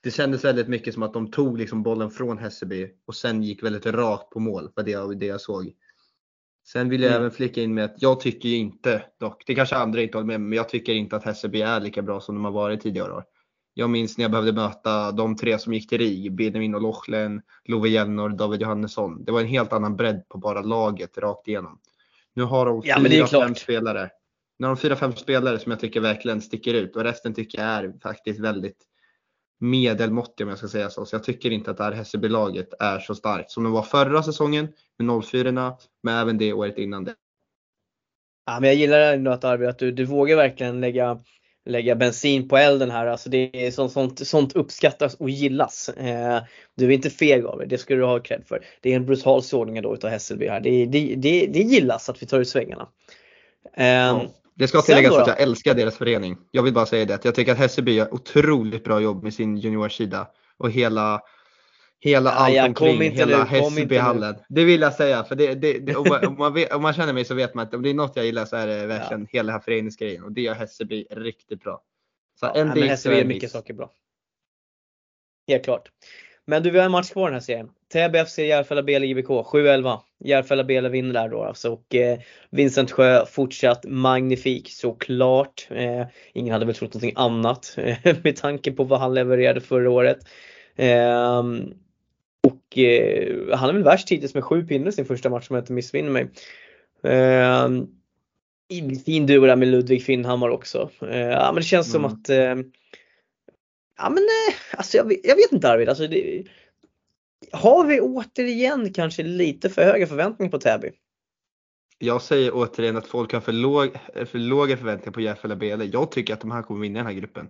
det 0.03 0.11
kändes 0.11 0.45
väldigt 0.45 0.69
mycket 0.69 0.95
som 0.95 1.03
att 1.03 1.13
de 1.13 1.31
tog 1.31 1.59
liksom 1.59 1.83
bollen 1.83 2.11
från 2.11 2.39
Hässelby 2.39 2.91
och 3.07 3.15
sen 3.15 3.43
gick 3.43 3.63
väldigt 3.63 3.87
rakt 3.87 4.31
på 4.31 4.41
mål 4.41 4.71
för 4.75 4.83
det, 4.83 5.15
det 5.15 5.27
jag 5.27 5.41
såg. 5.41 5.73
Sen 6.67 6.89
vill 6.89 7.03
jag 7.03 7.11
Mm. 7.11 7.21
även 7.21 7.31
flika 7.31 7.63
in 7.63 7.75
med 7.75 7.85
att 7.85 8.03
jag 8.03 8.21
tycker 8.21 8.49
ju 8.49 8.57
inte 8.57 9.03
dock, 9.21 9.43
det 9.47 9.55
kanske 9.55 9.77
andra 9.77 10.03
inte 10.03 10.19
håller 10.19 10.27
med 10.27 10.41
men 10.41 10.57
jag 10.57 10.69
tycker 10.69 10.93
inte 10.95 11.17
att 11.17 11.25
Hässelby 11.25 11.61
är 11.63 11.81
lika 11.81 12.03
bra 12.03 12.21
som 12.21 12.35
de 12.35 12.45
har 12.45 12.53
varit 12.53 12.81
tidigare 12.81 13.13
år. 13.13 13.25
Jag 13.75 13.91
minns 13.91 14.19
när 14.19 14.25
jag 14.25 14.31
behövde 14.31 14.53
möta 14.53 15.13
de 15.13 15.37
tre 15.37 15.59
som 15.59 15.73
gick 15.75 15.89
till 15.89 15.99
RIG, 15.99 16.35
Benjamin 16.35 16.77
O'Loughlin, 16.77 17.41
Love 17.65 17.89
Jelnor, 17.89 18.29
David 18.29 18.63
Johannesson. 18.63 19.25
Det 19.25 19.33
var 19.33 19.41
en 19.41 19.47
helt 19.47 19.73
annan 19.73 19.97
bredd 19.97 20.29
på 20.29 20.39
bara 20.39 20.63
laget 20.63 21.19
rakt 21.19 21.49
igenom. 21.49 21.81
Nu 22.35 22.43
har 22.43 22.67
de 22.67 22.83
Ja, 22.85 22.97
fyra, 23.09 23.27
fem 23.27 23.55
spelare. 23.55 24.11
Nu 24.59 24.67
har 24.67 24.75
de 24.75 24.81
fyra, 24.81 24.97
fem 24.97 25.13
spelare 25.17 25.59
som 25.59 25.71
jag 25.73 25.81
tycker 25.81 26.01
verkligen 26.01 26.41
sticker 26.41 26.75
ut 26.75 26.97
och 26.97 27.05
resten 27.05 27.35
tycker 27.35 27.59
jag 27.59 27.69
är 27.69 27.93
faktiskt 28.03 28.41
väldigt 28.41 28.77
medelmåttig 29.61 30.45
om 30.45 30.49
jag 30.49 30.59
ska 30.59 30.69
säga 30.69 30.91
så. 30.91 31.05
Så 31.05 31.15
jag 31.15 31.25
tycker 31.25 31.51
inte 31.51 31.71
att 31.71 31.77
det 31.77 31.85
här 31.85 31.93
Hässelby-laget 31.93 32.75
är 32.79 32.99
så 32.99 33.15
starkt 33.15 33.51
som 33.51 33.65
det 33.65 33.71
var 33.71 33.83
förra 33.83 34.23
säsongen 34.23 34.69
med 34.99 35.25
04 35.25 35.77
men 36.03 36.19
även 36.19 36.39
det 36.39 36.53
året 36.53 36.79
innan 36.79 37.05
det. 37.05 37.15
Ja, 38.47 38.61
men 38.61 38.69
jag 38.69 38.77
gillar 38.77 39.13
ändå 39.13 39.31
att 39.31 39.45
Arvid, 39.45 39.69
att 39.69 39.79
du, 39.79 39.93
du 39.93 40.05
vågar 40.05 40.37
verkligen 40.37 40.81
lägga, 40.81 41.19
lägga 41.67 41.95
bensin 41.95 42.49
på 42.49 42.57
elden 42.57 42.91
här. 42.91 43.07
Alltså 43.07 43.31
det 43.31 43.67
är 43.67 43.71
sånt, 43.71 43.93
sånt, 43.93 44.27
sånt 44.27 44.53
uppskattas 44.57 45.15
och 45.15 45.31
gillas. 45.31 45.89
Eh, 45.89 46.43
du 46.77 46.87
är 46.87 46.91
inte 46.91 47.11
feg 47.11 47.45
av 47.45 47.59
det, 47.59 47.67
det 47.67 47.79
ska 47.79 47.95
du 47.95 48.05
ha 48.05 48.21
cred 48.21 48.43
för. 48.47 48.65
Det 48.81 48.93
är 48.93 48.97
en 48.97 49.07
brutal 49.07 49.43
sågning 49.43 49.83
då 49.83 49.95
utav 49.95 50.11
Hässelby 50.11 50.49
här. 50.49 50.61
Det, 50.61 50.87
det, 50.87 51.15
det, 51.17 51.47
det 51.47 51.61
gillas 51.61 52.09
att 52.09 52.23
vi 52.23 52.27
tar 52.27 52.41
ut 52.41 52.49
svängarna. 52.49 52.89
Eh, 53.77 54.23
Det 54.61 54.69
ska 54.69 54.83
tilläggas 54.83 55.15
att 55.15 55.27
jag 55.27 55.41
älskar 55.41 55.75
deras 55.75 55.97
förening. 55.97 56.37
Jag 56.51 56.63
vill 56.63 56.75
bara 56.75 56.87
säga 56.87 57.05
det. 57.05 57.25
Jag 57.25 57.35
tycker 57.35 57.53
att 57.53 57.59
Hässelby 57.59 57.93
gör 57.93 58.15
otroligt 58.15 58.85
bra 58.85 59.01
jobb 59.01 59.23
med 59.23 59.35
sin 59.35 59.57
juniorsida 59.57 60.29
och 60.57 60.71
hela 60.71 61.23
Hela 62.01 62.31
Ja, 62.31 62.37
allt 62.37 62.55
ja, 62.55 62.67
omkring, 62.67 63.11
hela. 63.11 63.45
Hässelbyhallen. 63.45 64.37
Det 64.49 64.65
vill 64.65 64.81
jag 64.81 64.95
säga. 64.95 65.25
För 65.25 65.35
det, 65.35 65.55
det, 65.55 65.79
det, 65.79 65.97
om, 65.97 66.09
man, 66.09 66.27
om, 66.27 66.39
man 66.39 66.55
vet, 66.55 66.73
om 66.73 66.83
man 66.83 66.93
känner 66.93 67.13
mig 67.13 67.25
så 67.25 67.35
vet 67.35 67.55
man 67.55 67.67
att 67.67 67.75
om 67.75 67.83
det 67.83 67.91
är 67.91 67.95
något 67.95 68.17
jag 68.17 68.25
gillar 68.25 68.45
så 68.45 68.57
är 68.57 68.67
det 68.67 68.87
verkligen 68.87 69.27
hela 69.31 69.47
den 69.47 69.53
här 69.53 69.61
föreningsgrejen. 69.61 70.25
Och 70.25 70.33
det 70.33 70.41
gör 70.41 70.55
Hässelby 70.55 71.07
riktigt 71.11 71.63
bra. 71.63 71.83
Så 72.41 72.47
Ja, 72.47 72.55
en 72.55 72.69
nej, 72.69 72.89
Hässelby 72.89 73.17
är 73.17 73.23
en 73.23 73.29
mycket 73.29 73.51
saker 73.51 73.75
bra. 73.75 73.91
Helt 75.49 75.65
klart. 75.65 75.89
Men 76.47 76.63
du, 76.63 76.71
vi 76.71 76.79
har 76.79 76.87
en 76.87 76.93
match 76.93 77.11
kvar 77.11 77.25
den 77.25 77.35
här 77.35 77.41
serien. 77.41 77.71
Täby 77.93 78.25
FC, 78.25 78.39
Järfälla 78.39 78.83
BL, 78.83 79.05
IBK 79.05 79.29
7-11. 79.29 80.01
Järfälla 80.25 80.65
BL 80.65 80.87
vinner 80.87 81.13
där 81.13 81.29
då 81.29 81.43
alltså. 81.45 81.71
Och 81.73 81.95
eh, 81.95 82.19
Vincent 82.51 82.91
Sjö 82.91 83.27
fortsatt 83.27 83.85
magnifik 83.89 84.71
såklart. 84.73 85.69
Eh, 85.71 86.03
ingen 86.33 86.53
hade 86.53 86.67
väl 86.67 86.75
trott 86.75 86.95
någonting 86.95 87.13
annat 87.17 87.75
eh, 87.77 87.97
med 88.25 88.37
tanke 88.37 88.73
på 88.73 88.85
vad 88.85 89.01
han 89.01 89.15
levererade 89.15 89.61
förra 89.61 89.91
året. 89.91 90.19
Ehm, 90.77 91.73
och 92.43 92.79
eh, 92.79 93.57
han 93.57 93.69
är 93.69 93.73
väl 93.73 93.83
värst 93.83 94.11
hittills 94.11 94.35
med 94.35 94.45
sju 94.45 94.67
pinnar 94.67 94.91
sin 94.91 95.05
första 95.05 95.29
match 95.29 95.47
om 95.51 95.57
jag 95.57 95.63
inte 95.63 95.73
missminner 95.73 96.11
mig. 96.11 96.29
Ehm, 97.03 97.87
fin 99.07 99.27
duo 99.27 99.47
där 99.47 99.57
med 99.57 99.69
Ludvig 99.69 100.03
Finnhammar 100.05 100.49
också. 100.49 100.91
Eh, 101.03 101.19
ja, 101.19 101.47
men 101.53 101.55
det 101.55 101.63
känns 101.63 101.93
som 101.93 102.05
Mm. 102.05 102.13
att 102.17 102.31
eh, 102.31 102.67
Ja 103.99 104.11
men 104.11 104.23
eh, 104.23 104.55
alltså 104.79 104.97
jag, 104.97 105.05
vet- 105.05 105.21
jag 105.27 105.37
vet 105.37 105.53
inte 105.53 105.69
Arvid. 105.69 105.89
Alltså, 105.89 106.07
det, 106.07 106.45
har 107.53 107.87
vi 107.87 108.01
återigen 108.01 108.93
kanske 108.93 109.23
lite 109.23 109.71
för 109.71 109.83
höga 109.83 110.07
förväntningar 110.07 110.51
på 110.51 110.59
Täby? 110.59 110.91
Jag 111.99 112.23
säger 112.23 112.51
återigen 112.55 112.97
att 112.97 113.07
folk 113.07 113.33
har 113.33 113.41
för, 113.41 113.53
låg, 113.53 113.89
för 114.27 114.39
låga 114.39 114.77
förväntningar 114.77 115.13
på 115.13 115.21
Järfälla 115.21 115.57
BL. 115.57 115.83
Jag 115.93 116.11
tycker 116.11 116.35
att 116.35 116.41
de 116.41 116.51
här 116.51 116.63
kommer 116.63 116.81
vinna 116.81 116.99
den 116.99 117.07
här 117.07 117.15
gruppen. 117.15 117.49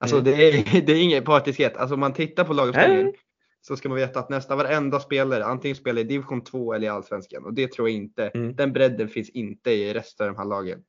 Alltså 0.00 0.16
Mm. 0.18 0.24
det, 0.24 0.48
är, 0.48 0.80
det 0.86 0.92
är 0.92 1.02
ingen 1.02 1.24
partiskhet. 1.24 1.76
Alltså 1.76 1.94
om 1.94 2.00
man 2.00 2.12
tittar 2.12 2.44
på 2.44 2.52
laguppställningen 2.52 3.04
Nej. 3.06 3.14
så 3.60 3.76
ska 3.76 3.88
man 3.88 3.96
veta 3.98 4.18
att 4.20 4.28
nästan 4.28 4.58
varenda 4.58 5.00
spelare 5.00 5.44
antingen 5.44 5.76
spelar 5.76 6.00
i 6.00 6.04
division 6.04 6.44
2 6.44 6.72
eller 6.72 6.86
i 6.86 6.88
allsvenskan. 6.90 7.44
Och 7.44 7.54
det 7.54 7.72
tror 7.72 7.88
jag 7.88 7.96
inte. 7.96 8.28
Mm. 8.28 8.56
Den 8.56 8.72
bredden 8.72 9.08
finns 9.08 9.30
inte 9.30 9.70
i 9.70 9.94
resten 9.94 10.26
av 10.28 10.32
de 10.34 10.38
här 10.38 10.48
lagen. 10.48 10.82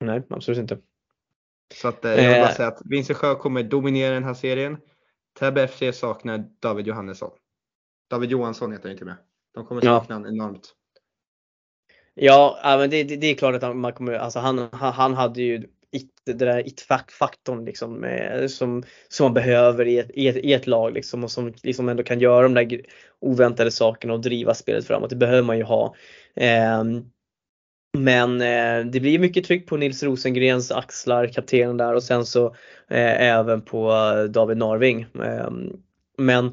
Nej 0.00 0.22
absolut 0.30 0.58
inte. 0.60 0.78
Så 1.74 1.88
att, 1.88 2.04
eh, 2.04 2.10
jag 2.10 2.16
vill 2.32 2.40
bara 2.40 2.48
Eh. 2.50 2.54
säga 2.56 2.68
att 2.68 2.82
Vincent 2.84 3.18
Sjö 3.18 3.34
kommer 3.34 3.62
dominera 3.62 4.14
den 4.14 4.24
här 4.24 4.34
serien. 4.34 4.76
Täby 5.38 5.60
FC 5.60 5.92
saknar 5.92 6.44
David 6.60 6.86
Johannesson. 6.86 7.30
David 8.10 8.30
Johansson 8.30 8.72
heter 8.72 8.84
han 8.84 8.92
inte 8.92 9.04
med. 9.04 9.16
De 9.54 9.66
kommer 9.66 9.84
Ja. 9.84 10.00
sakna 10.00 10.14
honom 10.14 10.34
enormt. 10.34 10.74
Ja, 12.14 12.58
ja 12.62 12.76
men 12.76 12.90
det, 12.90 13.04
det, 13.04 13.16
det 13.16 13.26
är 13.26 13.34
klart 13.34 13.62
att 13.62 13.76
man 13.76 13.92
kommer, 13.92 14.12
alltså 14.12 14.38
han, 14.38 14.68
han, 14.72 14.92
han 14.92 15.14
hade 15.14 15.42
ju 15.42 15.66
it, 15.92 16.10
det 16.24 16.32
där 16.32 16.66
it-faktorn 16.68 17.64
liksom, 17.64 18.04
eh, 18.04 18.46
som, 18.46 18.82
som 19.08 19.24
man 19.24 19.34
behöver 19.34 19.86
i 19.86 19.98
ett, 19.98 20.10
i, 20.14 20.28
ett, 20.28 20.36
i 20.36 20.52
ett 20.52 20.66
lag 20.66 20.92
liksom, 20.92 21.24
och 21.24 21.30
som 21.30 21.54
liksom 21.62 21.88
ändå 21.88 22.02
kan 22.02 22.20
göra 22.20 22.42
de 22.42 22.54
där 22.54 22.80
oväntade 23.20 23.70
sakerna 23.70 24.12
och 24.12 24.20
driva 24.20 24.54
spelet 24.54 24.86
framåt. 24.86 25.10
Det 25.10 25.16
behöver 25.16 25.42
man 25.42 25.58
ju 25.58 25.64
ha. 25.64 25.94
Ehm, 26.36 27.04
men 27.98 28.40
eh, 28.40 28.90
det 28.90 29.00
blir 29.00 29.18
mycket 29.18 29.44
tryck 29.44 29.66
på 29.66 29.76
Nils 29.76 30.02
Rosengrens 30.02 30.72
axlar, 30.72 31.26
kaptenen 31.26 31.76
där 31.76 31.94
och 31.94 32.02
sen 32.02 32.26
så 32.26 32.46
eh, 32.88 33.22
även 33.22 33.62
på 33.62 33.90
eh, 33.92 34.24
David 34.24 34.56
Narving. 34.56 35.06
Ehm, 35.24 35.72
men 36.18 36.46
eh, 36.46 36.52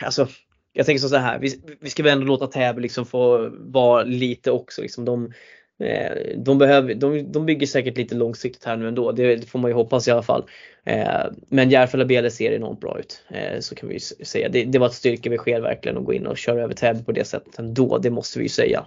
alltså 0.00 0.28
jag 0.76 0.86
tänker 0.86 1.08
så 1.08 1.16
här, 1.16 1.38
vi, 1.38 1.76
vi 1.80 1.90
ska 1.90 2.02
väl 2.02 2.12
ändå 2.12 2.26
låta 2.26 2.46
Täby 2.46 2.82
liksom 2.82 3.06
få 3.06 3.50
vara 3.52 4.02
lite 4.02 4.50
också. 4.50 4.82
Liksom 4.82 5.04
de, 5.04 5.32
eh, 5.78 6.36
de, 6.36 6.58
behöver, 6.58 6.94
de, 6.94 7.32
de 7.32 7.46
bygger 7.46 7.66
säkert 7.66 7.96
lite 7.96 8.14
långsiktigt 8.14 8.64
här 8.64 8.76
nu 8.76 8.88
ändå, 8.88 9.12
det, 9.12 9.50
får 9.50 9.58
man 9.58 9.70
ju 9.70 9.74
hoppas 9.74 10.08
i 10.08 10.10
alla 10.10 10.22
fall. 10.22 10.50
Eh, 10.84 11.24
men 11.48 11.70
Järfälla 11.70 12.04
BL 12.04 12.28
ser 12.28 12.52
enormt 12.52 12.80
bra 12.80 12.98
ut, 12.98 13.24
eh, 13.28 13.60
så 13.60 13.74
kan 13.74 13.88
vi 13.88 13.94
ju 13.94 14.00
säga. 14.00 14.48
Det, 14.48 14.64
det 14.64 14.78
var 14.78 14.86
ett 14.86 14.94
styrkebesked 14.94 15.62
verkligen 15.62 15.98
att 15.98 16.04
gå 16.04 16.12
in 16.12 16.26
och 16.26 16.38
köra 16.38 16.62
över 16.62 16.74
Täby 16.74 17.04
på 17.04 17.12
det 17.12 17.24
sättet 17.24 17.58
ändå, 17.58 17.98
det 17.98 18.10
måste 18.10 18.38
vi 18.38 18.44
ju 18.44 18.48
säga. 18.48 18.86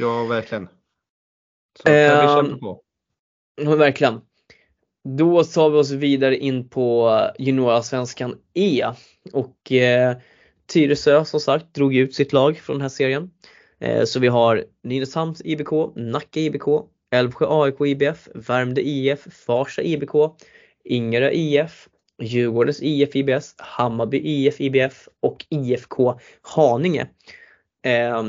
Ja, 0.00 0.24
verkligen. 0.24 0.68
Så 1.82 1.88
eh, 1.88 2.20
vi 2.20 2.48
kämpar 2.48 2.58
på. 2.58 2.82
Ja, 3.62 3.76
verkligen. 3.76 4.20
Då 5.16 5.44
tar 5.44 5.70
vi 5.70 5.78
oss 5.78 5.90
vidare 5.90 6.36
in 6.36 6.68
på 6.68 7.08
eh, 7.08 7.44
juniorsvenskan 7.46 8.34
E 8.54 8.84
och 9.32 9.72
eh, 9.72 10.16
Tyresö 10.72 11.24
som 11.24 11.40
sagt 11.40 11.74
drog 11.74 11.94
ut 11.94 12.14
sitt 12.14 12.32
lag 12.32 12.58
från 12.58 12.76
den 12.76 12.82
här 12.82 12.88
serien. 12.88 13.30
Eh, 13.80 14.04
så 14.04 14.20
vi 14.20 14.28
har 14.28 14.64
Nynäshamns 14.82 15.42
IBK, 15.44 15.70
Nacka 15.96 16.40
IBK, 16.40 16.64
Älvsjö 17.10 17.46
AIK 17.48 17.80
IBF, 17.80 18.28
Värmdö 18.34 18.80
IF, 18.80 19.26
Farsta 19.46 19.82
IBK, 19.82 20.12
Ingerö 20.84 21.30
IF, 21.30 21.88
Djurgårdens 22.22 22.82
IF 22.82 23.16
IBS, 23.16 23.54
Hammarby 23.58 24.18
IF 24.18 24.60
IBF 24.60 25.08
och 25.20 25.46
IFK 25.50 26.20
Haninge. 26.42 27.06
Eh, 27.84 28.24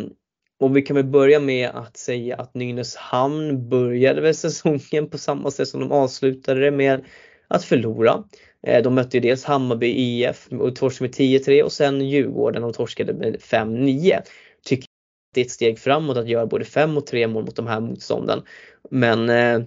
och 0.59 0.77
vi 0.77 0.81
kan 0.81 0.95
väl 0.95 1.05
börja 1.05 1.39
med 1.39 1.69
att 1.69 1.97
säga 1.97 2.35
att 2.35 2.53
Nynäshamn 2.53 3.69
började 3.69 4.21
väl 4.21 4.35
säsongen 4.35 5.09
på 5.09 5.17
samma 5.17 5.51
sätt 5.51 5.67
som 5.67 5.79
de 5.79 5.91
avslutade 5.91 6.61
det 6.61 6.71
med 6.71 7.05
att 7.47 7.63
förlora. 7.63 8.23
Eh, 8.63 8.83
de 8.83 8.95
mötte 8.95 9.17
ju 9.17 9.21
dels 9.21 9.43
Hammarby 9.43 9.87
IF 9.87 10.47
och 10.51 10.75
torskade 10.75 11.07
med 11.07 11.15
10-3 11.15 11.63
och 11.63 11.71
sen 11.71 12.01
Djurgården 12.01 12.63
och 12.63 12.73
torskade 12.73 13.13
med 13.13 13.35
5-9. 13.35 14.21
Tycker 14.65 14.87
det 15.33 15.41
är 15.41 15.45
ett 15.45 15.51
steg 15.51 15.79
framåt 15.79 16.17
att 16.17 16.27
göra 16.27 16.45
både 16.45 16.65
5 16.65 16.97
och 16.97 17.05
3 17.07 17.27
mål 17.27 17.45
mot 17.45 17.55
de 17.55 17.67
här 17.67 17.79
motstånden. 17.79 18.41
Men 18.89 19.29
eh, 19.29 19.61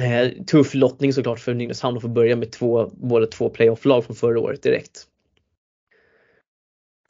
eh, 0.00 0.44
tuff 0.46 0.74
lottning 0.74 1.12
såklart 1.12 1.40
för 1.40 1.54
Nynäshamn 1.54 1.96
att 1.96 2.02
få 2.02 2.08
börja 2.08 2.36
med 2.36 2.52
två, 2.52 2.90
båda 2.92 3.26
två 3.26 3.50
playoff-lag 3.50 4.04
från 4.04 4.16
förra 4.16 4.40
året 4.40 4.62
direkt. 4.62 5.06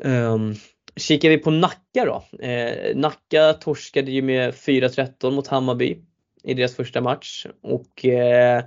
Um, 0.02 0.54
kikar 0.96 1.28
vi 1.28 1.38
på 1.38 1.50
Nacka 1.50 2.04
då. 2.04 2.44
Eh, 2.46 2.96
Nacka 2.96 3.52
torskade 3.52 4.10
ju 4.10 4.22
med 4.22 4.54
4-13 4.54 5.30
mot 5.30 5.46
Hammarby 5.46 5.98
i 6.42 6.54
deras 6.54 6.74
första 6.76 7.00
match. 7.00 7.46
Och 7.62 8.04
eh, 8.04 8.64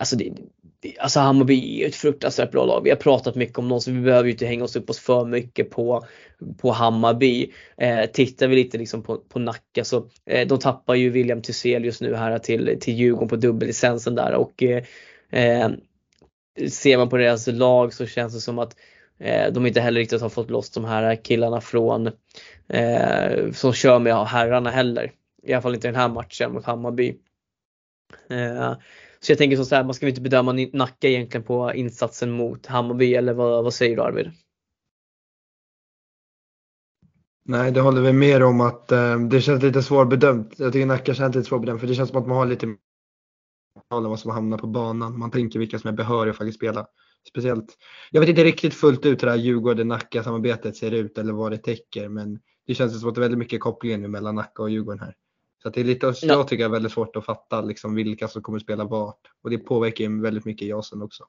alltså, 0.00 0.16
det, 0.16 0.32
det, 0.80 0.98
alltså 0.98 1.20
Hammarby 1.20 1.82
är 1.82 1.88
ett 1.88 1.94
fruktansvärt 1.94 2.50
bra 2.50 2.64
lag. 2.64 2.80
Vi 2.84 2.90
har 2.90 2.96
pratat 2.96 3.34
mycket 3.34 3.58
om 3.58 3.68
dem 3.68 3.80
så 3.80 3.90
vi 3.90 4.00
behöver 4.00 4.24
ju 4.24 4.32
inte 4.32 4.46
hänga 4.46 4.64
oss 4.64 4.76
upp 4.76 4.90
oss 4.90 4.98
för 4.98 5.24
mycket 5.24 5.70
på, 5.70 6.06
på 6.58 6.70
Hammarby. 6.70 7.52
Eh, 7.76 8.06
tittar 8.06 8.48
vi 8.48 8.56
lite 8.56 8.78
liksom 8.78 9.02
på, 9.02 9.16
på 9.16 9.38
Nacka 9.38 9.84
så 9.84 10.08
eh, 10.26 10.48
de 10.48 10.58
tappar 10.58 10.94
ju 10.94 11.10
William 11.10 11.42
Thyselius 11.42 12.00
nu 12.00 12.14
här 12.14 12.38
till, 12.38 12.76
till 12.80 12.94
Djurgården 12.94 13.28
på 13.28 13.36
dubbellicensen 13.36 14.14
där 14.14 14.34
och 14.34 14.62
eh, 14.62 14.84
eh, 15.30 15.70
ser 16.68 16.98
man 16.98 17.08
på 17.08 17.16
deras 17.16 17.46
lag 17.46 17.94
så 17.94 18.06
känns 18.06 18.34
det 18.34 18.40
som 18.40 18.58
att 18.58 18.76
Eh, 19.22 19.52
de 19.52 19.66
inte 19.66 19.80
heller 19.80 20.00
riktigt 20.00 20.20
har 20.20 20.28
fått 20.28 20.50
loss 20.50 20.70
de 20.70 20.84
här 20.84 21.24
killarna 21.24 21.60
från 21.60 22.06
eh, 22.68 23.50
som 23.52 23.72
kör 23.72 23.98
med 23.98 24.26
herrarna 24.26 24.70
heller. 24.70 25.12
I 25.42 25.52
alla 25.52 25.62
fall 25.62 25.74
inte 25.74 25.88
den 25.88 25.94
här 25.94 26.08
matchen 26.08 26.52
mot 26.52 26.64
Hammarby. 26.64 27.16
Eh, 28.30 28.72
så 29.20 29.32
jag 29.32 29.38
tänker 29.38 29.56
så 29.56 29.74
här, 29.74 29.84
man 29.84 29.94
ska 29.94 30.06
väl 30.06 30.10
inte 30.10 30.20
bedöma 30.20 30.52
Nacka 30.72 31.08
egentligen 31.08 31.44
på 31.44 31.72
insatsen 31.74 32.30
mot 32.30 32.66
Hammarby 32.66 33.14
eller 33.14 33.32
vad, 33.32 33.64
vad 33.64 33.74
säger 33.74 33.96
du 33.96 34.02
Arvid? 34.02 34.30
Nej, 37.44 37.72
det 37.72 37.80
håller 37.80 38.00
vi 38.00 38.12
mer 38.12 38.42
om 38.42 38.60
att 38.60 38.92
eh, 38.92 39.18
det 39.18 39.40
känns 39.40 39.62
lite 39.62 39.82
svårbedömt. 39.82 40.58
Jag 40.58 40.72
tycker 40.72 40.86
Nacka 40.86 41.14
känns 41.14 41.34
lite 41.34 41.48
svårbedömt 41.48 41.80
för 41.80 41.86
det 41.86 41.94
känns 41.94 42.08
som 42.08 42.18
att 42.22 42.28
man 42.28 42.36
har 42.36 42.46
lite 42.46 42.66
om 43.88 44.04
vad 44.04 44.20
som 44.20 44.30
hamnar 44.30 44.58
på 44.58 44.66
banan. 44.66 45.18
Man 45.18 45.30
tänker 45.30 45.58
vilka 45.58 45.78
som 45.78 45.88
är 45.88 45.94
behöriga 45.94 46.30
att 46.30 46.38
faktiskt 46.38 46.58
spela. 46.58 46.86
Speciellt, 47.28 47.78
jag 48.10 48.20
vet 48.20 48.28
inte 48.28 48.44
riktigt 48.44 48.74
fullt 48.74 49.06
ut 49.06 49.22
hur 49.22 49.26
det 49.26 49.32
här 49.32 49.38
Djurgården-Nacka-samarbetet 49.38 50.76
ser 50.76 50.90
ut 50.90 51.18
eller 51.18 51.32
vad 51.32 51.52
det 51.52 51.58
täcker 51.58 52.08
men 52.08 52.38
det 52.66 52.74
känns 52.74 53.00
som 53.00 53.08
att 53.08 53.14
det 53.14 53.18
är 53.18 53.22
väldigt 53.22 53.38
mycket 53.38 53.60
koppling 53.60 54.10
mellan 54.10 54.34
Nacka 54.34 54.62
och 54.62 54.70
Djurgården 54.70 55.00
här. 55.00 55.14
Så 55.62 55.68
det 55.68 55.80
är 55.80 55.84
lite, 55.84 56.06
ja. 56.06 56.14
jag 56.22 56.48
tycker 56.48 56.64
det 56.64 56.68
är 56.68 56.72
väldigt 56.72 56.92
svårt 56.92 57.16
att 57.16 57.24
fatta 57.24 57.60
liksom 57.60 57.94
vilka 57.94 58.28
som 58.28 58.42
kommer 58.42 58.58
spela 58.58 58.84
vart. 58.84 59.20
Och 59.42 59.50
det 59.50 59.58
påverkar 59.58 60.04
ju 60.04 60.20
väldigt 60.20 60.44
mycket 60.44 60.68
Jasen 60.68 61.02
också. 61.02 61.24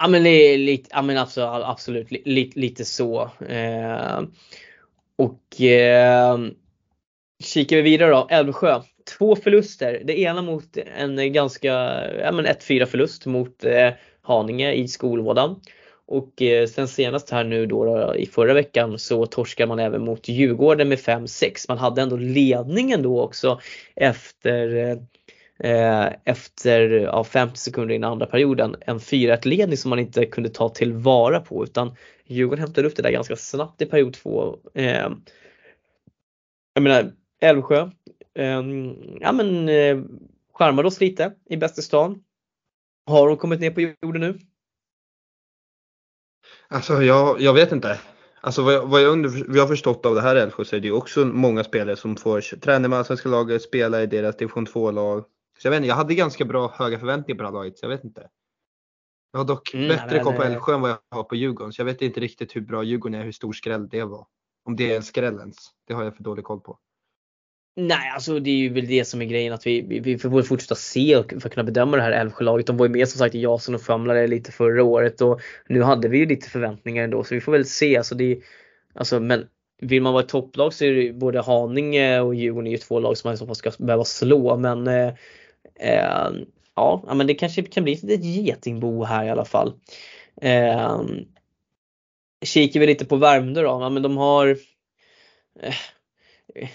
Ja 0.00 0.08
men 0.08 0.22
det 0.22 0.30
är 0.30 0.58
lite, 0.58 0.88
ja 0.92 1.02
men 1.02 1.18
absolut, 1.18 1.64
absolut 1.64 2.10
lite, 2.10 2.60
lite 2.60 2.84
så. 2.84 3.30
Eh, 3.40 4.22
och 5.16 5.60
eh, 5.60 6.38
kikar 7.42 7.76
vi 7.76 7.82
vidare 7.82 8.10
då, 8.10 8.26
Älvsjö. 8.30 8.82
Två 9.18 9.36
förluster. 9.36 10.02
Det 10.04 10.20
ena 10.20 10.42
mot 10.42 10.76
en 10.76 11.32
ganska, 11.32 11.72
ja 12.14 12.32
men 12.32 12.46
1-4 12.46 12.86
förlust 12.86 13.26
mot 13.26 13.64
eh, 13.64 13.90
Haninge 14.30 14.72
i 14.72 14.88
skolvådan. 14.88 15.60
Och 16.06 16.42
eh, 16.42 16.66
sen 16.66 16.88
senast 16.88 17.30
här 17.30 17.44
nu 17.44 17.66
då, 17.66 17.84
då, 17.84 18.16
i 18.16 18.26
förra 18.26 18.54
veckan 18.54 18.98
så 18.98 19.26
torskar 19.26 19.66
man 19.66 19.78
även 19.78 20.04
mot 20.04 20.28
Djurgården 20.28 20.88
med 20.88 20.98
5-6. 20.98 21.64
Man 21.68 21.78
hade 21.78 22.02
ändå 22.02 22.16
ledningen 22.16 23.02
då 23.02 23.20
också 23.20 23.60
efter 23.96 24.76
eh, 25.58 26.08
efter 26.24 26.90
ja, 26.90 27.24
50 27.24 27.58
sekunder 27.58 27.94
innan 27.94 28.12
andra 28.12 28.26
perioden. 28.26 28.76
En 28.80 28.98
4-1 28.98 29.48
ledning 29.48 29.76
som 29.76 29.88
man 29.88 29.98
inte 29.98 30.26
kunde 30.26 30.48
ta 30.48 30.68
tillvara 30.68 31.40
på 31.40 31.64
utan 31.64 31.94
Djurgården 32.26 32.64
hämtade 32.64 32.88
upp 32.88 32.96
det 32.96 33.02
där 33.02 33.10
ganska 33.10 33.36
snabbt 33.36 33.82
i 33.82 33.86
period 33.86 34.12
2. 34.12 34.58
Eh, 34.74 35.08
jag 36.74 36.82
menar 36.82 37.12
Älvsjö, 37.40 37.90
eh, 38.34 38.62
ja 39.20 39.32
men 39.32 39.68
eh, 39.68 39.98
charmade 40.52 40.88
oss 40.88 41.00
lite 41.00 41.32
i 41.50 41.56
bästa 41.56 41.82
stan. 41.82 42.22
Har 43.10 43.28
de 43.28 43.36
kommit 43.36 43.60
ner 43.60 43.70
på 43.70 43.80
jorden 43.80 44.20
nu? 44.20 44.38
Alltså 46.68 47.02
jag, 47.02 47.40
jag 47.40 47.54
vet 47.54 47.72
inte. 47.72 48.00
Alltså 48.40 48.62
vad 48.62 48.74
jag, 48.74 48.86
vad 48.86 49.02
jag, 49.02 49.12
under, 49.12 49.28
vad 49.28 49.56
jag 49.56 49.62
har 49.62 49.68
förstått 49.68 50.06
av 50.06 50.14
det 50.14 50.20
här 50.20 50.36
Älvsjö 50.36 50.64
så 50.64 50.76
är 50.76 50.80
det 50.80 50.92
också 50.92 51.24
många 51.24 51.64
spelare 51.64 51.96
som 51.96 52.16
får 52.16 52.40
träna 52.56 52.88
med 52.88 52.98
allsvenska 52.98 53.28
laget, 53.28 53.62
spela 53.62 54.02
i 54.02 54.06
deras 54.06 54.36
division 54.36 54.66
2-lag. 54.66 55.24
Så 55.58 55.66
jag 55.66 55.70
vet 55.70 55.76
inte, 55.76 55.88
jag 55.88 55.96
hade 55.96 56.14
ganska 56.14 56.44
bra 56.44 56.74
höga 56.74 56.98
förväntningar 56.98 57.36
på 57.36 57.42
det 57.42 57.48
här 57.48 57.54
laget 57.54 57.78
så 57.78 57.84
jag 57.84 57.90
vet 57.90 58.04
inte. 58.04 58.28
Jag 59.32 59.40
har 59.40 59.44
dock 59.44 59.74
mm, 59.74 59.88
bättre 59.88 60.18
koll 60.20 60.34
på 60.34 60.42
Älvsjö 60.42 60.74
än 60.74 60.80
vad 60.80 60.90
jag 60.90 60.98
har 61.10 61.24
på 61.24 61.36
Djurgården 61.36 61.72
så 61.72 61.80
jag 61.80 61.86
vet 61.86 62.02
inte 62.02 62.20
riktigt 62.20 62.56
hur 62.56 62.60
bra 62.60 62.82
Djurgården 62.82 63.20
är, 63.20 63.24
hur 63.24 63.32
stor 63.32 63.52
skräll 63.52 63.88
det 63.88 64.04
var. 64.04 64.26
Om 64.64 64.76
det 64.76 64.92
är 64.92 64.96
en 64.96 65.02
skräll 65.02 65.38
ens. 65.38 65.56
Det 65.86 65.94
har 65.94 66.04
jag 66.04 66.16
för 66.16 66.22
dålig 66.22 66.44
koll 66.44 66.60
på. 66.60 66.78
Nej, 67.76 68.10
alltså 68.14 68.40
det 68.40 68.50
är 68.50 68.56
ju 68.56 68.68
väl 68.68 68.86
det 68.86 69.04
som 69.04 69.22
är 69.22 69.26
grejen 69.26 69.52
att 69.52 69.66
vi, 69.66 69.80
vi, 69.80 70.00
vi 70.00 70.18
får 70.18 70.42
fortsätta 70.42 70.74
se 70.74 71.22
för 71.28 71.46
att 71.48 71.54
kunna 71.54 71.64
bedöma 71.64 71.96
det 71.96 72.02
här 72.02 72.12
Älvsjölaget. 72.12 72.66
De 72.66 72.76
var 72.76 72.86
ju 72.86 72.92
med 72.92 73.08
som 73.08 73.18
sagt 73.18 73.34
i 73.34 73.40
Jason 73.40 73.74
och 73.74 73.82
famlade 73.82 74.26
lite 74.26 74.52
förra 74.52 74.84
året 74.84 75.20
och 75.20 75.40
nu 75.68 75.82
hade 75.82 76.08
vi 76.08 76.18
ju 76.18 76.26
lite 76.26 76.50
förväntningar 76.50 77.04
ändå 77.04 77.24
så 77.24 77.34
vi 77.34 77.40
får 77.40 77.52
väl 77.52 77.64
se. 77.66 77.96
Alltså 77.96 78.14
det, 78.14 78.40
alltså, 78.94 79.20
men 79.20 79.46
vill 79.80 80.02
man 80.02 80.12
vara 80.12 80.22
ett 80.22 80.28
topplag 80.28 80.74
så 80.74 80.84
är 80.84 80.92
det 80.92 81.12
både 81.12 81.40
Haninge 81.40 82.20
och 82.20 82.34
Djurgården 82.34 82.66
är 82.66 82.70
ju 82.70 82.78
två 82.78 83.00
lag 83.00 83.18
som 83.18 83.28
man 83.28 83.34
i 83.34 83.38
så 83.38 83.46
fall 83.46 83.54
ska 83.54 83.70
behöva 83.78 84.04
slå 84.04 84.56
men 84.56 84.86
eh, 84.86 85.12
eh, 85.80 86.30
ja, 86.76 87.12
men 87.14 87.26
det 87.26 87.34
kanske 87.34 87.62
kan 87.62 87.84
bli 87.84 87.92
ett 87.92 88.24
getingbo 88.24 89.04
här 89.04 89.24
i 89.24 89.30
alla 89.30 89.44
fall. 89.44 89.72
Eh, 90.42 91.00
kikar 92.44 92.80
vi 92.80 92.86
lite 92.86 93.04
på 93.04 93.16
Värmdö 93.16 93.62
då, 93.62 93.68
ja, 93.68 93.90
men 93.90 94.02
de 94.02 94.16
har 94.16 94.48
eh, 95.60 95.74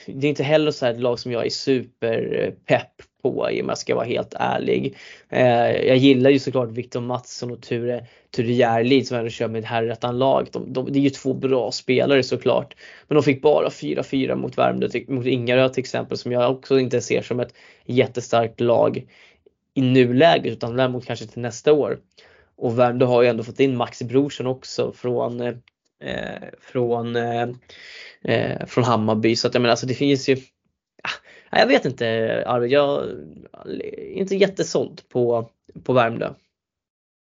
det 0.06 0.28
är 0.28 0.30
inte 0.30 0.44
heller 0.44 0.72
så 0.72 0.86
ett 0.86 1.00
lag 1.00 1.20
som 1.20 1.32
jag 1.32 1.46
är 1.46 1.50
superpepp 1.50 3.02
på 3.22 3.42
om 3.42 3.70
jag 3.70 3.78
ska 3.78 3.96
vara 3.96 4.06
helt 4.06 4.34
ärlig. 4.40 4.96
Eh, 5.30 5.72
jag 5.72 5.98
gillar 5.98 6.30
ju 6.30 6.40
såklart 6.40 6.72
Viktor 6.72 7.02
Mattsson 7.02 7.52
och 7.52 7.62
Ture, 7.62 8.06
Ture 8.36 8.54
Järlid 8.54 9.08
som 9.08 9.18
ändå 9.18 9.30
kör 9.30 9.48
med 9.48 9.60
ett 9.60 9.66
herrettan-lag. 9.66 10.48
De, 10.52 10.74
de, 10.74 10.92
det 10.92 11.00
är 11.00 11.02
ju 11.04 11.10
två 11.10 11.34
bra 11.34 11.72
spelare 11.72 12.24
såklart. 12.24 12.76
Men 13.08 13.16
de 13.16 13.24
fick 13.24 13.42
bara 13.42 13.70
4-4 13.70 14.36
mot 14.36 14.58
Värmdö, 14.58 14.88
mot 15.08 15.26
Ingarö 15.26 15.70
till 15.70 15.82
exempel 15.82 16.18
som 16.18 16.32
jag 16.32 16.52
också 16.52 16.80
inte 16.80 17.02
ser 17.02 17.22
som 17.22 17.40
ett 17.40 17.54
jättestarkt 17.86 18.60
lag 18.60 19.06
i 19.74 19.82
nuläget 19.82 20.54
utan 20.54 20.76
däremot 20.76 21.06
kanske 21.06 21.26
till 21.26 21.42
nästa 21.42 21.74
år. 21.74 22.00
Och 22.58 22.80
Värmdö 22.80 23.06
har 23.06 23.22
ju 23.22 23.28
ändå 23.28 23.44
fått 23.44 23.60
in 23.60 23.78
Max 23.78 24.02
Brorsson 24.02 24.48
också 24.48 24.92
från 24.92 25.42
eh, 25.42 25.56
eh, 26.04 26.50
från 26.60 27.16
eh, 27.16 27.48
eh, 28.22 28.66
från 28.66 28.84
Hammarby. 28.84 29.36
Så 29.36 29.48
att 29.48 29.54
jag 29.54 29.62
menar 29.62 29.72
alltså 29.72 29.86
det 29.86 29.94
finns 29.94 30.30
ju 30.30 30.38
ah, 31.04 31.60
jag 31.60 31.68
vet 31.68 31.86
inte 31.86 32.44
Arvid, 32.48 32.72
jag 32.72 33.04
är 33.66 34.14
inte 34.14 34.36
jättesåld 34.36 35.02
på, 35.10 35.50
på 35.84 35.94
Värmdö. 35.94 36.34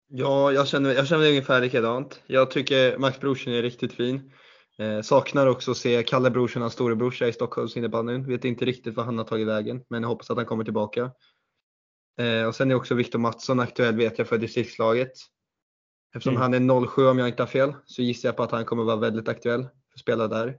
Ja, 0.09 0.51
jag 0.51 0.67
känner, 0.67 0.93
jag 0.93 1.07
känner 1.07 1.29
ungefär 1.29 1.61
likadant. 1.61 2.21
Jag 2.27 2.51
tycker 2.51 2.97
Max 2.97 3.19
Brorsson 3.19 3.53
är 3.53 3.61
riktigt 3.61 3.93
fin. 3.93 4.31
Eh, 4.79 5.01
saknar 5.01 5.47
också 5.47 5.71
att 5.71 5.77
se 5.77 6.03
Kalle 6.03 6.29
Brorsson, 6.29 6.61
hans 6.61 6.73
storebrorsa 6.73 7.27
i 7.27 7.33
Stockholms 7.33 7.77
innebandyn. 7.77 8.27
Vet 8.27 8.45
inte 8.45 8.65
riktigt 8.65 8.95
vad 8.95 9.05
han 9.05 9.17
har 9.17 9.25
tagit 9.25 9.47
vägen, 9.47 9.83
men 9.89 10.01
jag 10.01 10.09
hoppas 10.09 10.29
att 10.29 10.37
han 10.37 10.45
kommer 10.45 10.63
tillbaka. 10.63 11.11
Eh, 12.19 12.43
och 12.43 12.55
sen 12.55 12.71
är 12.71 12.75
också 12.75 12.95
Viktor 12.95 13.19
Mattsson 13.19 13.59
aktuell 13.59 13.95
vet 13.95 14.17
jag 14.17 14.27
för 14.27 14.37
distriktslaget. 14.37 15.11
Eftersom 16.15 16.35
mm. 16.35 16.41
han 16.41 16.69
är 16.69 16.87
07 16.87 17.07
om 17.07 17.19
jag 17.19 17.27
inte 17.27 17.41
har 17.41 17.47
fel 17.47 17.73
så 17.85 18.01
gissar 18.01 18.29
jag 18.29 18.35
på 18.37 18.43
att 18.43 18.51
han 18.51 18.65
kommer 18.65 18.83
vara 18.83 18.95
väldigt 18.95 19.27
aktuell 19.27 19.61
för 19.61 19.93
att 19.93 19.99
spela 19.99 20.27
där. 20.27 20.57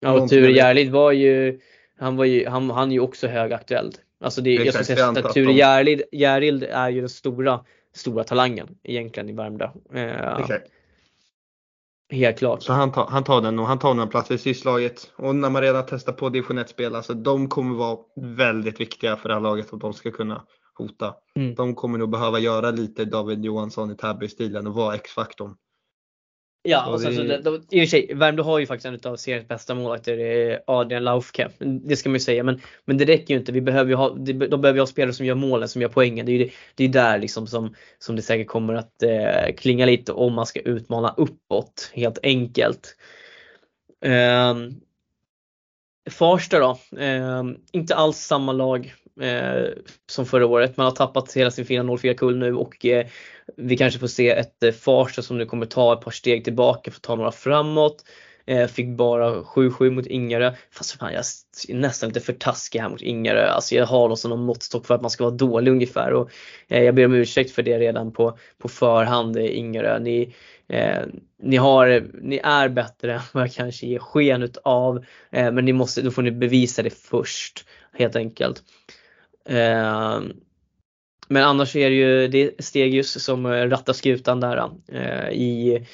Ja 0.00 0.12
och 0.12 0.28
Ture 0.28 0.52
Järlid 0.52 0.90
var 0.90 1.12
ju, 1.12 1.60
han 1.98 2.16
var 2.16 2.24
ju, 2.24 2.48
han, 2.48 2.70
han 2.70 2.88
är 2.88 2.92
ju 2.92 3.00
också 3.00 3.26
högaktuell. 3.26 3.92
Alltså 4.20 4.40
det, 4.40 4.54
jag 4.54 4.74
skulle 4.74 4.84
säga 4.84 5.08
att 5.08 5.34
Ture 5.34 5.52
Järlid, 5.52 6.02
Järlid 6.12 6.62
är 6.62 6.88
ju 6.88 7.00
den 7.00 7.08
stora, 7.08 7.64
stora 7.94 8.24
talangen 8.24 8.78
egentligen 8.82 9.28
i 9.28 9.32
Värmdö. 9.32 9.68
Eh, 9.94 10.46
Helt 12.10 12.38
klart. 12.38 12.62
Så 12.62 12.72
han 12.72 12.92
tar, 12.92 13.06
han 13.06 13.24
tar 13.24 13.40
den 13.40 13.58
och 13.58 13.66
han 13.66 13.78
tar 13.78 13.94
några 13.94 14.10
platser 14.10 14.34
i 14.34 14.38
syslaget. 14.38 15.12
Och 15.16 15.36
när 15.36 15.50
man 15.50 15.62
redan 15.62 15.84
testar 15.88 16.12
på 16.12 16.28
division 16.28 16.58
1-spel, 16.58 16.94
alltså 16.94 17.14
de 17.14 17.48
kommer 17.48 17.76
vara 17.76 17.98
väldigt 18.16 18.80
viktiga 18.80 19.16
för 19.16 19.28
det 19.28 19.34
här 19.34 19.40
laget 19.40 19.72
att 19.72 19.80
de 19.80 19.92
ska 19.92 20.10
kunna 20.10 20.42
hota. 20.80 21.14
Mm. 21.36 21.54
De 21.54 21.74
kommer 21.74 21.98
nog 21.98 22.10
behöva 22.10 22.38
göra 22.38 22.70
lite 22.70 23.04
David 23.04 23.44
Johansson 23.44 23.90
i 23.90 23.94
Täby-stilen 23.94 24.66
och 24.66 24.74
vara 24.74 24.94
X-faktorn. 24.94 25.54
Ja, 26.62 26.92
och 26.92 27.00
sen 27.00 27.16
så, 27.16 27.22
det, 27.22 27.42
de, 27.42 27.54
i 27.54 27.58
och 27.58 27.70
för 27.70 27.86
sig, 27.86 28.14
Värmdö 28.14 28.42
har 28.42 28.58
ju 28.58 28.66
faktiskt 28.66 29.04
en 29.04 29.12
av 29.12 29.16
seriens 29.16 29.48
bästa 29.48 29.74
målvakter, 29.74 30.62
Adrian 30.66 31.04
Laufke. 31.04 31.48
Det 31.58 31.96
ska 31.96 32.08
man 32.08 32.14
ju 32.14 32.20
säga, 32.20 32.42
men, 32.42 32.60
men 32.84 32.98
det 32.98 33.04
räcker 33.04 33.34
ju 33.34 33.40
inte. 33.40 33.52
Vi 33.52 33.60
behöver 33.60 33.94
ha, 33.94 34.14
de 34.14 34.32
behöver 34.34 34.74
ju 34.74 34.80
ha 34.80 34.86
spelare 34.86 35.12
som 35.12 35.26
gör 35.26 35.34
målen, 35.34 35.68
som 35.68 35.82
gör 35.82 35.88
poängen. 35.88 36.26
Det 36.26 36.32
är 36.32 36.38
ju 36.38 36.50
det, 36.74 36.84
är 36.84 36.88
där 36.88 37.18
liksom 37.18 37.46
som, 37.46 37.74
som 37.98 38.16
det 38.16 38.22
säkert 38.22 38.46
kommer 38.46 38.74
att 38.74 39.02
eh, 39.02 39.54
klinga 39.56 39.86
lite 39.86 40.12
om 40.12 40.34
man 40.34 40.46
ska 40.46 40.60
utmana 40.60 41.14
uppåt, 41.16 41.90
helt 41.94 42.18
enkelt. 42.22 42.96
Eh, 44.04 44.54
Farsta 46.10 46.58
då, 46.58 46.98
eh, 46.98 47.42
inte 47.72 47.94
alls 47.94 48.16
samma 48.16 48.52
lag 48.52 48.94
eh, 49.20 49.68
som 50.06 50.26
förra 50.26 50.46
året. 50.46 50.76
Man 50.76 50.84
har 50.84 50.92
tappat 50.92 51.32
hela 51.32 51.50
sin 51.50 51.64
fina 51.64 51.96
04 51.98 52.14
kull 52.14 52.38
nu 52.38 52.54
och 52.54 52.86
eh, 52.86 53.06
vi 53.56 53.76
kanske 53.76 54.00
får 54.00 54.06
se 54.06 54.30
ett 54.30 54.62
eh, 54.62 54.72
Farsta 54.72 55.22
som 55.22 55.38
nu 55.38 55.46
kommer 55.46 55.66
ta 55.66 55.92
ett 55.92 56.00
par 56.00 56.10
steg 56.10 56.44
tillbaka 56.44 56.90
för 56.90 56.98
att 56.98 57.02
ta 57.02 57.16
några 57.16 57.32
framåt. 57.32 58.04
Eh, 58.46 58.66
fick 58.66 58.88
bara 58.88 59.42
7-7 59.42 59.90
mot 59.90 60.06
Ingarö. 60.06 60.52
Fast 60.70 60.98
fan, 60.98 61.12
jag 61.12 61.24
är 61.68 61.74
nästan 61.74 62.08
lite 62.08 62.20
för 62.20 62.32
taskig 62.32 62.80
här 62.80 62.88
mot 62.88 63.02
Ingarö. 63.02 63.46
Alltså 63.46 63.74
jag 63.74 63.86
har 63.86 64.08
någon 64.08 64.16
sån 64.16 64.40
måttstock 64.40 64.86
för 64.86 64.94
att 64.94 65.00
man 65.00 65.10
ska 65.10 65.24
vara 65.24 65.34
dålig 65.34 65.70
ungefär. 65.70 66.12
Och, 66.12 66.30
eh, 66.68 66.82
jag 66.82 66.94
ber 66.94 67.04
om 67.04 67.14
ursäkt 67.14 67.50
för 67.50 67.62
det 67.62 67.78
redan 67.78 68.12
på, 68.12 68.38
på 68.58 68.68
förhand 68.68 69.36
eh, 69.36 69.58
Ingarö. 69.58 69.98
Ni, 69.98 70.34
eh, 70.68 71.02
ni, 71.42 71.56
har, 71.56 72.08
ni 72.22 72.40
är 72.44 72.68
bättre 72.68 73.14
än 73.14 73.20
vad 73.32 73.42
jag 73.42 73.52
kanske 73.52 73.86
ger 73.86 73.98
sken 73.98 74.48
av. 74.64 75.04
Eh, 75.30 75.52
men 75.52 75.64
ni 75.64 75.72
måste, 75.72 76.02
då 76.02 76.10
får 76.10 76.22
ni 76.22 76.30
bevisa 76.30 76.82
det 76.82 76.90
först 76.90 77.64
helt 77.92 78.16
enkelt. 78.16 78.62
Ehm, 79.48 80.32
men 81.28 81.44
annars 81.44 81.76
är 81.76 81.90
det 81.90 81.96
ju 81.96 82.28
det 82.28 82.64
Stegius 82.64 83.24
som 83.24 83.46
eh, 83.46 83.68
rattar 83.68 83.92
skutan 83.92 84.40
där 84.40 84.70
eh, 84.88 85.30
i, 85.30 85.86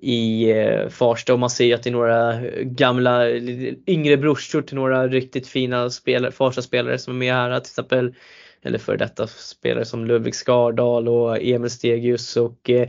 i 0.00 0.50
eh, 0.50 0.88
Farsta 0.88 1.32
och 1.32 1.38
man 1.38 1.50
ser 1.50 1.74
att 1.74 1.82
det 1.82 1.90
är 1.90 1.92
några 1.92 2.34
eh, 2.34 2.62
gamla 2.62 3.30
eh, 3.30 3.74
yngre 3.86 4.16
brorsor 4.16 4.62
till 4.62 4.76
några 4.76 5.08
riktigt 5.08 5.46
fina 5.46 5.90
spelare, 5.90 6.32
Farsta-spelare 6.32 6.98
som 6.98 7.14
är 7.14 7.18
med 7.18 7.34
här. 7.34 7.60
Till 7.60 7.70
exempel 7.70 8.14
eller 8.62 8.78
för 8.78 8.96
detta 8.96 9.26
spelare 9.26 9.84
som 9.84 10.06
Ludvig 10.06 10.34
Skardal 10.34 11.08
och 11.08 11.42
Emil 11.42 11.70
Stegius 11.70 12.36
och 12.36 12.70
eh, 12.70 12.88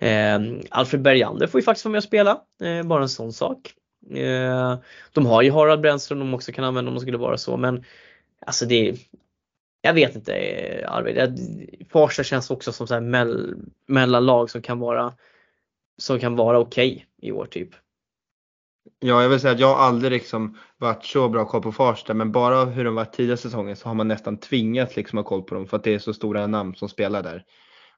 ehm, 0.00 0.60
Alfred 0.70 1.02
Bergander 1.02 1.46
får 1.46 1.60
ju 1.60 1.64
faktiskt 1.64 1.84
vara 1.84 1.92
med 1.92 1.98
och 1.98 2.04
spela. 2.04 2.40
Eh, 2.62 2.82
bara 2.86 3.02
en 3.02 3.08
sån 3.08 3.32
sak. 3.32 3.74
Eh, 4.10 4.78
de 5.12 5.26
har 5.26 5.42
ju 5.42 5.50
Harald 5.50 5.80
Brännström 5.80 6.18
de 6.18 6.34
också 6.34 6.52
kan 6.52 6.64
använda 6.64 6.88
om 6.88 6.94
det 6.94 7.00
skulle 7.00 7.18
vara 7.18 7.38
så 7.38 7.56
men 7.56 7.84
alltså 8.46 8.66
det, 8.66 8.94
jag 9.86 9.94
vet 9.94 10.16
inte 10.16 10.32
Arvid. 10.88 11.86
Farsta 11.92 12.22
känns 12.22 12.50
också 12.50 12.72
som 12.72 12.86
så 12.86 13.00
mell, 13.00 13.56
mellanlag 13.86 14.50
som 14.50 14.62
kan 14.62 14.78
vara 14.78 15.12
som 15.98 16.20
kan 16.20 16.36
vara 16.36 16.58
okej 16.58 16.92
okay 16.92 17.28
i 17.28 17.32
år 17.32 17.46
typ. 17.46 17.70
Ja, 18.98 19.22
jag 19.22 19.28
vill 19.28 19.40
säga 19.40 19.52
att 19.52 19.60
jag 19.60 19.74
har 19.74 19.84
aldrig 19.84 20.12
liksom 20.12 20.58
varit 20.78 21.04
så 21.04 21.28
bra 21.28 21.44
koll 21.44 21.62
på 21.62 21.72
Farsta, 21.72 22.14
men 22.14 22.32
bara 22.32 22.64
hur 22.64 22.84
de 22.84 22.94
varit 22.94 23.12
tidigare 23.12 23.36
säsongen 23.36 23.76
så 23.76 23.88
har 23.88 23.94
man 23.94 24.08
nästan 24.08 24.36
tvingats 24.36 24.96
liksom 24.96 25.16
ha 25.16 25.24
koll 25.24 25.42
på 25.42 25.54
dem 25.54 25.66
för 25.66 25.76
att 25.76 25.84
det 25.84 25.94
är 25.94 25.98
så 25.98 26.14
stora 26.14 26.46
namn 26.46 26.74
som 26.74 26.88
spelar 26.88 27.22
där. 27.22 27.44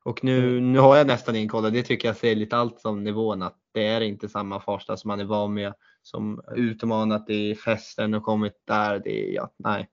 Och 0.04 0.24
nu, 0.24 0.38
mm. 0.38 0.72
nu 0.72 0.78
har 0.78 0.96
jag 0.96 1.06
nästan 1.06 1.36
ingen 1.36 1.48
koll 1.48 1.64
och 1.64 1.72
det 1.72 1.82
tycker 1.82 2.08
jag 2.08 2.16
säger 2.16 2.36
lite 2.36 2.56
allt 2.56 2.84
om 2.84 3.04
nivån 3.04 3.42
att 3.42 3.56
det 3.74 3.86
är 3.86 4.00
inte 4.00 4.28
samma 4.28 4.60
Farsta 4.60 4.96
som 4.96 5.08
man 5.08 5.20
är 5.20 5.24
van 5.24 5.54
med 5.54 5.74
som 6.02 6.40
utmanat 6.56 7.30
i 7.30 7.54
festen 7.54 8.14
och 8.14 8.22
kommit 8.22 8.62
där. 8.66 9.00
Det 9.04 9.30
är, 9.30 9.34
ja, 9.34 9.50
nej. 9.56 9.88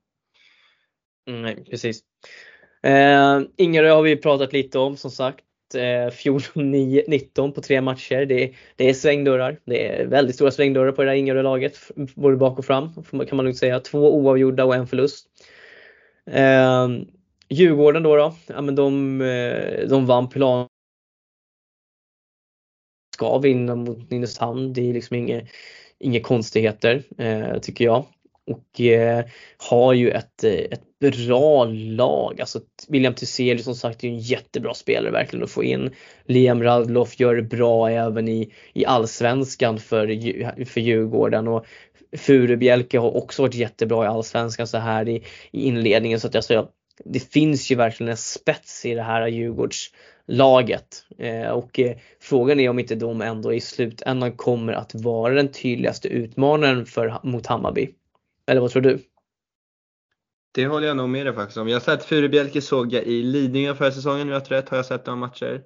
Mm, 1.28 1.42
nej, 1.42 1.64
precis. 1.70 2.00
Eh, 2.82 3.40
Ingerö 3.56 3.90
har 3.90 4.02
vi 4.02 4.16
pratat 4.16 4.52
lite 4.52 4.78
om 4.78 4.96
som 4.96 5.10
sagt. 5.10 5.44
Eh, 5.74 6.10
14-19 6.10 7.52
på 7.52 7.60
tre 7.60 7.80
matcher. 7.80 8.26
Det, 8.26 8.54
det 8.76 8.88
är 8.88 8.94
svängdörrar. 8.94 9.60
Det 9.64 9.86
är 9.86 10.06
väldigt 10.06 10.34
stora 10.34 10.50
svängdörrar 10.50 10.92
på 10.92 11.02
det 11.02 11.08
där 11.10 11.16
Ingerö-laget. 11.16 11.78
Både 12.14 12.36
bak 12.36 12.58
och 12.58 12.64
fram 12.64 12.92
kan 13.28 13.36
man 13.36 13.44
lugnt 13.44 13.58
säga. 13.58 13.80
Två 13.80 14.14
oavgjorda 14.16 14.64
och 14.64 14.74
en 14.74 14.86
förlust. 14.86 15.26
Eh, 16.30 16.88
Djurgården 17.48 18.02
då, 18.02 18.16
då 18.16 18.34
ja, 18.46 18.60
men 18.60 18.74
de, 18.74 19.20
eh, 19.20 19.88
de 19.88 20.06
vann 20.06 20.28
plan 20.28 20.68
ska 23.14 23.38
vinna 23.38 23.74
mot 23.76 24.10
Nynäshamn. 24.10 24.72
Det 24.72 24.90
är 24.90 24.94
liksom 24.94 25.16
inga, 25.16 25.42
inga 25.98 26.20
konstigheter 26.20 27.02
eh, 27.18 27.58
tycker 27.58 27.84
jag. 27.84 28.04
Och 28.46 28.80
eh, 28.80 29.24
har 29.70 29.92
ju 29.92 30.10
ett, 30.10 30.44
eh, 30.44 30.52
ett 30.52 30.85
bra 31.00 31.64
lag. 31.64 32.40
Alltså 32.40 32.60
William 32.88 33.14
Thyselius 33.14 33.64
som 33.64 33.74
sagt 33.74 34.04
är 34.04 34.08
en 34.08 34.18
jättebra 34.18 34.74
spelare 34.74 35.12
verkligen 35.12 35.44
att 35.44 35.50
få 35.50 35.64
in. 35.64 35.90
Liam 36.26 36.62
Radloff 36.62 37.20
gör 37.20 37.36
det 37.36 37.42
bra 37.42 37.90
även 37.90 38.28
i, 38.28 38.52
i 38.72 38.86
allsvenskan 38.86 39.78
för, 39.78 40.64
för 40.64 40.80
Djurgården. 40.80 41.48
Och 41.48 41.66
Furubjelke 42.16 42.98
har 42.98 43.16
också 43.16 43.42
varit 43.42 43.54
jättebra 43.54 44.04
i 44.04 44.08
allsvenskan 44.08 44.66
så 44.66 44.78
här 44.78 45.08
i, 45.08 45.22
i 45.50 45.66
inledningen. 45.66 46.20
Så 46.20 46.26
att 46.26 46.36
alltså, 46.36 46.68
det 47.04 47.32
finns 47.32 47.70
ju 47.70 47.74
verkligen 47.74 48.10
en 48.10 48.16
spets 48.16 48.86
i 48.86 48.94
det 48.94 49.02
här 49.02 49.26
Djurgårdslaget. 49.26 51.04
Eh, 51.18 51.48
och 51.48 51.80
eh, 51.80 51.96
frågan 52.20 52.60
är 52.60 52.68
om 52.68 52.78
inte 52.78 52.94
de 52.94 53.20
ändå 53.20 53.54
i 53.54 53.60
slutändan 53.60 54.32
kommer 54.32 54.72
att 54.72 54.94
vara 54.94 55.34
den 55.34 55.52
tydligaste 55.52 56.08
utmanaren 56.08 56.86
för, 56.86 57.20
mot 57.22 57.46
Hammarby. 57.46 57.88
Eller 58.46 58.60
vad 58.60 58.70
tror 58.70 58.82
du? 58.82 58.98
Det 60.56 60.66
håller 60.66 60.86
jag 60.86 60.96
nog 60.96 61.08
med 61.08 61.26
dig 61.26 61.34
faktiskt 61.34 61.58
om. 61.58 61.68
Jag 61.68 61.74
har 61.74 61.80
sett 61.80 62.04
Furubjelke 62.04 62.62
såg 62.62 62.92
jag 62.92 63.04
i 63.04 63.22
Lidingö 63.22 63.74
förra 63.74 63.92
säsongen, 63.92 64.28
jag 64.28 64.52
rätt 64.52 64.68
har 64.68 64.76
jag 64.76 64.86
sett 64.86 65.06
några 65.06 65.16
matcher. 65.16 65.64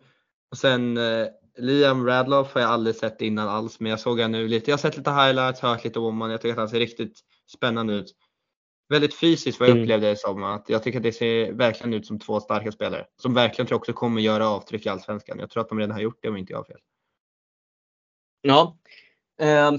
Och 0.50 0.58
sen 0.58 0.96
eh, 0.96 1.26
Liam 1.58 2.06
Radloff 2.06 2.54
har 2.54 2.60
jag 2.60 2.70
aldrig 2.70 2.96
sett 2.96 3.20
innan 3.20 3.48
alls, 3.48 3.80
men 3.80 3.90
jag 3.90 4.00
såg 4.00 4.20
han 4.20 4.32
nu 4.32 4.48
lite. 4.48 4.70
Jag 4.70 4.76
har 4.76 4.80
sett 4.80 4.96
lite 4.96 5.10
highlights, 5.10 5.60
hört 5.60 5.84
lite 5.84 5.98
om 5.98 6.04
honom. 6.04 6.30
Jag 6.30 6.40
tycker 6.40 6.52
att 6.52 6.58
han 6.58 6.68
ser 6.68 6.78
riktigt 6.78 7.20
spännande 7.56 7.92
ut. 7.94 8.14
Väldigt 8.88 9.14
fysiskt 9.14 9.60
vad 9.60 9.68
jag 9.68 9.72
mm. 9.72 9.84
upplevde 9.84 10.08
det 10.08 10.16
som. 10.16 10.42
Att 10.42 10.68
jag 10.68 10.82
tycker 10.82 10.98
att 10.98 11.02
det 11.02 11.12
ser 11.12 11.52
verkligen 11.52 11.94
ut 11.94 12.06
som 12.06 12.18
två 12.18 12.40
starka 12.40 12.72
spelare. 12.72 13.06
Som 13.16 13.34
verkligen 13.34 13.66
tror 13.66 13.74
jag 13.74 13.80
också 13.80 13.92
kommer 13.92 14.20
göra 14.20 14.48
avtryck 14.48 14.86
i 14.86 14.88
Allsvenskan. 14.88 15.38
Jag 15.38 15.50
tror 15.50 15.60
att 15.60 15.68
de 15.68 15.78
redan 15.78 15.94
har 15.94 16.00
gjort 16.00 16.18
det 16.22 16.28
om 16.28 16.36
inte 16.36 16.52
jag 16.52 16.58
har 16.58 16.64
fel. 16.64 16.80
Ja. 18.42 18.78
Eh, 19.40 19.72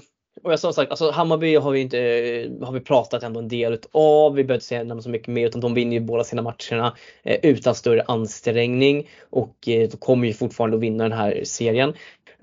och 0.43 0.51
jag 0.51 0.59
som 0.59 0.73
sagt, 0.73 0.91
alltså 0.91 1.11
Hammarby 1.11 1.55
har 1.55 1.71
vi 1.71 1.79
inte 1.79 1.99
eh, 1.99 2.65
har 2.65 2.73
vi 2.73 2.79
pratat 2.79 3.23
ändå 3.23 3.39
en 3.39 3.47
del 3.47 3.79
av. 3.91 4.33
Vi 4.33 4.43
behöver 4.43 4.53
inte 4.53 4.65
säga 4.65 5.01
så 5.01 5.09
mycket 5.09 5.27
mer 5.27 5.47
utan 5.47 5.61
de 5.61 5.73
vinner 5.73 5.93
ju 5.93 5.99
båda 5.99 6.23
sina 6.23 6.41
matcherna 6.41 6.95
eh, 7.23 7.37
utan 7.43 7.75
större 7.75 8.03
ansträngning 8.07 9.09
och 9.29 9.67
eh, 9.67 9.89
de 9.89 9.97
kommer 9.97 10.27
ju 10.27 10.33
fortfarande 10.33 10.77
att 10.77 10.83
vinna 10.83 11.03
den 11.03 11.17
här 11.17 11.41
serien. 11.43 11.93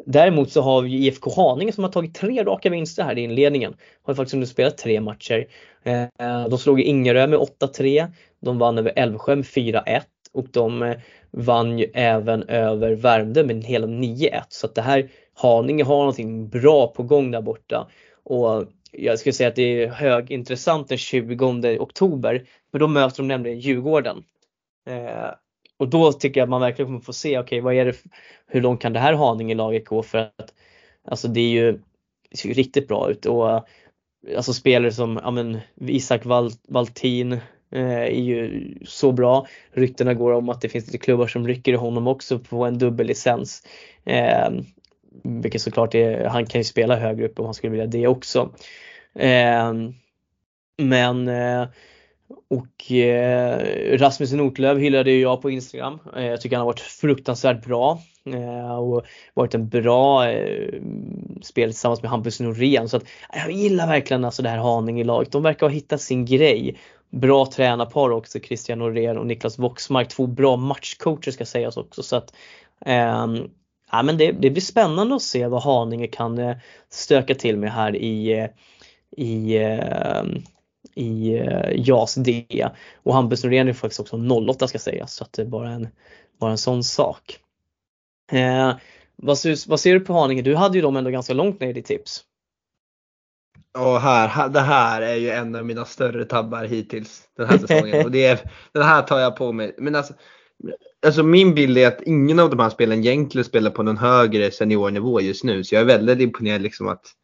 Däremot 0.07 0.53
så 0.53 0.61
har 0.61 0.82
vi 0.82 0.91
IFK 0.91 1.30
Haninge 1.30 1.72
som 1.72 1.84
har 1.84 1.91
tagit 1.91 2.14
tre 2.14 2.45
raka 2.45 2.70
vinster 2.70 3.03
här 3.03 3.18
i 3.18 3.22
inledningen. 3.22 3.74
Har 4.03 4.14
faktiskt 4.14 4.36
nu 4.36 4.47
spelat 4.47 4.78
tre 4.78 5.01
matcher. 5.01 5.47
Eh, 5.84 6.49
de 6.49 6.59
slog 6.59 6.80
Ingerö 6.80 7.26
med 7.26 7.39
8-3. 7.39 8.07
De 8.41 8.59
vann 8.59 8.78
över 8.78 8.93
Älvsjö 8.97 9.36
med 9.36 9.45
4-1 9.45 10.03
och 10.32 10.47
de 10.51 10.82
eh, 10.82 10.97
vann 11.30 11.78
ju 11.78 11.91
även 11.95 12.43
över 12.43 12.93
Värmdö 12.93 13.45
med 13.45 13.64
hela 13.64 13.86
9-1. 13.86 14.43
Så 14.49 14.66
att 14.66 14.74
det 14.74 14.82
här 14.82 15.11
Haninge 15.41 15.84
har 15.84 15.99
någonting 15.99 16.49
bra 16.49 16.86
på 16.86 17.03
gång 17.03 17.30
där 17.30 17.43
borta. 17.43 17.89
Och 18.24 18.64
jag 18.93 19.18
skulle 19.18 19.32
säga 19.32 19.49
att 19.49 19.57
det 19.57 19.82
är 19.82 19.89
högintressant 19.89 20.89
den 20.89 20.99
20 20.99 21.78
oktober. 21.78 22.45
För 22.70 22.78
då 22.78 22.89
möter 22.89 23.16
de 23.16 23.28
nämligen 23.28 23.61
Djurgården. 23.61 24.24
Eh, 24.86 25.30
och 25.76 25.89
då 25.89 26.12
tycker 26.12 26.41
jag 26.41 26.47
att 26.47 26.51
man 26.51 26.61
verkligen 26.61 26.86
kommer 26.86 27.01
få 27.01 27.12
se, 27.12 27.28
okej 27.28 27.41
okay, 27.41 27.61
vad 27.61 27.74
är 27.74 27.84
det, 27.84 27.97
hur 28.47 28.61
långt 28.61 28.80
kan 28.80 28.93
det 28.93 29.01
här 29.01 29.12
Haninge-laget 29.12 29.84
gå? 29.84 30.03
För 30.03 30.18
att 30.18 30.55
alltså 31.05 31.28
det 31.28 31.41
är 31.41 31.51
ju, 31.51 31.72
det 32.30 32.36
ser 32.36 32.49
ju 32.49 32.55
riktigt 32.55 32.89
bra 32.89 33.11
ut. 33.11 33.26
Och 33.26 33.68
alltså 34.36 34.53
spelare 34.53 34.93
som 34.93 35.20
ja, 35.22 35.30
men, 35.30 35.59
Isak 35.80 36.22
Valtin 36.68 37.32
eh, 37.72 38.03
är 38.03 38.20
ju 38.20 38.74
så 38.84 39.12
bra. 39.12 39.47
Ryktena 39.72 40.14
går 40.14 40.32
om 40.32 40.49
att 40.49 40.61
det 40.61 40.68
finns 40.68 40.86
lite 40.86 40.99
klubbar 40.99 41.26
som 41.26 41.47
rycker 41.47 41.72
i 41.72 41.76
honom 41.76 42.07
också 42.07 42.39
på 42.39 42.64
en 42.64 42.78
dubbellicens. 42.78 43.62
Eh, 44.05 44.51
vilket 45.25 45.62
såklart 45.62 45.95
är, 45.95 46.25
han 46.25 46.47
kan 46.47 46.61
ju 46.61 46.64
spela 46.64 46.97
högre 46.97 47.27
upp 47.27 47.39
om 47.39 47.45
han 47.45 47.55
skulle 47.55 47.71
vilja 47.71 47.87
det 47.87 48.07
också. 48.07 48.53
Eh, 49.14 49.73
men 50.79 51.29
eh, 51.29 51.69
och 52.51 52.93
eh, 52.93 53.59
Rasmus 53.99 54.33
Notlöv 54.33 54.79
hyllade 54.79 55.11
ju 55.11 55.21
jag 55.21 55.43
på 55.43 55.51
Instagram. 55.51 55.99
Eh, 56.16 56.27
jag 56.27 56.41
tycker 56.41 56.57
han 56.57 56.61
har 56.66 56.73
varit 56.73 56.81
fruktansvärt 56.81 57.64
bra 57.64 58.01
eh, 58.27 58.79
och 58.79 59.05
varit 59.35 59.55
en 59.55 59.69
bra 59.69 60.31
eh, 60.31 60.83
spel 61.43 61.71
tillsammans 61.71 62.03
med 62.03 62.11
Hampus 62.11 62.41
Norén. 62.41 62.89
Så 62.89 62.97
att, 62.97 63.03
eh, 63.03 63.43
jag 63.47 63.53
gillar 63.53 63.87
verkligen 63.87 64.25
alltså 64.25 64.43
det 64.43 64.49
här 64.49 64.59
Haninge-laget. 64.59 65.33
De 65.33 65.43
verkar 65.43 65.66
ha 65.66 65.71
hittat 65.71 66.01
sin 66.01 66.25
grej. 66.25 66.79
Bra 67.11 67.47
tränarpar 67.47 68.11
också, 68.11 68.41
Christian 68.41 68.79
Norén 68.79 69.19
och 69.19 69.27
Niklas 69.27 69.59
Voxmark. 69.59 70.09
Två 70.09 70.27
bra 70.27 70.57
matchcoacher 70.57 71.31
ska 71.31 71.45
sägas 71.45 71.77
också. 71.77 72.03
Så 72.03 72.16
att, 72.16 72.35
ehm, 72.87 73.51
ja, 73.91 74.03
men 74.03 74.18
det, 74.18 74.32
det, 74.32 74.51
blir 74.51 74.61
spännande 74.61 75.14
att 75.14 75.22
se 75.22 75.47
vad 75.47 75.62
Haninge 75.62 76.07
kan 76.07 76.39
eh, 76.39 76.57
stöka 76.91 77.34
till 77.34 77.57
med 77.57 77.72
här 77.72 77.97
i, 77.97 78.39
eh, 78.39 78.49
i 79.16 79.59
ehm, 79.59 80.43
i 80.99 81.34
eh, 81.34 81.70
JAS 81.74 82.14
D. 82.14 82.47
Och 83.03 83.14
Hampus 83.14 83.45
Norén 83.45 83.68
är 83.68 83.72
faktiskt 83.72 84.01
också 84.01 84.16
08 84.16 84.68
ska 84.68 84.78
sägas 84.78 85.14
så 85.14 85.24
att 85.24 85.32
det 85.32 85.43
är 85.43 85.47
bara 85.47 85.70
en, 85.70 85.89
bara 86.41 86.51
en 86.51 86.59
sån 86.59 86.84
sak. 86.84 87.39
Eh, 88.32 88.72
vad, 89.16 89.39
ser, 89.39 89.68
vad 89.68 89.80
ser 89.80 89.95
du 89.95 90.01
på 90.01 90.12
Haninge? 90.12 90.43
Du 90.43 90.57
hade 90.57 90.78
ju 90.78 90.82
dem 90.82 90.97
ändå 90.97 91.11
ganska 91.11 91.34
långt 91.34 91.61
ner 91.61 91.68
i 91.68 91.72
ditt 91.72 91.86
tips. 91.86 92.24
Ja, 93.74 93.99
här, 93.99 94.49
det 94.49 94.61
här 94.61 95.03
är 95.03 95.14
ju 95.14 95.30
en 95.30 95.57
av 95.57 95.66
mina 95.66 95.84
större 95.84 96.24
tabbar 96.24 96.64
hittills 96.64 97.28
den 97.36 97.49
här 97.49 97.59
säsongen. 97.59 98.01
och 98.05 98.11
det 98.11 98.26
är, 98.26 98.41
den 98.72 98.82
här 98.82 99.03
tar 99.03 99.18
jag 99.18 99.36
på 99.36 99.53
mig. 99.53 99.74
Men 99.78 99.95
alltså, 99.95 100.14
alltså 101.06 101.22
min 101.22 101.54
bild 101.54 101.78
är 101.78 101.88
att 101.88 102.02
ingen 102.02 102.38
av 102.38 102.50
de 102.50 102.59
här 102.59 102.70
spelen 102.70 102.98
egentligen 102.98 103.44
spelar 103.44 103.70
på 103.70 103.82
någon 103.82 103.96
högre 103.96 104.50
seniornivå 104.50 105.20
just 105.20 105.44
nu. 105.44 105.64
Så 105.64 105.74
jag 105.74 105.82
är 105.82 105.86
väldigt 105.86 106.20
imponerad 106.20 106.62
liksom 106.62 106.88
att 106.88 107.14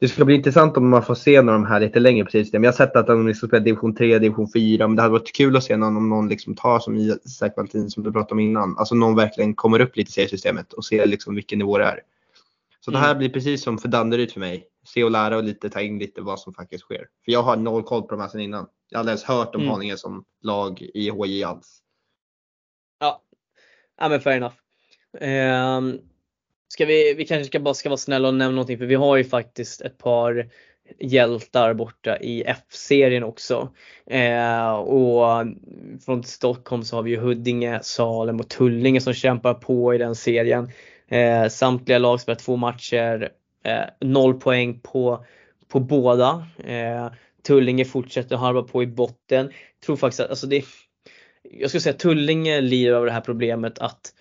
det 0.00 0.08
ska 0.08 0.24
bli 0.24 0.34
intressant 0.34 0.76
om 0.76 0.88
man 0.88 1.02
får 1.02 1.14
se 1.14 1.42
några 1.42 1.56
av 1.56 1.62
de 1.62 1.68
här 1.68 1.80
lite 1.80 2.00
längre 2.00 2.24
precis. 2.24 2.52
Men 2.52 2.62
jag 2.62 2.72
har 2.72 2.76
sett 2.76 2.96
att 2.96 3.06
de 3.06 3.26
liksom 3.26 3.48
spelar 3.48 3.64
division 3.64 3.94
3, 3.94 4.18
division 4.18 4.48
4. 4.52 4.88
Men 4.88 4.96
det 4.96 5.02
hade 5.02 5.12
varit 5.12 5.32
kul 5.32 5.56
att 5.56 5.64
se 5.64 5.76
någon, 5.76 5.96
om 5.96 6.08
någon 6.08 6.28
liksom 6.28 6.54
tar 6.54 6.78
som 6.78 6.96
Isak 6.96 7.56
Valtin 7.56 7.90
som 7.90 8.02
du 8.02 8.12
pratade 8.12 8.32
om 8.32 8.40
innan. 8.40 8.78
Alltså 8.78 8.94
någon 8.94 9.16
verkligen 9.16 9.54
kommer 9.54 9.80
upp 9.80 9.96
lite 9.96 10.08
i 10.08 10.12
seriesystemet 10.12 10.72
och 10.72 10.84
ser 10.84 11.06
liksom 11.06 11.34
vilken 11.34 11.58
nivå 11.58 11.78
det 11.78 11.84
är. 11.84 12.00
Så 12.80 12.90
mm. 12.90 13.00
det 13.00 13.06
här 13.06 13.14
blir 13.14 13.28
precis 13.28 13.62
som 13.62 13.78
för 13.78 13.88
Danderyd 13.88 14.32
för 14.32 14.40
mig. 14.40 14.66
Se 14.86 15.04
och 15.04 15.10
lära 15.10 15.36
och 15.36 15.44
lite 15.44 15.70
ta 15.70 15.80
in 15.80 15.98
lite 15.98 16.20
vad 16.20 16.40
som 16.40 16.54
faktiskt 16.54 16.84
sker. 16.84 17.06
För 17.24 17.32
jag 17.32 17.42
har 17.42 17.56
noll 17.56 17.82
koll 17.82 18.02
på 18.02 18.08
de 18.08 18.20
här 18.20 18.28
sedan 18.28 18.40
innan. 18.40 18.66
Jag 18.90 18.98
har 18.98 19.00
aldrig 19.00 19.12
ens 19.12 19.24
hört 19.24 19.54
om 19.54 19.60
mm. 19.60 19.72
Haninge 19.72 19.96
som 19.96 20.24
lag 20.42 20.82
i 20.94 21.10
HJ 21.10 21.44
alls. 21.44 21.82
Ja, 23.98 24.08
men 24.08 24.20
fair 24.20 24.36
enough. 24.36 24.54
Um 25.20 26.00
Ska 26.68 26.86
vi, 26.86 27.14
vi 27.14 27.26
kanske 27.26 27.44
ska 27.44 27.60
bara 27.60 27.74
ska 27.74 27.88
vara 27.88 27.96
snälla 27.96 28.28
och 28.28 28.34
nämna 28.34 28.54
någonting 28.54 28.78
för 28.78 28.86
vi 28.86 28.94
har 28.94 29.16
ju 29.16 29.24
faktiskt 29.24 29.80
ett 29.80 29.98
par 29.98 30.48
hjältar 30.98 31.74
borta 31.74 32.18
i 32.18 32.42
F-serien 32.42 33.24
också. 33.24 33.72
Eh, 34.06 34.72
och 34.72 35.46
från 36.04 36.24
Stockholm 36.24 36.82
så 36.82 36.96
har 36.96 37.02
vi 37.02 37.10
ju 37.10 37.16
Huddinge, 37.16 37.80
Salem 37.82 38.40
och 38.40 38.48
Tullinge 38.48 39.00
som 39.00 39.12
kämpar 39.12 39.54
på 39.54 39.94
i 39.94 39.98
den 39.98 40.14
serien. 40.14 40.70
Eh, 41.08 41.48
samtliga 41.48 41.98
lag 41.98 42.20
spelar 42.20 42.38
två 42.38 42.56
matcher, 42.56 43.32
eh, 43.64 43.84
noll 44.00 44.40
poäng 44.40 44.80
på, 44.80 45.24
på 45.68 45.80
båda. 45.80 46.46
Eh, 46.64 47.08
Tullinge 47.42 47.84
fortsätter 47.84 48.36
harva 48.36 48.62
på 48.62 48.82
i 48.82 48.86
botten. 48.86 49.46
Jag 49.46 49.86
tror 49.86 49.96
faktiskt 49.96 50.20
att, 50.20 50.30
alltså 50.30 50.46
det, 50.46 50.64
jag 51.50 51.70
skulle 51.70 51.80
säga 51.80 51.92
att 51.92 51.98
Tullinge 51.98 52.60
lider 52.60 52.92
av 52.92 53.04
det 53.04 53.12
här 53.12 53.20
problemet 53.20 53.78
att 53.78 54.12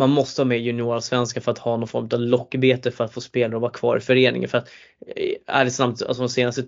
man 0.00 0.10
måste 0.10 0.42
ha 0.42 0.46
med 0.46 0.60
juniorallsvenskan 0.60 1.42
för 1.42 1.52
att 1.52 1.58
ha 1.58 1.76
någon 1.76 1.88
form 1.88 2.08
av 2.12 2.20
lockbete 2.20 2.90
för 2.90 3.04
att 3.04 3.12
få 3.12 3.20
spelare 3.20 3.56
att 3.56 3.62
vara 3.62 3.72
kvar 3.72 3.96
i 3.96 4.00
föreningen. 4.00 4.48
För 4.48 4.58
att 4.58 4.68
eh, 5.16 5.32
ärligt 5.46 5.76
talat, 5.76 6.02
alltså 6.02 6.22
de 6.22 6.28
senaste 6.28 6.62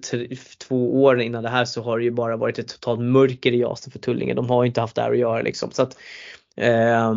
två 0.59 1.03
åren 1.03 1.21
innan 1.21 1.43
det 1.43 1.49
här 1.49 1.65
så 1.65 1.83
har 1.83 1.99
det 1.99 2.05
ju 2.05 2.11
bara 2.11 2.37
varit 2.37 2.59
ett 2.59 2.69
totalt 2.69 3.01
mörker 3.01 3.53
i 3.53 3.61
Jasen 3.61 3.93
för 3.93 3.99
Tullinge. 3.99 4.35
De 4.35 4.51
har 4.51 4.63
ju 4.63 4.67
inte 4.67 4.81
haft 4.81 4.97
det 4.97 5.03
här 5.03 5.13
att 5.13 5.19
göra 5.19 5.43
liksom. 5.43 5.71
Så 5.71 5.83
att, 5.83 5.97
eh, 6.57 7.15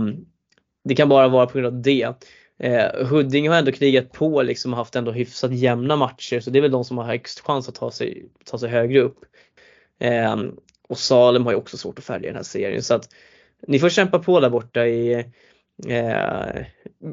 det 0.84 0.96
kan 0.96 1.10
bara 1.10 1.28
vara 1.28 1.46
på 1.46 1.58
grund 1.58 1.76
av 1.76 1.82
det. 1.82 2.26
Eh, 2.60 3.06
Huddinge 3.06 3.50
har 3.50 3.58
ändå 3.58 3.72
krigat 3.72 4.12
på 4.12 4.42
liksom 4.42 4.74
och 4.74 4.78
haft 4.78 4.96
ändå 4.96 5.12
hyfsat 5.12 5.54
jämna 5.54 5.96
matcher 5.96 6.40
så 6.40 6.50
det 6.50 6.60
är 6.60 6.62
väl 6.62 6.72
de 6.72 6.86
som 6.86 6.98
har 6.98 7.06
högst 7.06 7.40
chans 7.40 7.70
att 7.70 7.76
ta 7.76 7.92
sig, 7.92 8.26
ta 8.46 8.58
sig 8.58 8.70
högre 8.70 9.00
upp. 9.00 9.20
Eh, 10.00 10.36
och 10.88 10.98
Salem 10.98 11.46
har 11.46 11.52
ju 11.52 11.58
också 11.58 11.78
svårt 11.78 12.00
att 12.00 12.06
följa 12.06 12.30
den 12.30 12.36
här 12.36 12.44
serien 12.44 12.84
så 12.84 12.96
att 12.96 13.10
ni 13.68 13.80
får 13.80 13.90
kämpa 13.90 14.20
på 14.20 14.40
där 14.40 14.50
borta 14.50 14.88
i, 14.88 15.26
eh, 15.88 16.66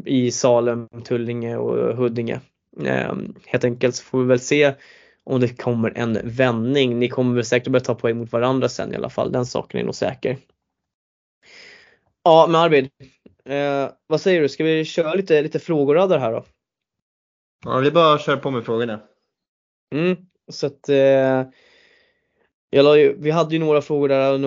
i 0.05 0.31
Salem, 0.31 0.89
Tullinge 1.05 1.57
och 1.57 1.97
Huddinge. 1.97 2.41
Eh, 2.85 3.15
helt 3.47 3.65
enkelt 3.65 3.95
så 3.95 4.05
får 4.05 4.21
vi 4.21 4.27
väl 4.27 4.41
se 4.41 4.75
om 5.25 5.41
det 5.41 5.49
kommer 5.49 5.99
en 5.99 6.19
vändning. 6.25 6.99
Ni 6.99 7.09
kommer 7.09 7.35
väl 7.35 7.45
säkert 7.45 7.73
börja 7.73 7.85
ta 7.85 7.95
poäng 7.95 8.17
mot 8.17 8.33
varandra 8.33 8.69
sen 8.69 8.93
i 8.93 8.97
alla 8.97 9.11
fall, 9.11 9.33
den 9.33 9.47
saken 9.47 9.81
är 9.81 9.85
nog 9.85 9.95
säker. 9.95 10.39
Ja 12.25 12.47
men 12.47 12.61
Arvid, 12.61 12.91
eh, 13.45 13.91
vad 14.07 14.21
säger 14.21 14.41
du, 14.41 14.49
ska 14.49 14.65
vi 14.65 14.85
köra 14.85 15.15
lite, 15.15 15.43
lite 15.43 15.59
frågoraddar 15.59 16.19
här 16.19 16.33
då? 16.33 16.45
Ja, 17.65 17.79
vi 17.79 17.91
bara 17.91 18.19
kör 18.19 18.37
på 18.37 18.51
med 18.51 18.65
frågorna. 18.65 19.01
Mm, 19.95 20.17
så 20.49 20.67
att 20.67 20.89
eh, 20.89 21.43
jag 22.75 23.15
vi 23.19 23.31
hade 23.31 23.55
ju 23.55 23.59
några 23.59 23.83
frågor 23.83 24.09
där 24.09 24.45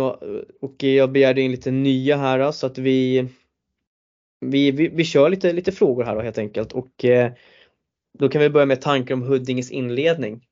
och 0.62 0.84
jag 0.84 1.12
begärde 1.12 1.42
in 1.42 1.52
lite 1.52 1.72
nya 1.72 2.18
här 2.18 2.52
så 2.52 2.68
att 2.68 2.78
vi 2.78 3.30
vi, 4.40 4.72
vi, 4.72 4.88
vi 4.88 5.06
kör 5.06 5.30
lite, 5.30 5.54
lite 5.54 5.72
frågor 5.72 6.04
här 6.04 6.16
då 6.16 6.22
helt 6.22 6.38
enkelt 6.38 6.72
och 6.72 7.06
eh, 7.06 7.32
då 8.20 8.30
kan 8.30 8.42
vi 8.42 8.50
börja 8.50 8.66
med 8.66 8.82
tankar 8.82 9.16
om 9.16 9.22
Huddinges 9.22 9.72
inledning. 9.72 10.46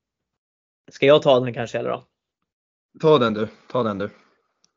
Ska 0.91 1.05
jag 1.05 1.21
ta 1.21 1.39
den 1.39 1.53
kanske 1.53 1.79
eller 1.79 1.89
då? 1.89 2.03
Ta 3.01 3.17
den 3.17 3.33
du, 3.33 3.47
ta 3.71 3.83
den 3.83 3.97
du. 3.97 4.09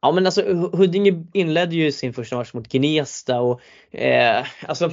Ja 0.00 0.12
men 0.12 0.26
alltså 0.26 0.42
Huddinge 0.72 1.26
inledde 1.32 1.76
ju 1.76 1.92
sin 1.92 2.12
första 2.12 2.36
match 2.36 2.52
mot 2.52 2.68
Gnesta 2.68 3.40
och 3.40 3.60
eh, 3.90 4.46
alltså 4.66 4.90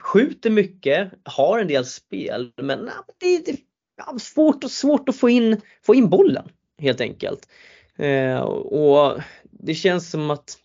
skjuter 0.00 0.50
mycket, 0.50 1.12
har 1.24 1.58
en 1.58 1.68
del 1.68 1.84
spel 1.84 2.52
men 2.56 2.90
det, 3.18 3.46
det 3.46 3.56
ja, 3.98 4.18
svårt, 4.18 4.64
och, 4.64 4.70
svårt 4.70 5.08
att 5.08 5.16
få 5.16 5.30
in, 5.30 5.60
få 5.82 5.94
in 5.94 6.08
bollen 6.08 6.48
helt 6.78 7.00
enkelt. 7.00 7.48
Eh, 7.96 8.40
och 8.40 9.20
det 9.50 9.74
känns 9.74 10.10
som 10.10 10.30
att 10.30 10.58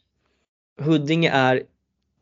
Huddinge 0.81 1.29
är, 1.29 1.63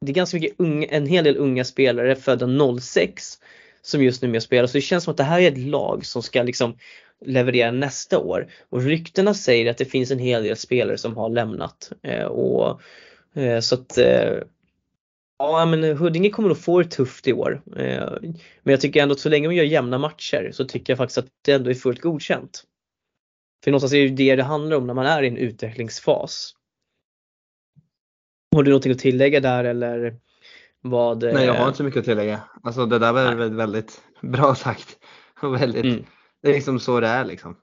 det 0.01 0.11
är 0.11 0.15
ganska 0.15 0.37
mycket 0.37 0.55
unga, 0.57 0.87
en 0.87 1.05
hel 1.05 1.23
del 1.23 1.37
unga 1.37 1.63
spelare 1.63 2.15
födda 2.15 2.79
06 2.79 3.37
som 3.81 4.03
just 4.03 4.21
nu 4.21 4.27
är 4.27 4.31
med 4.31 4.37
och 4.39 4.43
spelar. 4.43 4.67
Så 4.67 4.77
det 4.77 4.81
känns 4.81 5.03
som 5.03 5.11
att 5.11 5.17
det 5.17 5.23
här 5.23 5.39
är 5.39 5.51
ett 5.51 5.57
lag 5.57 6.05
som 6.05 6.23
ska 6.23 6.43
liksom 6.43 6.77
leverera 7.25 7.71
nästa 7.71 8.19
år. 8.19 8.47
Och 8.69 8.81
ryktena 8.81 9.33
säger 9.33 9.71
att 9.71 9.77
det 9.77 9.85
finns 9.85 10.11
en 10.11 10.19
hel 10.19 10.43
del 10.43 10.57
spelare 10.57 10.97
som 10.97 11.17
har 11.17 11.29
lämnat. 11.29 11.91
Eh, 12.03 12.25
och, 12.25 12.81
eh, 13.35 13.59
så 13.59 13.75
att 13.75 13.97
eh, 13.97 14.33
Ja 15.41 15.65
men 15.65 15.97
Huddinge 15.97 16.29
kommer 16.29 16.49
att 16.49 16.61
få 16.61 16.81
det 16.81 16.89
tufft 16.89 17.27
i 17.27 17.33
år. 17.33 17.61
Eh, 17.75 18.11
men 18.63 18.71
jag 18.71 18.81
tycker 18.81 19.03
ändå 19.03 19.13
att 19.13 19.19
så 19.19 19.29
länge 19.29 19.47
de 19.47 19.55
gör 19.55 19.63
jämna 19.63 19.97
matcher 19.97 20.49
så 20.53 20.65
tycker 20.65 20.93
jag 20.93 20.97
faktiskt 20.97 21.17
att 21.17 21.27
det 21.41 21.51
ändå 21.51 21.69
är 21.69 21.73
fullt 21.73 22.01
godkänt. 22.01 22.63
För 23.63 23.71
någonstans 23.71 23.93
är 23.93 24.01
det 24.01 24.09
det 24.09 24.35
det 24.35 24.43
handlar 24.43 24.77
om 24.77 24.87
när 24.87 24.93
man 24.93 25.05
är 25.05 25.23
i 25.23 25.27
en 25.27 25.37
utvecklingsfas. 25.37 26.55
Har 28.55 28.63
du 28.63 28.71
någonting 28.71 28.91
att 28.91 28.99
tillägga 28.99 29.39
där 29.39 29.63
eller? 29.63 30.15
Vad, 30.81 31.23
Nej 31.23 31.45
jag 31.45 31.53
har 31.53 31.65
inte 31.65 31.77
så 31.77 31.83
mycket 31.83 31.99
att 31.99 32.05
tillägga. 32.05 32.41
Alltså 32.63 32.85
det 32.85 32.99
där 32.99 33.13
var 33.13 33.35
väldigt, 33.35 33.59
väldigt 33.59 34.01
bra 34.21 34.55
sagt. 34.55 34.97
Väldigt, 35.41 35.85
mm. 35.85 36.05
Det 36.41 36.49
är 36.49 36.53
liksom 36.53 36.79
så 36.79 36.99
det 36.99 37.07
är 37.07 37.25
liksom. 37.25 37.57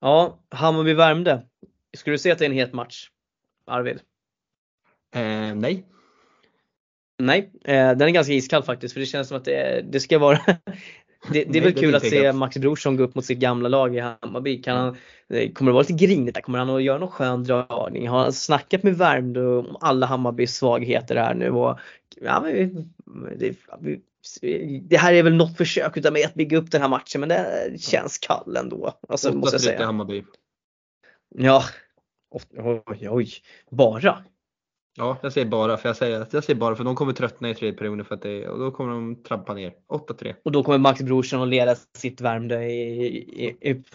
Ja, 0.00 0.38
Hammarby-Värmdö. 0.50 1.40
Skulle 1.96 2.14
du 2.14 2.18
säga 2.18 2.32
att 2.32 2.38
det 2.38 2.44
är 2.44 2.50
en 2.50 2.56
het 2.56 2.72
match? 2.72 3.10
Arvid? 3.66 4.00
Eh, 5.14 5.54
nej. 5.54 5.84
Nej, 7.18 7.50
eh, 7.64 7.74
den 7.74 8.02
är 8.02 8.10
ganska 8.10 8.32
iskall 8.32 8.62
faktiskt 8.62 8.94
för 8.94 9.00
det 9.00 9.06
känns 9.06 9.28
som 9.28 9.36
att 9.36 9.44
det, 9.44 9.84
det 9.90 10.00
ska 10.00 10.18
vara 10.18 10.40
Det, 11.32 11.44
det 11.44 11.58
är 11.58 11.62
väl 11.62 11.74
kul 11.74 11.94
att 11.94 12.06
se 12.06 12.32
Max 12.32 12.56
Brorsson 12.56 12.96
gå 12.96 13.02
upp 13.02 13.14
mot 13.14 13.24
sitt 13.24 13.38
gamla 13.38 13.68
lag 13.68 13.96
i 13.96 13.98
Hammarby. 13.98 14.62
Kan 14.62 14.76
han, 14.76 14.96
kommer 15.28 15.70
det 15.70 15.74
vara 15.74 15.82
lite 15.82 16.04
grinigt 16.06 16.34
där? 16.34 16.40
Kommer 16.40 16.58
han 16.58 16.70
att 16.70 16.82
göra 16.82 16.98
någon 16.98 17.10
skön 17.10 17.44
dragning? 17.44 18.08
Har 18.08 18.18
han 18.18 18.32
snackat 18.32 18.82
med 18.82 18.98
Värmdö 18.98 19.46
om 19.46 19.76
alla 19.80 20.06
Hammarbys 20.06 20.56
svagheter 20.56 21.16
här 21.16 21.34
nu? 21.34 21.50
Och, 21.50 21.78
ja, 22.20 22.44
det, 23.38 23.56
det, 24.88 24.96
här 24.96 25.12
är 25.12 25.22
väl 25.22 25.34
något 25.34 25.56
försök 25.56 25.96
utav 25.96 26.12
mig 26.12 26.24
att 26.24 26.34
bygga 26.34 26.58
upp 26.58 26.70
den 26.70 26.80
här 26.80 26.88
matchen 26.88 27.20
men 27.20 27.28
det 27.28 27.80
känns 27.80 28.18
kall 28.18 28.56
ändå. 28.56 28.92
Alltså, 29.08 29.32
måste 29.32 29.54
jag 29.54 29.60
säga. 29.60 29.86
Hammarby. 29.86 30.24
Ja, 31.34 31.64
oj, 32.86 33.08
oj, 33.10 33.30
bara. 33.70 34.24
Ja, 34.98 35.18
jag 35.22 35.32
säger 35.32 35.46
bara 35.46 35.76
för 35.76 35.88
jag 35.88 35.96
säger 35.96 36.26
jag 36.30 36.44
säger 36.44 36.54
bara 36.54 36.76
för 36.76 36.84
de 36.84 36.96
kommer 36.96 37.12
tröttna 37.12 37.50
i 37.50 37.54
tredje 37.54 37.78
perioden 37.78 38.04
för 38.04 38.14
att 38.14 38.22
det, 38.22 38.48
och 38.48 38.58
då 38.58 38.70
kommer 38.70 38.92
de 38.92 39.22
trampa 39.22 39.54
ner. 39.54 39.72
8-3. 39.88 40.34
Och 40.44 40.52
då 40.52 40.62
kommer 40.62 40.78
Max 40.78 41.00
Brorsson 41.00 41.42
att 41.42 41.48
leda 41.48 41.76
sitt 41.96 42.20
Värmdö 42.20 42.58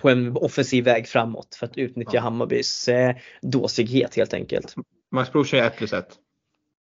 på 0.02 0.10
en 0.10 0.38
offensiv 0.38 0.84
väg 0.84 1.08
framåt 1.08 1.56
för 1.60 1.66
att 1.66 1.78
utnyttja 1.78 2.12
ja. 2.14 2.22
Hammarbys 2.22 2.88
eh, 2.88 3.16
dåsighet 3.42 4.16
helt 4.16 4.34
enkelt. 4.34 4.76
Max 5.12 5.32
Brorsson 5.32 5.60
är 5.60 5.64
1 5.64 5.78
plus 5.78 5.94
1. 5.94 6.08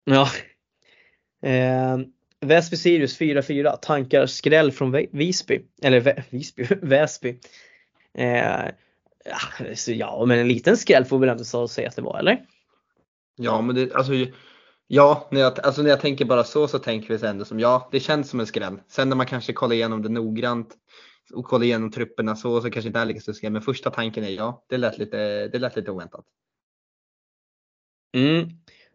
Ja. 0.04 0.28
Eh, 1.50 1.98
Väsby 2.40 2.76
Sirius 2.76 3.20
4-4. 3.20 3.76
Tankar 3.76 4.26
skräll 4.26 4.72
från 4.72 5.06
Visby. 5.12 5.60
Eller 5.82 6.24
Visby, 6.30 6.66
Väsby. 6.82 7.38
Eh, 8.18 8.64
ja, 9.86 10.24
men 10.26 10.38
en 10.38 10.48
liten 10.48 10.76
skräll 10.76 11.04
får 11.04 11.18
vi 11.18 11.26
väl 11.26 11.28
ändå 11.28 11.68
säga 11.68 11.88
att 11.88 11.96
det 11.96 12.02
var, 12.02 12.18
eller? 12.18 12.40
Ja, 13.36 13.60
men 13.60 13.74
det, 13.74 13.94
alltså, 13.94 14.12
ja, 14.86 15.28
när 15.30 15.40
jag, 15.40 15.60
alltså 15.60 15.82
när 15.82 15.90
jag 15.90 16.00
tänker 16.00 16.24
bara 16.24 16.44
så 16.44 16.68
så 16.68 16.78
tänker 16.78 17.18
vi 17.18 17.26
ändå 17.26 17.44
som 17.44 17.60
ja, 17.60 17.88
det 17.92 18.00
känns 18.00 18.30
som 18.30 18.40
en 18.40 18.46
skräll. 18.46 18.80
Sen 18.88 19.08
när 19.08 19.16
man 19.16 19.26
kanske 19.26 19.52
kollar 19.52 19.74
igenom 19.74 20.02
det 20.02 20.08
noggrant 20.08 20.74
och 21.34 21.44
kollar 21.44 21.64
igenom 21.64 21.90
trupperna 21.90 22.36
så, 22.36 22.60
så 22.60 22.70
kanske 22.70 22.86
inte 22.86 22.98
är 22.98 23.06
lika 23.06 23.20
stor 23.20 23.32
skräll. 23.32 23.52
Men 23.52 23.62
första 23.62 23.90
tanken 23.90 24.24
är 24.24 24.30
ja, 24.30 24.64
det 24.68 24.76
lät 24.76 24.98
lite, 24.98 25.48
det 25.48 25.58
lät 25.58 25.76
lite 25.76 25.90
oväntat. 25.90 26.24
Mm. 28.16 28.40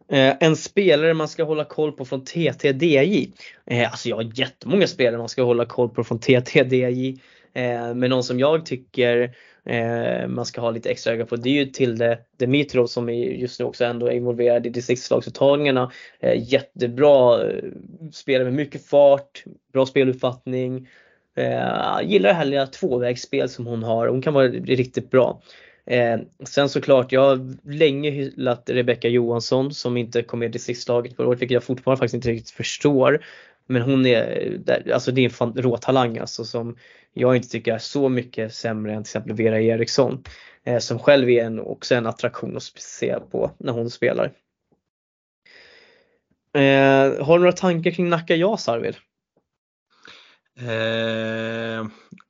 Eh, 0.08 0.36
en 0.40 0.56
spelare 0.56 1.14
man 1.14 1.28
ska 1.28 1.44
hålla 1.44 1.64
koll 1.64 1.92
på 1.92 2.04
från 2.04 2.24
TTDJ. 2.24 3.32
Eh, 3.66 3.90
alltså 3.90 4.08
jag 4.08 4.16
har 4.16 4.32
jättemånga 4.34 4.86
spelare 4.86 5.18
man 5.18 5.28
ska 5.28 5.42
hålla 5.42 5.66
koll 5.66 5.88
på 5.88 6.04
från 6.04 6.18
TTDJ. 6.18 7.20
Eh, 7.54 7.94
men 7.94 8.10
någon 8.10 8.24
som 8.24 8.38
jag 8.38 8.66
tycker 8.66 9.34
eh, 9.64 10.28
man 10.28 10.46
ska 10.46 10.60
ha 10.60 10.70
lite 10.70 10.90
extra 10.90 11.12
öga 11.12 11.26
på 11.26 11.36
det 11.36 11.48
är 11.48 11.64
ju 11.64 11.66
Tilde 11.66 12.18
Dimitrov 12.36 12.86
som 12.86 13.08
är 13.08 13.24
just 13.24 13.60
nu 13.60 13.66
också 13.66 13.84
ändå 13.84 14.06
är 14.06 14.12
involverad 14.12 14.66
i 14.66 14.70
distriktslagsuttagningarna. 14.70 15.92
Eh, 16.20 16.52
jättebra 16.52 17.40
spelare 18.12 18.44
med 18.44 18.54
mycket 18.54 18.86
fart, 18.86 19.44
bra 19.72 19.86
speluppfattning. 19.86 20.88
Gillar 22.02 22.28
det 22.28 22.34
här 22.34 22.44
lilla 22.44 22.66
tvåvägsspel 22.66 23.48
som 23.48 23.66
hon 23.66 23.82
har. 23.82 24.08
Hon 24.08 24.22
kan 24.22 24.34
vara 24.34 24.48
riktigt 24.48 25.10
bra. 25.10 25.42
Eh, 25.90 26.20
sen 26.44 26.68
såklart, 26.68 27.12
jag 27.12 27.20
har 27.20 27.70
länge 27.72 28.10
hyllat 28.10 28.70
Rebecka 28.70 29.08
Johansson 29.08 29.74
som 29.74 29.96
inte 29.96 30.22
kom 30.22 30.38
med 30.38 30.48
i 30.48 30.52
distriktslaget 30.52 31.16
förra 31.16 31.28
året, 31.28 31.42
vilket 31.42 31.54
jag 31.54 31.64
fortfarande 31.64 31.98
faktiskt 31.98 32.14
inte 32.14 32.30
riktigt 32.30 32.50
förstår. 32.50 33.24
Men 33.70 33.82
hon 33.82 34.06
är, 34.06 34.92
alltså 34.92 35.12
det 35.12 35.24
är 35.24 35.42
en 35.42 35.54
råtalang 35.54 36.18
alltså 36.18 36.44
som 36.44 36.76
jag 37.12 37.36
inte 37.36 37.48
tycker 37.48 37.74
är 37.74 37.78
så 37.78 38.08
mycket 38.08 38.54
sämre 38.54 38.92
än 38.92 39.04
till 39.04 39.10
exempel 39.10 39.36
Vera 39.36 39.60
Eriksson. 39.60 40.24
Eh, 40.64 40.78
som 40.78 40.98
själv 40.98 41.30
är 41.30 41.44
en, 41.44 41.60
också 41.60 41.94
en 41.94 42.06
attraktion 42.06 42.56
att 42.56 42.62
se 42.62 43.20
på 43.20 43.50
när 43.58 43.72
hon 43.72 43.90
spelar. 43.90 44.24
Eh, 46.54 47.24
har 47.24 47.38
du 47.38 47.38
några 47.38 47.52
tankar 47.52 47.90
kring 47.90 48.08
Nacka 48.08 48.36
Jas 48.36 48.68
Arvid? 48.68 48.96
Eh, 50.60 51.86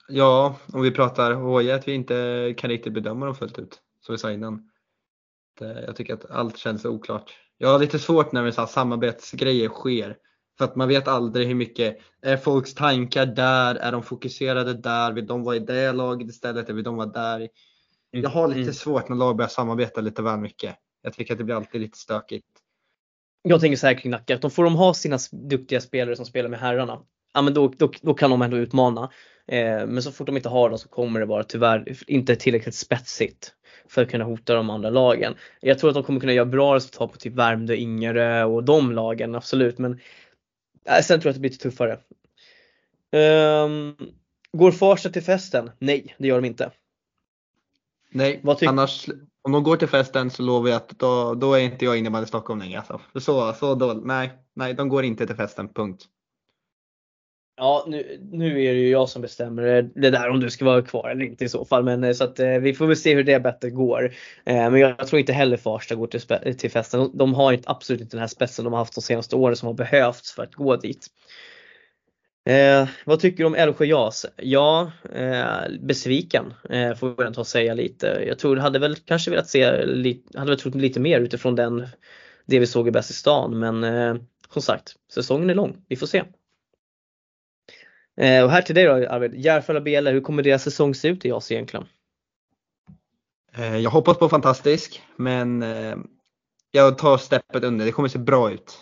ja, 0.09 0.57
om 0.73 0.83
vi 0.83 0.91
pratar 0.91 1.33
HJ 1.35 1.73
att 1.73 1.89
vi 1.89 1.93
inte 1.93 2.55
kan 2.57 2.71
riktigt 2.71 2.93
bedöma 2.93 3.27
dem 3.27 3.35
fullt 3.35 3.59
ut. 3.59 3.81
Som 4.01 4.13
vi 4.13 4.19
sa 4.19 4.33
innan. 4.33 4.71
Jag 5.61 5.97
tycker 5.97 6.15
att 6.15 6.31
allt 6.31 6.57
känns 6.59 6.85
oklart. 6.85 7.37
Jag 7.59 7.69
har 7.69 7.79
lite 7.79 7.99
svårt 7.99 8.33
när 8.33 8.51
så 8.51 8.67
samarbetsgrejer 8.67 9.69
sker. 9.69 10.17
För 10.61 10.65
att 10.65 10.77
man 10.77 10.89
vet 10.89 11.09
aldrig 11.09 11.47
hur 11.47 11.55
mycket, 11.55 11.97
är 12.23 12.37
folks 12.37 12.75
tankar 12.75 13.27
där? 13.27 13.75
Är 13.75 13.93
de 13.93 14.03
fokuserade 14.03 14.75
där? 14.75 15.13
Vill 15.13 15.27
de 15.27 15.43
vara 15.43 15.57
i 15.57 15.59
det 15.59 15.93
laget 15.93 16.29
istället? 16.29 16.65
Eller 16.65 16.75
vill 16.75 16.85
de 16.85 16.97
vara 16.97 17.07
där? 17.07 17.37
Mm, 17.37 17.49
Jag 18.23 18.31
har 18.31 18.49
lite 18.49 18.61
mm. 18.61 18.73
svårt 18.73 19.09
när 19.09 19.17
lag 19.17 19.37
börjar 19.37 19.49
samarbeta 19.49 20.01
lite 20.01 20.23
väl 20.23 20.39
mycket. 20.39 20.77
Jag 21.03 21.13
tycker 21.13 21.35
att 21.35 21.39
det 21.39 21.45
blir 21.45 21.55
alltid 21.55 21.81
lite 21.81 21.99
stökigt. 21.99 22.47
Jag 23.43 23.61
tänker 23.61 23.77
så 23.77 23.87
här 23.87 23.95
kring 23.95 24.11
Nacka, 24.11 24.35
att 24.35 24.43
de 24.43 24.51
får 24.51 24.65
de 24.65 24.75
ha 24.75 24.95
sina 24.95 25.19
duktiga 25.33 25.81
spelare 25.81 26.17
som 26.17 26.27
spelar 26.27 26.49
med 26.49 26.61
herrarna, 26.61 27.01
ja 27.35 27.43
men 27.43 27.55
då, 27.55 27.69
då, 27.69 27.91
då 28.03 28.15
kan 28.15 28.31
de 28.31 28.43
ändå 28.43 28.57
utmana. 28.57 29.11
Eh, 29.49 29.87
men 29.87 30.03
så 30.03 30.13
fort 30.13 30.27
de 30.27 30.37
inte 30.37 30.49
har 30.49 30.69
dem 30.69 30.79
så 30.79 30.89
kommer 30.89 31.21
det 31.21 31.27
vara 31.27 31.45
tyvärr 31.45 31.97
inte 32.07 32.37
tillräckligt 32.37 32.75
spetsigt 32.75 33.55
för 33.89 34.03
att 34.03 34.11
kunna 34.11 34.25
hota 34.25 34.55
de 34.55 34.71
andra 34.71 34.91
lagen. 34.91 35.35
Jag 35.61 35.79
tror 35.79 35.91
att 35.91 35.95
de 35.95 36.03
kommer 36.03 36.21
kunna 36.21 36.33
göra 36.33 36.47
bra 36.47 36.75
resultat 36.75 37.13
på 37.13 37.19
typ 37.19 37.35
Värmdö, 37.35 37.75
Ingerö 37.75 38.45
och 38.45 38.65
de 38.65 38.93
lagen, 38.93 39.35
absolut. 39.35 39.79
Men 39.79 40.01
Sen 40.87 41.21
tror 41.21 41.29
jag 41.29 41.31
att 41.31 41.35
det 41.35 41.41
blir 41.41 41.51
lite 41.51 41.63
tuffare. 41.63 41.99
Um, 43.13 43.97
går 44.53 44.73
Farsta 44.73 45.11
till 45.11 45.23
festen? 45.23 45.71
Nej, 45.79 46.15
det 46.19 46.29
gör 46.29 46.41
de 46.41 46.47
inte. 46.47 46.71
Nej, 48.11 48.43
annars, 48.67 49.09
Om 49.43 49.53
de 49.53 49.63
går 49.63 49.77
till 49.77 49.89
festen 49.89 50.31
så 50.31 50.43
lovar 50.43 50.69
jag 50.69 50.77
att 50.77 50.99
då, 50.99 51.35
då 51.35 51.55
är 51.55 51.59
inte 51.61 51.85
jag 51.85 51.99
innebandy 51.99 52.27
Stockholm 52.27 52.61
längre. 52.61 52.79
Alltså. 52.79 53.01
Så, 53.21 53.53
så 53.53 53.75
då, 53.75 53.93
nej, 54.05 54.33
nej, 54.55 54.75
de 54.75 54.89
går 54.89 55.05
inte 55.05 55.27
till 55.27 55.37
festen, 55.37 55.69
punkt. 55.69 56.05
Ja, 57.57 57.85
nu, 57.89 58.19
nu 58.33 58.65
är 58.65 58.75
det 58.75 58.81
ju 58.81 58.89
jag 58.89 59.09
som 59.09 59.23
bestämmer 59.23 59.91
det 59.95 60.11
där 60.11 60.29
om 60.29 60.41
du 60.41 60.51
ska 60.51 60.65
vara 60.65 60.83
kvar 60.83 61.11
eller 61.11 61.25
inte 61.25 61.45
i 61.45 61.49
så 61.49 61.65
fall. 61.65 61.85
Men 61.85 62.05
eh, 62.05 62.13
så 62.13 62.25
att 62.25 62.41
eh, 62.41 62.49
vi 62.49 62.75
får 62.75 62.87
väl 62.87 62.97
se 62.97 63.15
hur 63.15 63.25
det 63.25 63.41
bättre 63.41 63.71
går. 63.71 64.05
Eh, 64.45 64.71
men 64.71 64.81
jag 64.81 65.07
tror 65.07 65.21
inte 65.21 65.33
heller 65.33 65.57
Farsta 65.57 65.95
går 65.95 66.07
till, 66.07 66.57
till 66.57 66.71
festen. 66.71 67.11
De 67.15 67.35
har 67.35 67.53
inte, 67.53 67.71
absolut 67.71 68.01
inte 68.01 68.17
den 68.17 68.21
här 68.21 68.27
spetsen 68.27 68.65
de 68.65 68.73
har 68.73 68.81
haft 68.81 68.95
de 68.95 69.01
senaste 69.01 69.37
åren 69.37 69.57
som 69.57 69.67
har 69.67 69.75
behövts 69.75 70.33
för 70.33 70.43
att 70.43 70.55
gå 70.55 70.77
dit. 70.77 71.07
Eh, 72.45 72.89
vad 73.05 73.21
tycker 73.21 73.39
du 73.39 73.45
om 73.45 73.55
Älvsjö 73.55 73.85
JAS? 73.85 74.27
Ja, 74.37 74.93
eh, 75.15 75.79
besviken 75.81 76.55
eh, 76.71 76.95
får 76.95 77.15
jag 77.19 77.35
ta 77.35 77.41
och 77.41 77.47
säga 77.47 77.75
lite. 77.75 78.25
Jag 78.27 78.39
tror, 78.39 78.57
hade 78.57 78.79
väl 78.79 78.97
kanske 78.97 79.31
velat 79.31 79.49
se, 79.49 79.65
hade 80.35 80.51
väl 80.51 80.59
trott 80.61 80.75
lite 80.75 81.01
mer 81.01 81.21
utifrån 81.21 81.55
den, 81.55 81.87
det 82.47 82.59
vi 82.59 82.67
såg 82.67 82.89
i 82.89 82.91
Bäst 82.91 83.11
i 83.11 83.15
stan. 83.15 83.59
Men 83.59 83.85
eh, 83.85 84.15
som 84.53 84.63
sagt, 84.63 84.95
säsongen 85.13 85.51
är 85.51 85.55
lång. 85.55 85.77
Vi 85.89 85.97
får 85.97 86.07
se. 86.07 86.23
Eh, 88.21 88.45
och 88.45 88.51
här 88.51 88.63
till 88.63 88.75
dig 88.75 88.85
då 88.85 88.93
Arvid, 88.93 89.35
Järfälla 89.35 89.81
BL, 89.81 90.09
hur 90.09 90.21
kommer 90.21 90.43
deras 90.43 90.63
säsong 90.63 90.95
se 90.95 91.09
ut 91.09 91.25
i 91.25 91.29
JAS 91.29 91.53
egentligen? 91.53 91.87
Eh, 93.55 93.77
jag 93.77 93.91
hoppas 93.91 94.19
på 94.19 94.29
fantastisk, 94.29 95.03
men 95.17 95.63
eh, 95.63 95.97
jag 96.71 96.99
tar 96.99 97.17
steppet 97.17 97.65
under. 97.65 97.85
Det 97.85 97.93
kommer 97.93 98.09
se 98.09 98.19
bra 98.19 98.51
ut. 98.51 98.79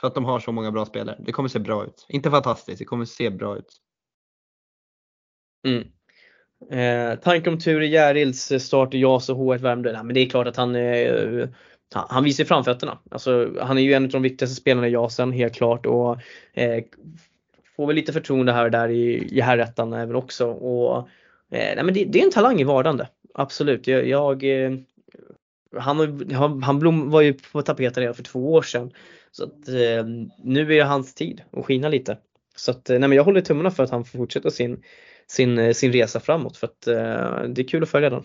För 0.00 0.06
att 0.06 0.14
de 0.14 0.24
har 0.24 0.40
så 0.40 0.52
många 0.52 0.72
bra 0.72 0.86
spelare. 0.86 1.16
Det 1.26 1.32
kommer 1.32 1.48
se 1.48 1.58
bra 1.58 1.84
ut. 1.84 2.06
Inte 2.08 2.30
fantastiskt, 2.30 2.78
det 2.78 2.84
kommer 2.84 3.04
se 3.04 3.30
bra 3.30 3.56
ut. 3.56 3.76
Mm. 5.66 5.88
Eh, 6.70 7.18
tankar 7.18 7.50
om 7.50 7.58
Ture 7.58 7.86
Järilds 7.86 8.52
start 8.58 8.94
i 8.94 8.98
JAS 8.98 9.28
och 9.28 9.36
H1 9.36 9.58
Värmdö? 9.58 9.92
Nej, 9.92 10.04
men 10.04 10.14
det 10.14 10.20
är 10.20 10.30
klart 10.30 10.46
att 10.46 10.56
han, 10.56 10.76
eh, 10.76 11.48
han 11.92 12.24
visar 12.24 12.44
framfötterna. 12.44 12.98
Alltså, 13.10 13.52
han 13.60 13.78
är 13.78 13.82
ju 13.82 13.92
en 13.92 14.04
av 14.04 14.10
de 14.10 14.22
viktigaste 14.22 14.56
spelarna 14.56 14.88
i 14.88 14.92
JASen 14.92 15.32
helt 15.32 15.54
klart 15.54 15.86
och 15.86 16.18
eh, 16.52 16.84
får 17.76 17.86
väl 17.86 17.96
lite 17.96 18.12
förtroende 18.12 18.52
här 18.52 18.64
och 18.64 18.70
där 18.70 18.88
i, 18.88 19.28
i 19.36 19.40
herrettan 19.40 19.92
även 19.92 20.16
också. 20.16 20.46
Och, 20.46 20.98
eh, 21.50 21.74
nej, 21.76 21.82
men 21.84 21.94
det, 21.94 22.04
det, 22.04 22.20
är 22.20 22.24
en 22.24 22.30
talang 22.30 22.60
i 22.60 22.64
vardande. 22.64 23.08
Absolut. 23.34 23.86
Jag, 23.86 24.08
jag 24.08 24.44
eh, 24.44 24.72
han, 25.76 26.26
han, 26.32 26.62
han 26.62 26.78
blom, 26.78 27.10
var 27.10 27.20
ju 27.20 27.32
på 27.52 27.62
tapeten 27.62 28.00
redan 28.00 28.14
för 28.14 28.22
två 28.22 28.52
år 28.52 28.62
sedan. 28.62 28.92
Så 29.30 29.44
att, 29.44 29.68
eh, 29.68 30.04
nu 30.44 30.60
är 30.60 30.76
det 30.76 30.84
hans 30.84 31.14
tid 31.14 31.42
att 31.52 31.64
skina 31.64 31.88
lite. 31.88 32.18
Så 32.56 32.70
att, 32.70 32.90
eh, 32.90 32.98
nej 32.98 33.08
men 33.08 33.16
jag 33.16 33.24
håller 33.24 33.40
tummarna 33.40 33.70
för 33.70 33.82
att 33.82 33.90
han 33.90 34.04
får 34.04 34.18
fortsätta 34.18 34.50
sin, 34.50 34.82
sin, 35.26 35.58
eh, 35.58 35.72
sin 35.72 35.92
resa 35.92 36.20
framåt 36.20 36.56
för 36.56 36.66
att 36.66 36.86
eh, 36.86 37.48
det 37.48 37.62
är 37.62 37.68
kul 37.68 37.82
att 37.82 37.88
följa 37.88 38.10
den. 38.10 38.24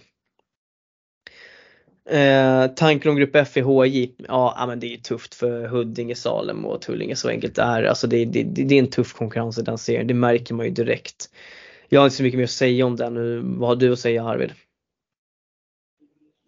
Eh, 2.10 2.68
tanken 2.68 3.12
om 3.12 3.18
Grupp 3.18 3.36
F 3.36 3.58
i 3.58 3.62
HJ, 3.62 4.12
ja 4.28 4.66
men 4.68 4.80
det 4.80 4.94
är 4.94 4.98
tufft 4.98 5.36
för 5.36 5.68
Huddinge, 5.68 6.16
Salem 6.16 6.66
och 6.66 6.82
Tullinge 6.82 7.16
så 7.16 7.30
enkelt 7.30 7.56
det 7.56 7.62
är. 7.62 7.84
Alltså 7.84 8.08
det, 8.08 8.26
det, 8.26 8.44
det 8.44 8.76
är 8.76 8.80
en 8.80 8.90
tuff 8.90 9.14
konkurrens 9.14 9.58
i 9.58 9.62
den 9.62 9.78
serien, 9.78 10.08
det 10.08 10.14
märker 10.14 10.54
man 10.54 10.66
ju 10.66 10.72
direkt. 10.72 11.30
Jag 11.90 12.02
har 12.02 12.06
inte 12.06 12.18
så 12.18 12.24
mycket 12.24 12.38
mer 12.38 12.44
att 12.44 12.50
säga 12.50 12.86
om 12.86 12.96
den, 12.96 13.60
vad 13.60 13.70
har 13.70 13.76
du 13.76 13.94
att 13.94 14.00
säga 14.00 14.24
Arvid? 14.24 14.52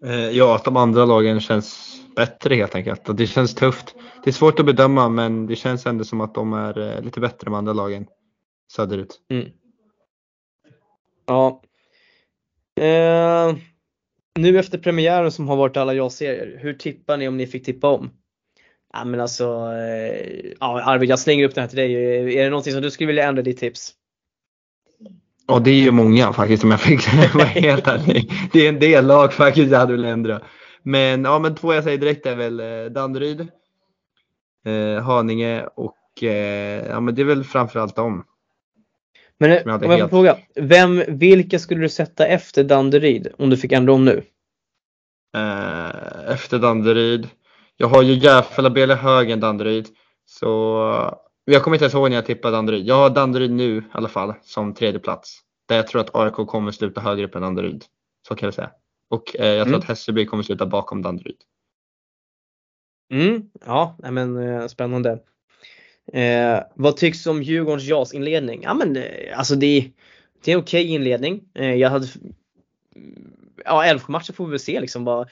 Eh, 0.06 0.30
ja, 0.30 0.56
att 0.56 0.66
de 0.66 0.78
andra 0.78 1.06
lagen 1.06 1.40
känns 1.40 2.00
bättre 2.16 2.56
helt 2.56 2.76
enkelt. 2.76 3.18
Det 3.18 3.28
känns 3.28 3.56
tufft. 3.56 3.96
Det 4.24 4.30
är 4.30 4.34
svårt 4.34 4.60
att 4.60 4.66
bedöma 4.66 5.10
men 5.10 5.48
det 5.48 5.56
känns 5.56 5.86
ändå 5.86 6.04
som 6.04 6.22
att 6.22 6.36
de 6.36 6.54
är 6.54 6.96
eh, 6.96 7.02
lite 7.02 7.20
bättre 7.20 7.48
än 7.48 7.54
andra 7.54 7.74
lagen 7.74 8.08
söderut. 8.72 9.20
Mm. 9.30 9.50
Ja. 11.26 11.62
Eh, 12.76 13.56
nu 14.40 14.60
efter 14.60 14.78
premiären 14.78 15.32
som 15.32 15.48
har 15.48 15.56
varit 15.56 15.78
alla 15.78 15.94
jag-serier, 15.94 16.60
hur 16.62 16.74
tippar 16.74 17.18
ni 17.18 17.28
om 17.28 17.38
ni 17.38 17.48
fick 17.48 17.66
tippa 17.66 17.88
om? 17.88 18.10
Ja 18.94 19.06
men 19.06 19.20
alltså, 19.20 19.44
eh, 19.44 20.52
ja 20.60 20.82
Arvid 20.84 21.10
jag 21.10 21.20
slänger 21.20 21.46
upp 21.46 21.56
den 21.56 21.62
här 21.62 21.70
till 21.70 21.78
dig. 21.78 21.96
Är 22.38 22.44
det 22.44 22.50
någonting 22.50 22.74
som 22.74 22.82
du 22.82 22.92
skulle 22.92 23.08
vilja 23.08 23.28
ändra 23.28 23.42
ditt 23.42 23.60
tips? 23.60 23.94
Ja 25.48 25.60
det 25.60 25.72
är 25.72 25.82
ju 25.82 25.92
många 25.92 26.34
faktiskt 26.34 26.64
om 26.64 26.72
jag 26.72 26.82
fick 26.82 27.14
vara 27.34 27.46
helt 27.46 27.88
ärlig. 27.88 28.32
Det 28.54 28.66
är 28.66 28.70
en 28.70 28.80
del 28.80 29.06
lag 29.08 29.34
faktiskt 29.34 29.72
jag 29.72 29.80
hade 29.80 29.94
velat 29.94 30.14
ändra. 30.14 30.42
Men 30.84 31.24
ja 31.24 31.40
men 31.40 31.56
två 31.56 31.74
jag 31.74 31.84
säger 31.84 31.98
direkt 31.98 32.26
är 32.26 32.36
väl 32.36 32.60
eh, 32.60 32.92
Danderyd, 32.92 33.48
eh, 34.66 35.04
Haninge 35.04 35.66
och 35.76 36.24
eh, 36.24 36.86
ja 36.88 37.00
men 37.00 37.16
det 37.16 37.22
är 37.22 37.26
väl 37.26 37.44
framförallt 37.44 37.96
dem. 37.96 38.26
Men 39.48 39.76
om 39.76 39.82
jag 39.82 39.82
får 39.82 39.98
helt... 39.98 40.10
fråga, 40.10 40.38
vem, 40.56 41.04
vilka 41.08 41.60
skulle 41.60 41.82
du 41.82 41.90
sätta 41.90 42.26
efter 42.26 42.64
Danderyd 42.64 43.28
om 43.38 43.50
du 43.50 43.58
fick 43.58 43.72
ändra 43.72 43.94
om 43.94 44.06
nu? 44.06 44.24
Eh, 45.38 46.32
efter 46.34 46.60
Danderyd. 46.60 47.28
Jag 47.78 47.88
har 47.88 48.02
ju 48.02 48.14
Järfälla 48.14 48.70
Bele 48.70 48.94
högre 48.94 49.34
än 49.34 49.40
Danderyd. 49.40 49.88
Så 50.26 50.48
jag 51.46 51.64
kommer 51.64 51.76
inte 51.76 51.86
ens 51.86 51.94
ihåg 51.94 52.10
när 52.10 52.18
jag 52.18 52.26
tippade 52.26 52.58
Danderyd. 52.58 52.86
Jag 52.86 52.96
har 52.96 53.10
Danderyd 53.10 53.52
nu 53.52 53.78
i 53.78 53.84
alla 53.92 54.10
fall 54.10 54.34
som 54.44 54.74
tredje 54.74 55.00
plats. 55.00 55.40
Där 55.68 55.76
jag 55.76 55.88
tror 55.88 56.02
att 56.02 56.16
AIK 56.16 56.34
kommer 56.34 56.72
sluta 56.72 57.02
högre 57.02 57.26
upp 57.26 57.36
än 57.36 57.42
Danderyd. 57.42 57.86
Så 58.28 58.36
kan 58.36 58.48
jag 58.48 58.54
säga. 58.54 58.72
Och 59.10 59.36
eh, 59.36 59.48
jag 59.48 59.66
tror 59.66 59.76
mm. 59.76 59.80
att 59.80 59.86
Hässelby 59.86 60.26
kommer 60.26 60.44
sluta 60.44 60.66
bakom 60.66 61.02
Danderyd. 61.02 61.38
Mm, 63.12 63.50
ja, 63.66 63.98
men 63.98 64.38
eh, 64.38 64.68
spännande. 64.68 65.20
Eh, 66.14 66.60
vad 66.76 66.98
tycks 66.98 67.28
om 67.28 67.44
Djurgårdens 67.44 67.84
JAS 67.84 68.14
inledning? 68.14 68.62
Ja 68.64 68.74
men 68.74 68.96
eh, 68.96 69.38
alltså 69.38 69.56
det, 69.56 69.92
det 70.44 70.52
är 70.52 70.56
en 70.56 70.62
okej 70.62 70.84
okay 70.84 70.96
inledning. 70.96 71.44
Eh, 71.54 71.74
jag 71.74 71.90
hade 71.90 72.08
Ja, 73.66 73.86
Älvsjö-matchen 73.86 74.36
får 74.36 74.46
vi 74.46 74.52
väl 74.52 74.60
se 74.60 74.80
liksom 74.80 75.04
vad, 75.04 75.30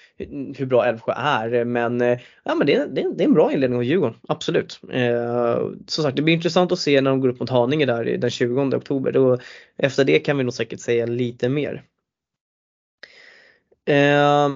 hur 0.57 0.65
bra 0.65 0.85
Älvsjö 0.85 1.13
är. 1.15 1.65
Men, 1.65 2.01
eh, 2.01 2.19
ja, 2.43 2.55
men 2.55 2.67
det, 2.67 2.85
det, 2.85 3.15
det 3.15 3.23
är 3.23 3.27
en 3.27 3.33
bra 3.33 3.51
inledning 3.51 3.77
av 3.77 3.83
Djurgården, 3.83 4.17
absolut. 4.27 4.79
Eh, 4.91 5.69
som 5.87 6.03
sagt, 6.03 6.15
det 6.15 6.21
blir 6.21 6.33
intressant 6.33 6.71
att 6.71 6.79
se 6.79 7.01
när 7.01 7.11
de 7.11 7.21
går 7.21 7.29
upp 7.29 7.39
mot 7.39 7.49
Haninge 7.49 7.85
där 7.85 8.17
den 8.17 8.29
20 8.29 8.61
oktober. 8.61 9.11
Då, 9.11 9.37
efter 9.77 10.05
det 10.05 10.19
kan 10.19 10.37
vi 10.37 10.43
nog 10.43 10.53
säkert 10.53 10.79
säga 10.79 11.05
lite 11.05 11.49
mer. 11.49 11.83
Eh, 13.85 14.49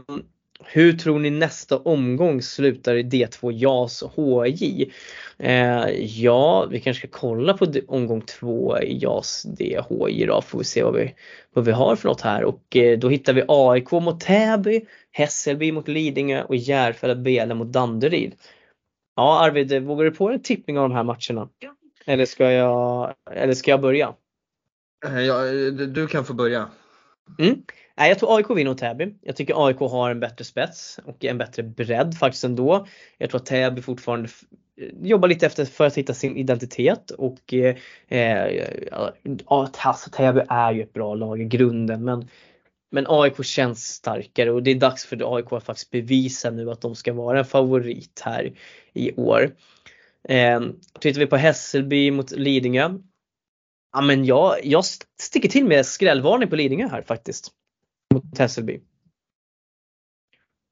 hur 0.64 0.93
tror 0.93 1.20
ni 1.20 1.30
nästa 1.30 1.78
omgång 1.78 2.41
slutar 2.41 2.95
i 2.95 3.03
D2 3.03 3.51
JAS 3.51 4.03
HJ? 4.16 4.91
Eh, 5.38 5.89
ja, 5.99 6.68
vi 6.72 6.80
kanske 6.80 7.08
ska 7.08 7.20
kolla 7.20 7.53
på 7.53 7.74
omgång 7.88 8.22
2 8.22 8.80
i 8.80 8.97
JAS 8.97 9.43
DHJ 9.43 10.26
då, 10.26 10.41
får 10.41 10.60
vi 10.60 10.66
se 10.66 10.84
vad 10.84 10.93
vi, 10.93 11.16
vad 11.53 11.66
vi 11.66 11.72
har 11.72 11.95
för 11.95 12.10
något 12.10 12.22
här 12.22 12.43
och 12.43 12.76
eh, 12.76 12.99
då 12.99 13.10
hittar 13.10 13.34
vi 13.34 13.43
AIK 13.47 13.91
mot 13.91 14.20
Täby, 14.20 14.86
Hässelby 15.12 15.72
mot 15.72 15.88
Lidingö 15.88 16.43
och 16.43 16.56
Järfälla 16.56 17.16
Bele 17.16 17.53
mot 17.53 17.68
Danderyd. 17.68 18.36
Ja 19.16 19.39
Arvid, 19.39 19.84
vågar 19.84 20.06
du 20.06 20.12
på 20.12 20.30
en 20.30 20.41
tippning 20.41 20.80
av 20.80 20.89
de 20.89 20.95
här 20.95 21.03
matcherna? 21.03 21.49
Eller 22.06 22.26
ska 22.26 22.51
jag, 22.51 23.14
eller 23.32 23.53
ska 23.53 23.72
jag 23.72 23.82
börja? 23.82 24.14
Eh, 25.06 25.22
ja, 25.22 25.43
du 25.72 26.08
kan 26.08 26.26
få 26.26 26.34
börja. 26.34 26.70
Mm. 27.39 27.62
Nej, 27.98 28.10
jag 28.10 28.20
tror 28.20 28.38
AIK 28.38 28.50
vinner 28.50 28.72
mot 28.72 28.78
Täby. 28.78 29.16
Jag 29.22 29.36
tycker 29.36 29.68
AIK 29.68 29.80
har 29.80 30.12
en 30.12 30.20
bättre 30.20 30.46
spets 30.46 31.00
och 31.06 31.26
en 31.26 31.38
bättre 31.38 31.64
bredd 31.64 32.18
faktiskt 32.18 32.43
ändå. 32.43 32.88
Jag 33.18 33.30
tror 33.30 33.41
att 33.41 33.46
Täby 33.46 33.82
fortfarande 33.82 34.30
jobbar 35.02 35.28
lite 35.28 35.46
efter 35.46 35.66
för 35.66 35.86
att 35.86 35.98
hitta 35.98 36.14
sin 36.14 36.38
identitet 36.38 37.12
och 37.12 37.54
eh, 37.54 37.76
eh 38.08 38.64
ja, 38.91 39.14
alltså, 39.76 40.10
Täby 40.10 40.41
är 40.50 40.72
ju 40.72 40.82
ett 40.82 40.93
bra 40.93 41.16
lag 41.16 41.41
i 41.41 41.46
grunden 41.46 42.04
men 42.04 42.28
men 42.91 43.06
AIK 43.08 43.46
känns 43.46 43.88
starkare 43.88 44.52
och 44.52 44.64
det 44.64 44.72
är 44.72 44.76
dags 44.76 45.06
för 45.06 45.36
AIK 45.36 45.54
att 45.54 45.64
faktiskt 45.64 45.91
bevisa 45.91 46.52
nu 46.52 46.72
att 46.72 46.82
de 46.82 46.96
ska 46.96 47.14
vara 47.14 47.39
en 47.39 47.46
favorit 47.46 48.22
här 48.26 48.54
i 48.93 49.14
år. 49.16 49.56
Eh, 50.30 50.62
tittar 51.00 51.20
vi 51.20 51.26
på 51.26 51.36
Hässelby 51.38 52.12
mot 52.12 52.32
Lidingö. 52.32 52.89
Ja 53.93 54.02
men 54.02 54.26
jag, 54.26 54.66
jag 54.66 54.86
sticker 55.22 55.50
till 55.50 55.66
med 55.66 55.86
skrällvarning 55.86 56.50
på 56.50 56.56
Lidingö 56.56 56.88
här 56.88 57.02
faktiskt 57.02 57.52
mot 58.16 58.38
Hässelby. 58.38 58.80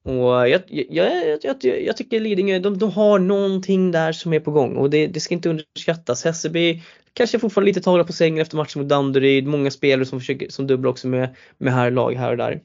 Och 0.05 0.49
jag, 0.49 0.61
jag, 0.67 1.39
jag, 1.41 1.63
jag, 1.63 1.97
tycker 1.97 2.19
Lidingö, 2.19 2.59
de, 2.59 2.77
de 2.77 2.91
har 2.91 3.19
någonting 3.19 3.91
där 3.91 4.11
som 4.11 4.33
är 4.33 4.39
på 4.39 4.51
gång 4.51 4.75
och 4.75 4.89
det, 4.89 5.07
det 5.07 5.19
ska 5.19 5.33
inte 5.33 5.49
underskattas. 5.49 6.23
Hässelby 6.23 6.81
kanske 7.13 7.39
fortfarande 7.39 7.69
lite 7.69 7.81
tagna 7.81 8.03
på 8.03 8.13
sängen 8.13 8.41
efter 8.41 8.57
matchen 8.57 8.81
mot 8.81 8.89
Danderyd. 8.89 9.47
Många 9.47 9.71
spelare 9.71 10.05
som 10.05 10.19
försöker, 10.19 10.49
som 10.49 10.67
dubblar 10.67 10.89
också 10.89 11.07
med, 11.07 11.35
med 11.57 11.73
här 11.73 11.91
lag 11.91 12.13
här 12.13 12.31
och 12.31 12.37
där. 12.37 12.61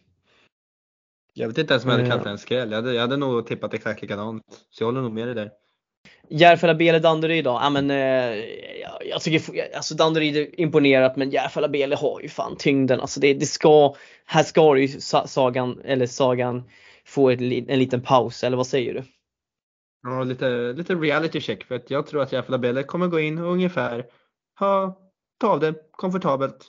Jag 1.34 1.48
vet 1.48 1.58
inte 1.58 1.72
ens 1.72 1.84
om 1.84 1.90
jag 1.90 1.98
hade 1.98 2.10
kallat 2.10 2.24
det 2.24 2.30
en 2.30 2.38
skräll. 2.38 2.70
Jag 2.70 2.76
hade, 2.76 2.94
jag 2.94 3.00
hade 3.00 3.16
nog 3.16 3.46
tippat 3.46 3.74
exakt 3.74 4.02
likadant. 4.02 4.42
Så 4.70 4.82
jag 4.82 4.86
håller 4.86 5.00
nog 5.00 5.12
med 5.12 5.28
dig 5.28 5.34
där. 5.34 5.50
Järfälla 6.28 6.74
Bele 6.74 6.98
Danderyd 6.98 7.44
då? 7.44 7.50
Ja 7.50 7.70
men 7.70 7.90
eh, 7.90 8.44
jag 9.04 9.22
tycker 9.22 9.76
alltså 9.76 9.94
Danderyd 9.94 10.36
är 10.36 10.60
imponerat 10.60 11.16
men 11.16 11.30
Järfälla 11.30 11.68
Bele 11.68 11.96
har 11.96 12.20
ju 12.20 12.28
fan 12.28 12.56
tyngden. 12.56 13.00
Alltså 13.00 13.20
det, 13.20 13.34
det 13.34 13.46
ska, 13.46 13.94
här 14.24 14.42
ska 14.42 14.76
ju 14.76 14.88
sagan, 15.26 15.80
eller 15.84 16.06
sagan 16.06 16.64
få 17.04 17.30
ett, 17.30 17.40
en 17.40 17.78
liten 17.78 18.02
paus 18.02 18.44
eller 18.44 18.56
vad 18.56 18.66
säger 18.66 18.94
du? 18.94 19.02
Ja 20.02 20.24
lite, 20.24 20.72
lite 20.72 20.94
reality 20.94 21.40
check 21.40 21.64
för 21.64 21.74
att 21.74 21.90
jag 21.90 22.06
tror 22.06 22.22
att 22.22 22.32
Järfälla 22.32 22.58
Bele 22.58 22.82
kommer 22.82 23.06
gå 23.06 23.20
in 23.20 23.38
och 23.38 23.52
ungefär 23.52 24.06
ha, 24.58 24.98
ta 25.40 25.48
av 25.48 25.60
det 25.60 25.74
komfortabelt. 25.90 26.68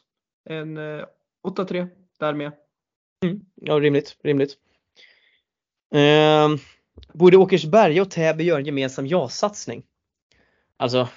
En 0.50 0.78
eh, 0.78 1.06
8-3 1.48 1.88
där 2.20 2.34
med. 2.34 2.52
Mm, 3.26 3.40
ja 3.56 3.80
rimligt, 3.80 4.18
rimligt. 4.24 4.58
Eh, 5.94 6.50
borde 7.14 7.38
Åkersberga 7.38 8.02
och 8.02 8.12
Täby 8.12 8.44
göra 8.44 8.60
en 8.60 8.66
gemensam 8.66 9.08
ja-satsning? 9.08 9.84
Alltså, 10.78 11.10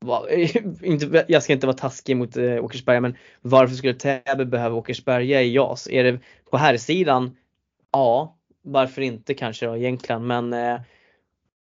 va, 0.00 0.26
inte, 0.82 1.24
jag 1.28 1.42
ska 1.42 1.52
inte 1.52 1.66
vara 1.66 1.76
taskig 1.76 2.16
mot 2.16 2.36
eh, 2.36 2.64
Åkersberga 2.64 3.00
men 3.00 3.16
varför 3.40 3.74
skulle 3.74 3.94
Täby 3.94 4.44
behöva 4.44 4.76
Åkersberga 4.76 5.42
i 5.42 5.54
JAS? 5.54 5.88
Är 5.90 6.04
det 6.04 6.18
på 6.50 6.56
här 6.56 6.76
sidan? 6.76 7.36
Ja, 7.92 8.36
varför 8.62 9.02
inte 9.02 9.34
kanske 9.34 9.66
då 9.66 9.76
egentligen 9.76 10.26
men 10.26 10.52
eh, 10.52 10.80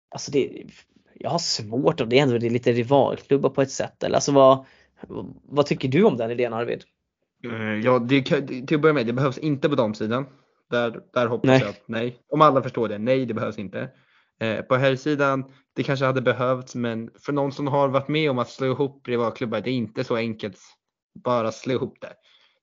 alltså 0.09 0.31
det, 0.31 0.65
jag 1.15 1.31
har 1.31 1.39
svårt 1.39 2.01
och 2.01 2.09
det 2.09 2.19
är 2.19 2.23
ändå 2.23 2.39
det 2.39 2.47
är 2.47 2.51
lite 2.51 2.73
rivalklubbar 2.73 3.51
på 3.51 3.63
ett 3.63 3.71
sätt. 3.71 4.03
Eller 4.03 4.15
alltså 4.15 4.33
vad, 4.33 4.65
vad 5.43 5.67
tycker 5.67 5.89
du 5.89 6.05
om 6.05 6.17
den 6.17 6.31
idén 6.31 6.53
Arvid? 6.53 6.85
Eh, 7.45 7.81
ja, 7.85 7.99
det, 7.99 8.23
till 8.23 8.75
att 8.75 8.81
börja 8.81 8.93
med, 8.93 9.07
det 9.07 9.13
behövs 9.13 9.39
inte 9.39 9.69
på 9.69 9.75
damsidan. 9.75 10.27
Där, 10.71 11.01
där 11.13 11.27
hoppas 11.27 11.49
nej. 11.49 11.61
jag 11.61 11.69
att 11.69 11.83
nej. 11.87 12.19
Om 12.29 12.41
alla 12.41 12.63
förstår 12.63 12.89
det, 12.89 12.99
nej 12.99 13.27
det 13.27 13.35
behövs 13.35 13.59
inte. 13.59 13.91
Eh, 14.41 14.63
på 14.63 14.77
herrsidan, 14.77 15.45
det 15.75 15.83
kanske 15.83 16.05
hade 16.05 16.21
behövts 16.21 16.75
men 16.75 17.11
för 17.19 17.33
någon 17.33 17.53
som 17.53 17.67
har 17.67 17.89
varit 17.89 18.09
med 18.09 18.31
om 18.31 18.39
att 18.39 18.51
slå 18.51 18.67
ihop 18.67 19.09
rivalklubbar, 19.09 19.61
det 19.61 19.71
är 19.71 19.75
inte 19.75 20.05
så 20.05 20.17
enkelt 20.17 20.59
bara 21.25 21.53
slå 21.53 21.75
ihop 21.75 22.01
det. 22.01 22.13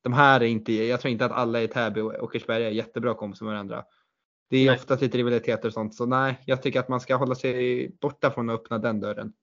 De 0.04 0.14
här 0.14 0.41
är 0.41 0.45
inte, 0.45 0.74
jag 0.74 1.02
tror 1.02 1.12
inte 1.12 1.26
att 1.26 1.32
alla 1.32 1.62
i 1.62 1.68
Täby 1.68 2.02
och 2.02 2.24
Åkersberga 2.24 2.68
är 2.68 2.72
jättebra 2.72 3.14
kompisar 3.14 3.45
med 3.45 3.54
varandra. 3.54 3.84
Det 4.49 4.58
är 4.58 4.66
nej. 4.66 4.76
ofta 4.76 4.95
lite 4.95 5.18
rivaliteter 5.18 5.68
och 5.68 5.74
sånt 5.74 5.95
så 5.95 6.06
nej, 6.06 6.39
jag 6.45 6.62
tycker 6.62 6.80
att 6.80 6.89
man 6.89 6.99
ska 6.99 7.16
hålla 7.16 7.36
sig 7.36 7.89
borta 8.02 8.32
från 8.32 8.49
att 8.49 8.60
öppna 8.60 8.78
den 8.78 8.99
dörren. 8.99 9.34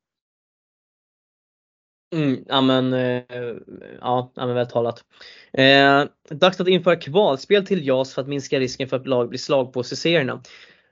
Mm, 2.12 2.44
ja 2.48 2.61
men, 2.61 2.92
eh, 2.92 3.22
ja, 4.00 4.32
men 4.36 4.54
väl 4.54 4.66
talat. 4.66 5.04
Eh, 5.52 6.04
dags 6.30 6.61
att 6.61 6.68
införa 6.68 6.96
kvalspel 6.96 7.66
till 7.66 7.86
JAS 7.86 8.14
för 8.14 8.22
att 8.22 8.28
minska 8.28 8.61
risken 8.61 8.88
för 8.88 8.96
att 8.96 9.06
lag 9.06 9.28
blir 9.28 9.38
slagpåseserierna. 9.38 10.32
serierna. 10.32 10.42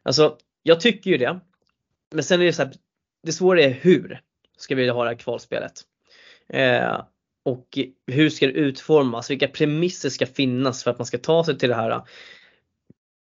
Alltså, 0.02 0.36
jag 0.62 0.80
tycker 0.80 1.10
ju 1.10 1.16
det. 1.16 1.40
Men 2.14 2.24
sen 2.24 2.40
är 2.40 2.44
det 2.44 2.52
så 2.52 2.62
här, 2.62 2.72
det 3.22 3.32
svåra 3.32 3.62
är 3.62 3.70
hur 3.70 4.20
ska 4.56 4.74
vi 4.74 4.88
ha 4.88 5.04
det 5.04 5.10
här 5.10 5.16
kvalspelet? 5.16 5.72
Eh, 6.48 7.00
och 7.44 7.78
hur 8.06 8.30
ska 8.30 8.46
det 8.46 8.52
utformas? 8.52 9.30
Vilka 9.30 9.48
premisser 9.48 10.10
ska 10.10 10.26
finnas 10.26 10.84
för 10.84 10.90
att 10.90 10.98
man 10.98 11.06
ska 11.06 11.18
ta 11.18 11.44
sig 11.44 11.58
till 11.58 11.68
det 11.68 11.74
här? 11.74 12.02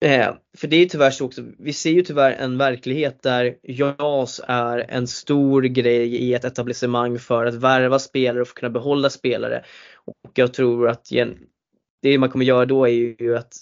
Eh, 0.03 0.35
för 0.57 0.69
det 0.69 0.77
är 0.77 0.87
tyvärr 0.87 1.11
så 1.11 1.25
också, 1.25 1.43
vi 1.59 1.73
ser 1.73 1.91
ju 1.91 2.03
tyvärr 2.03 2.33
en 2.33 2.59
verklighet 2.59 3.23
där 3.23 3.55
JAS 3.63 4.41
är 4.47 4.79
en 4.89 5.07
stor 5.07 5.63
grej 5.63 6.17
i 6.17 6.35
ett 6.35 6.45
etablissemang 6.45 7.19
för 7.19 7.47
att 7.47 7.55
värva 7.55 7.99
spelare 7.99 8.43
och 8.43 8.49
få 8.49 8.55
kunna 8.55 8.71
behålla 8.71 9.11
spelare. 9.11 9.65
Och 10.05 10.31
jag 10.35 10.55
tror 10.55 10.89
att 10.89 11.07
det 12.03 12.19
man 12.19 12.29
kommer 12.29 12.45
göra 12.45 12.67
då 12.67 12.85
är 12.85 12.91
ju 12.91 13.37
att 13.37 13.55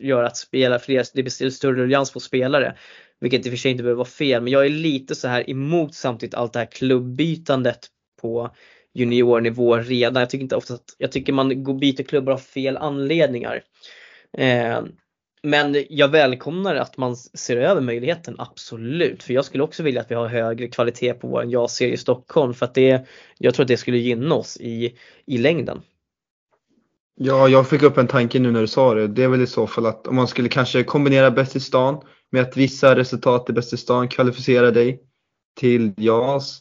göra 0.00 0.26
att 0.26 0.36
spela 0.36 0.78
fler, 0.78 1.04
det 1.14 1.22
blir 1.22 1.50
större 1.50 1.76
ruljans 1.76 2.12
på 2.12 2.20
spelare. 2.20 2.76
Vilket 3.20 3.46
i 3.46 3.48
och 3.48 3.52
för 3.52 3.58
sig 3.58 3.70
inte 3.70 3.82
behöver 3.82 3.98
vara 3.98 4.08
fel, 4.08 4.42
men 4.42 4.52
jag 4.52 4.66
är 4.66 4.70
lite 4.70 5.14
så 5.14 5.28
här 5.28 5.50
emot 5.50 5.94
samtidigt 5.94 6.34
allt 6.34 6.52
det 6.52 6.58
här 6.58 6.66
klubbytandet 6.66 7.86
på 8.22 8.54
juniornivå 8.94 9.76
redan. 9.76 10.20
Jag 10.20 10.30
tycker 10.30 10.42
inte 10.42 10.56
ofta 10.56 10.74
att, 10.74 10.94
jag 10.98 11.12
tycker 11.12 11.32
man 11.32 11.64
går 11.64 11.74
byter 11.74 12.02
klubbar 12.02 12.32
av 12.32 12.38
fel 12.38 12.76
anledningar. 12.76 13.62
Eh, 14.38 14.80
men 15.46 15.84
jag 15.88 16.08
välkomnar 16.08 16.74
att 16.74 16.96
man 16.96 17.16
ser 17.16 17.56
över 17.56 17.80
möjligheten, 17.80 18.34
absolut. 18.38 19.22
För 19.22 19.34
jag 19.34 19.44
skulle 19.44 19.62
också 19.62 19.82
vilja 19.82 20.00
att 20.00 20.10
vi 20.10 20.14
har 20.14 20.26
högre 20.28 20.68
kvalitet 20.68 21.14
på 21.14 21.28
vår 21.28 21.44
ja-serie 21.44 21.94
i 21.94 21.96
Stockholm 21.96 22.54
för 22.54 22.66
att 22.66 22.74
det, 22.74 23.06
jag 23.38 23.54
tror 23.54 23.64
att 23.64 23.68
det 23.68 23.76
skulle 23.76 23.98
gynna 23.98 24.34
oss 24.34 24.56
i, 24.60 24.94
i 25.26 25.38
längden. 25.38 25.82
Ja, 27.16 27.48
jag 27.48 27.68
fick 27.68 27.82
upp 27.82 27.98
en 27.98 28.06
tanke 28.06 28.38
nu 28.38 28.50
när 28.50 28.60
du 28.60 28.66
sa 28.66 28.94
det. 28.94 29.06
Det 29.06 29.24
är 29.24 29.28
väl 29.28 29.42
i 29.42 29.46
så 29.46 29.66
fall 29.66 29.86
att 29.86 30.06
om 30.06 30.16
man 30.16 30.28
skulle 30.28 30.48
kanske 30.48 30.84
kombinera 30.84 31.30
bäst 31.30 31.56
i 31.56 31.60
stan 31.60 32.00
med 32.30 32.42
att 32.42 32.56
vissa 32.56 32.96
resultat 32.96 33.50
i 33.50 33.52
bäst 33.52 33.72
i 33.72 33.76
stan 33.76 34.08
kvalificerar 34.08 34.72
dig 34.72 35.00
till 35.60 35.92
JAS. 35.96 36.60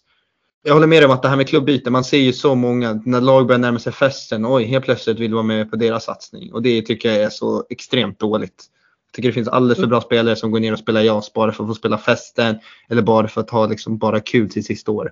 Jag 0.63 0.73
håller 0.73 0.87
med 0.87 1.05
om 1.05 1.11
att 1.11 1.21
det 1.21 1.29
här 1.29 1.37
med 1.37 1.47
klubbyte, 1.47 1.89
man 1.89 2.03
ser 2.03 2.17
ju 2.17 2.33
så 2.33 2.55
många 2.55 3.01
när 3.05 3.21
lag 3.21 3.47
börjar 3.47 3.59
närma 3.59 3.79
sig 3.79 3.93
festen, 3.93 4.45
oj 4.45 4.63
helt 4.63 4.85
plötsligt 4.85 5.19
vill 5.19 5.33
vara 5.33 5.43
med 5.43 5.69
på 5.71 5.75
deras 5.75 6.03
satsning 6.03 6.53
och 6.53 6.61
det 6.61 6.81
tycker 6.81 7.09
jag 7.09 7.17
är 7.17 7.29
så 7.29 7.65
extremt 7.69 8.19
dåligt 8.19 8.69
tycker 9.15 9.29
det 9.29 9.33
finns 9.33 9.47
alldeles 9.47 9.79
för 9.79 9.87
bra 9.87 10.01
spelare 10.01 10.35
som 10.35 10.51
går 10.51 10.59
ner 10.59 10.73
och 10.73 10.79
spelar 10.79 11.01
JAS 11.01 11.33
bara 11.33 11.51
för 11.51 11.63
att 11.63 11.69
få 11.69 11.73
spela 11.73 11.97
festen 11.97 12.59
eller 12.89 13.01
bara 13.01 13.27
för 13.27 13.41
att 13.41 13.49
ha 13.49 13.67
liksom 13.67 13.97
bara 13.97 14.19
kul 14.19 14.49
till 14.49 14.65
sista 14.65 14.91
år. 14.91 15.11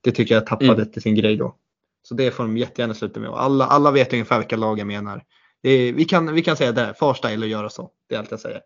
Det 0.00 0.10
tycker 0.10 0.34
jag 0.34 0.46
tappade 0.46 0.72
mm. 0.72 0.92
till 0.92 1.02
sin 1.02 1.14
grej 1.14 1.36
då. 1.36 1.56
Så 2.02 2.14
det 2.14 2.30
får 2.30 2.44
de 2.44 2.56
jättegärna 2.56 2.94
sluta 2.94 3.20
med. 3.20 3.30
Och 3.30 3.42
alla, 3.42 3.66
alla 3.66 3.90
vet 3.90 4.12
ungefär 4.12 4.38
vilka 4.38 4.56
lag 4.56 4.78
jag 4.78 4.86
menar. 4.86 5.24
Är, 5.62 5.92
vi, 5.92 6.04
kan, 6.04 6.34
vi 6.34 6.42
kan 6.42 6.56
säga 6.56 6.72
det, 6.72 6.94
Farsta 6.98 7.30
eller 7.30 7.46
göra 7.46 7.70
så. 7.70 7.90
Det 8.08 8.14
är 8.14 8.18
allt 8.18 8.30
jag 8.30 8.40
säger. 8.40 8.60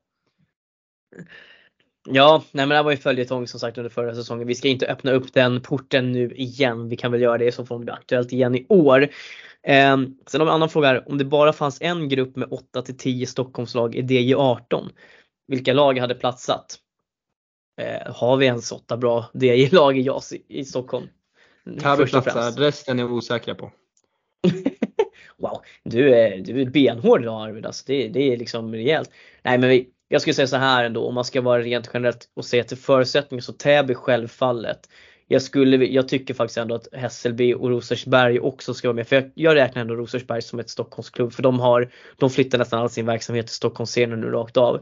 Ja, 2.12 2.42
nej 2.52 2.66
men 2.66 2.76
det 2.76 2.82
var 2.82 2.90
ju 2.90 2.96
följetong 2.96 3.46
som 3.46 3.60
sagt 3.60 3.78
under 3.78 3.90
förra 3.90 4.14
säsongen. 4.14 4.46
Vi 4.46 4.54
ska 4.54 4.68
inte 4.68 4.86
öppna 4.86 5.10
upp 5.12 5.32
den 5.32 5.60
porten 5.60 6.12
nu 6.12 6.32
igen. 6.34 6.88
Vi 6.88 6.96
kan 6.96 7.12
väl 7.12 7.20
göra 7.20 7.38
det 7.38 7.52
så 7.52 7.66
får 7.66 7.78
det 7.78 7.84
bli 7.84 7.92
aktuellt 7.92 8.32
igen 8.32 8.54
i 8.54 8.66
år. 8.68 9.02
Eh, 9.62 9.96
sen 10.26 10.40
har 10.40 10.44
vi 10.44 10.48
en 10.48 10.48
annan 10.48 10.70
fråga 10.70 10.88
här. 10.88 11.08
Om 11.08 11.18
det 11.18 11.24
bara 11.24 11.52
fanns 11.52 11.78
en 11.80 12.08
grupp 12.08 12.36
med 12.36 12.48
8 12.50 12.82
till 12.82 12.96
10 12.96 13.26
Stockholmslag 13.26 13.94
i 13.94 14.02
DJ18, 14.02 14.90
vilka 15.48 15.72
lag 15.72 15.98
hade 15.98 16.14
platsat? 16.14 16.78
Eh, 17.80 18.14
har 18.14 18.36
vi 18.36 18.46
ens 18.46 18.72
8 18.72 18.96
bra 18.96 19.30
DJ-lag 19.34 19.98
i 19.98 20.02
JAS 20.02 20.32
i, 20.32 20.42
i 20.48 20.64
Stockholm? 20.64 21.06
Täby 21.80 22.06
platsar, 22.06 22.60
resten 22.60 22.98
är 22.98 23.04
vi 23.04 23.10
osäkra 23.10 23.54
på. 23.54 23.70
wow, 25.36 25.62
du 25.82 26.14
är, 26.14 26.38
du 26.38 26.62
är 26.62 26.66
benhård 26.66 27.22
idag 27.22 27.42
Arvid. 27.42 27.66
Alltså 27.66 27.84
det, 27.86 28.08
det 28.08 28.32
är 28.32 28.36
liksom 28.36 28.74
rejält. 28.74 29.10
Nej 29.42 29.58
men 29.58 29.70
vi, 29.70 29.88
jag 30.08 30.20
skulle 30.20 30.34
säga 30.34 30.46
så 30.46 30.56
här 30.56 30.84
ändå, 30.84 31.08
om 31.08 31.14
man 31.14 31.24
ska 31.24 31.40
vara 31.40 31.62
rent 31.62 31.90
generellt 31.94 32.28
och 32.34 32.44
säga 32.44 32.64
till 32.64 32.76
förutsättningar 32.76 33.42
så 33.42 33.52
Täby 33.52 33.94
självfallet 33.94 34.88
jag, 35.28 35.42
skulle, 35.42 35.86
jag 35.86 36.08
tycker 36.08 36.34
faktiskt 36.34 36.58
ändå 36.58 36.74
att 36.74 36.88
Hässelby 36.92 37.54
och 37.54 37.70
Rosersberg 37.70 38.40
också 38.40 38.74
ska 38.74 38.88
vara 38.88 38.94
med. 38.94 39.08
För 39.08 39.16
jag, 39.16 39.30
jag 39.34 39.54
räknar 39.54 39.82
ändå 39.82 39.94
Rosersberg 39.94 40.42
som 40.42 40.58
ett 40.58 40.70
Stockholmsklubb 40.70 41.32
för 41.32 41.42
de, 41.42 41.60
har, 41.60 41.92
de 42.16 42.30
flyttar 42.30 42.58
nästan 42.58 42.80
all 42.80 42.90
sin 42.90 43.06
verksamhet 43.06 43.46
till 43.46 43.54
Stockholmsscenen 43.54 44.20
nu 44.20 44.30
rakt 44.30 44.56
av. 44.56 44.80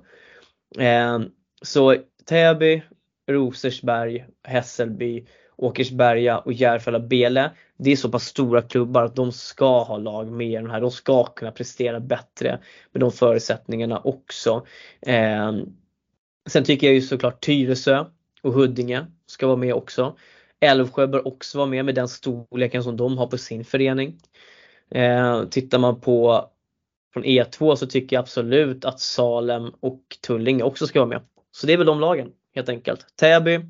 Eh, 0.78 1.18
så 1.62 1.96
Täby, 2.24 2.82
Rosersberg, 3.30 4.24
Hässelby, 4.44 5.26
Åkersberga 5.56 6.38
och 6.38 6.52
Järfälla-Bele. 6.52 7.50
Det 7.76 7.92
är 7.92 7.96
så 7.96 8.08
pass 8.08 8.24
stora 8.24 8.62
klubbar 8.62 9.02
att 9.02 9.16
de 9.16 9.32
ska 9.32 9.82
ha 9.82 9.96
lag 9.98 10.32
med 10.32 10.64
de 10.64 10.70
här. 10.70 10.80
De 10.80 10.90
ska 10.90 11.24
kunna 11.24 11.50
prestera 11.50 12.00
bättre 12.00 12.58
med 12.92 13.00
de 13.00 13.12
förutsättningarna 13.12 13.98
också. 13.98 14.66
Eh, 15.00 15.52
sen 16.48 16.64
tycker 16.64 16.86
jag 16.86 16.94
ju 16.94 17.00
såklart 17.00 17.44
Tyresö 17.44 18.04
och 18.42 18.52
Huddinge 18.52 19.06
ska 19.26 19.46
vara 19.46 19.56
med 19.56 19.74
också. 19.74 20.16
Älvsjö 20.60 21.06
bör 21.06 21.26
också 21.26 21.58
vara 21.58 21.68
med 21.68 21.84
med 21.84 21.94
den 21.94 22.08
storleken 22.08 22.82
som 22.82 22.96
de 22.96 23.18
har 23.18 23.26
på 23.26 23.38
sin 23.38 23.64
förening. 23.64 24.16
Eh, 24.90 25.44
tittar 25.44 25.78
man 25.78 26.00
på 26.00 26.46
från 27.12 27.24
E2 27.24 27.74
så 27.74 27.86
tycker 27.86 28.16
jag 28.16 28.20
absolut 28.20 28.84
att 28.84 29.00
Salem 29.00 29.72
och 29.80 30.02
Tullinge 30.26 30.62
också 30.62 30.86
ska 30.86 30.98
vara 31.00 31.08
med. 31.08 31.20
Så 31.50 31.66
det 31.66 31.72
är 31.72 31.76
väl 31.76 31.86
de 31.86 32.00
lagen 32.00 32.32
helt 32.54 32.68
enkelt. 32.68 33.06
Täby, 33.16 33.60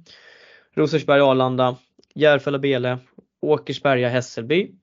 Rosersberg, 0.77 1.21
Arlanda, 1.21 1.77
Järfälla, 2.15 2.59
Bele, 2.59 2.99
Åkersberga, 3.41 4.09
Hässelby, 4.09 4.75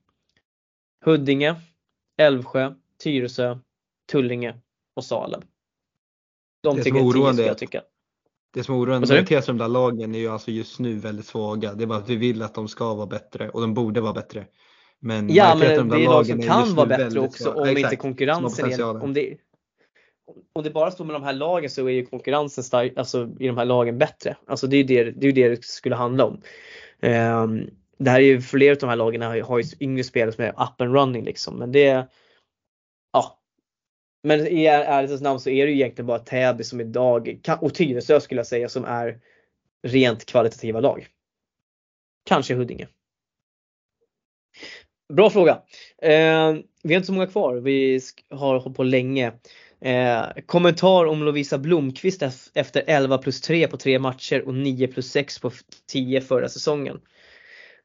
Huddinge, 1.04 1.54
Älvsjö, 2.16 2.74
Tyresö, 3.02 3.58
Tullinge 4.12 4.54
och 4.94 5.04
Salem. 5.04 5.42
De 6.62 6.82
tycker 6.82 6.98
jag 6.98 7.12
tio 7.12 7.32
skulle 7.32 7.48
jag 7.48 7.58
tycka. 7.58 7.82
Det 8.54 8.64
som 8.64 8.74
oroar 8.74 9.00
majoriteten 9.00 9.54
av 9.54 9.58
de 9.58 9.64
där 9.64 9.68
lagen 9.68 10.14
är 10.14 10.18
ju 10.18 10.28
alltså 10.28 10.50
just 10.50 10.78
nu 10.78 10.98
väldigt 10.98 11.26
svaga. 11.26 11.74
Det 11.74 11.84
är 11.84 11.86
bara 11.86 11.98
att 11.98 12.08
vi 12.08 12.16
vill 12.16 12.42
att 12.42 12.54
de 12.54 12.68
ska 12.68 12.94
vara 12.94 13.06
bättre 13.06 13.50
och 13.50 13.60
de 13.60 13.74
borde 13.74 14.00
vara 14.00 14.12
bättre. 14.12 14.46
Men 15.00 15.34
ja 15.34 15.56
men 15.58 15.76
de 15.76 15.88
det 15.88 16.04
är 16.04 16.08
lag 16.08 16.26
som 16.26 16.42
kan 16.42 16.74
vara 16.74 16.86
bättre 16.86 17.20
också 17.20 17.52
om 17.52 17.64
Exakt, 17.64 17.78
inte 17.78 17.96
konkurrensen 17.96 18.72
är, 18.72 19.02
om 19.02 19.14
det, 19.14 19.36
om 20.52 20.62
det 20.62 20.70
bara 20.70 20.90
står 20.90 21.04
med 21.04 21.14
de 21.14 21.22
här 21.22 21.32
lagen 21.32 21.70
så 21.70 21.86
är 21.86 21.92
ju 21.92 22.06
konkurrensen 22.06 22.64
stark, 22.64 22.92
alltså 22.96 23.30
i 23.40 23.46
de 23.46 23.58
här 23.58 23.64
lagen 23.64 23.98
bättre. 23.98 24.36
Alltså 24.46 24.66
det 24.66 24.76
är 24.76 24.78
ju 24.78 24.84
det 24.84 25.10
det, 25.10 25.28
är 25.28 25.32
det, 25.32 25.48
det 25.48 25.64
skulle 25.64 25.94
handla 25.94 26.24
om. 26.24 26.40
Um, 27.00 27.70
det 27.98 28.10
här 28.10 28.20
är 28.20 28.24
ju 28.24 28.40
flera 28.40 28.72
av 28.72 28.78
de 28.78 28.88
här 28.88 28.96
lagen 28.96 29.22
har, 29.22 29.40
har 29.40 29.58
ju 29.58 29.64
yngre 29.80 30.04
spelare 30.04 30.32
som 30.32 30.44
är 30.44 30.50
up 30.50 30.80
and 30.80 30.94
running 30.94 31.24
liksom 31.24 31.58
men 31.58 31.72
det 31.72 32.08
Ja, 33.12 33.38
men 34.22 34.46
i 34.46 34.66
ärlighetens 34.66 35.22
namn 35.22 35.40
så 35.40 35.50
är 35.50 35.66
det 35.66 35.72
ju 35.72 35.78
egentligen 35.78 36.06
bara 36.06 36.18
Täby 36.18 36.64
som 36.64 36.80
idag, 36.80 37.40
och 37.60 37.74
Tyresö 37.74 38.20
skulle 38.20 38.38
jag 38.38 38.46
säga, 38.46 38.68
som 38.68 38.84
är 38.84 39.20
rent 39.82 40.26
kvalitativa 40.26 40.80
lag. 40.80 41.08
Kanske 42.24 42.54
Huddinge. 42.54 42.88
Bra 45.12 45.30
fråga. 45.30 45.62
Eh, 46.02 46.54
vi 46.82 46.94
har 46.94 46.96
inte 46.96 47.06
så 47.06 47.12
många 47.12 47.26
kvar. 47.26 47.54
Vi 47.54 48.00
har 48.30 48.58
hållit 48.58 48.76
på 48.76 48.82
länge. 48.82 49.32
Eh, 49.84 50.26
kommentar 50.46 51.04
om 51.04 51.22
Lovisa 51.22 51.58
Blomqvist 51.58 52.22
efter 52.54 52.82
11 52.86 53.18
plus 53.18 53.40
3 53.40 53.68
på 53.68 53.76
tre 53.76 53.98
matcher 53.98 54.42
och 54.42 54.54
9 54.54 54.86
plus 54.88 55.10
6 55.10 55.38
på 55.38 55.50
10 55.92 56.20
förra 56.20 56.48
säsongen. 56.48 57.00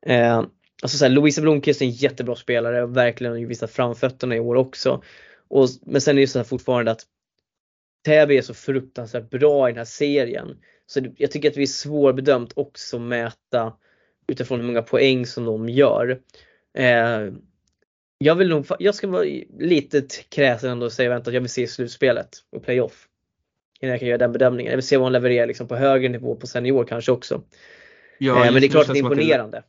Eh, 0.05 0.37
alltså 0.81 0.97
så 0.97 1.05
här, 1.05 1.11
Lovisa 1.11 1.41
Blomqvist 1.41 1.81
är 1.81 1.85
en 1.85 1.91
jättebra 1.91 2.35
spelare 2.35 2.83
och 2.83 2.97
verkligen 2.97 3.47
visat 3.47 3.71
framfötterna 3.71 4.35
i 4.35 4.39
år 4.39 4.55
också. 4.55 5.03
Och, 5.47 5.67
men 5.81 6.01
sen 6.01 6.17
är 6.17 6.21
det 6.21 6.27
så 6.27 6.39
här 6.39 6.43
fortfarande 6.43 6.91
att 6.91 7.03
Täby 8.05 8.37
är 8.37 8.41
så 8.41 8.53
fruktansvärt 8.53 9.29
bra 9.29 9.69
i 9.69 9.71
den 9.71 9.77
här 9.77 9.85
serien. 9.85 10.57
Så 10.85 11.01
jag 11.17 11.31
tycker 11.31 11.49
att 11.49 11.55
det 11.55 11.61
är 11.61 11.67
svårbedömt 11.67 12.53
också 12.55 12.97
att 12.97 13.01
mäta 13.01 13.73
utifrån 14.27 14.59
hur 14.59 14.67
många 14.67 14.81
poäng 14.81 15.25
som 15.25 15.45
de 15.45 15.69
gör. 15.69 16.21
Eh, 16.77 17.33
jag 18.21 18.35
vill 18.35 18.49
nog, 18.49 18.65
jag 18.79 18.95
ska 18.95 19.07
vara 19.07 19.25
lite 19.59 20.01
kräsen 20.29 20.71
ändå 20.71 20.85
och 20.85 20.91
säga 20.91 21.15
att 21.15 21.33
jag 21.33 21.41
vill 21.41 21.49
se 21.49 21.67
slutspelet 21.67 22.29
och 22.51 22.63
playoff. 22.63 23.07
Innan 23.81 23.91
jag 23.91 23.99
kan 23.99 24.09
göra 24.09 24.17
den 24.17 24.31
bedömningen. 24.31 24.69
Jag 24.69 24.77
vill 24.77 24.87
se 24.87 24.97
vad 24.97 25.05
hon 25.05 25.13
levererar 25.13 25.47
liksom 25.47 25.67
på 25.67 25.75
högre 25.75 26.09
nivå 26.09 26.35
på 26.35 26.47
senior 26.47 26.85
kanske 26.85 27.11
också. 27.11 27.41
Ja, 28.17 28.45
eh, 28.45 28.51
men 28.51 28.61
det 28.61 28.67
är 28.67 28.69
klart 28.69 28.87
det 28.87 28.93
är 28.93 28.97
imponerande. 28.97 29.63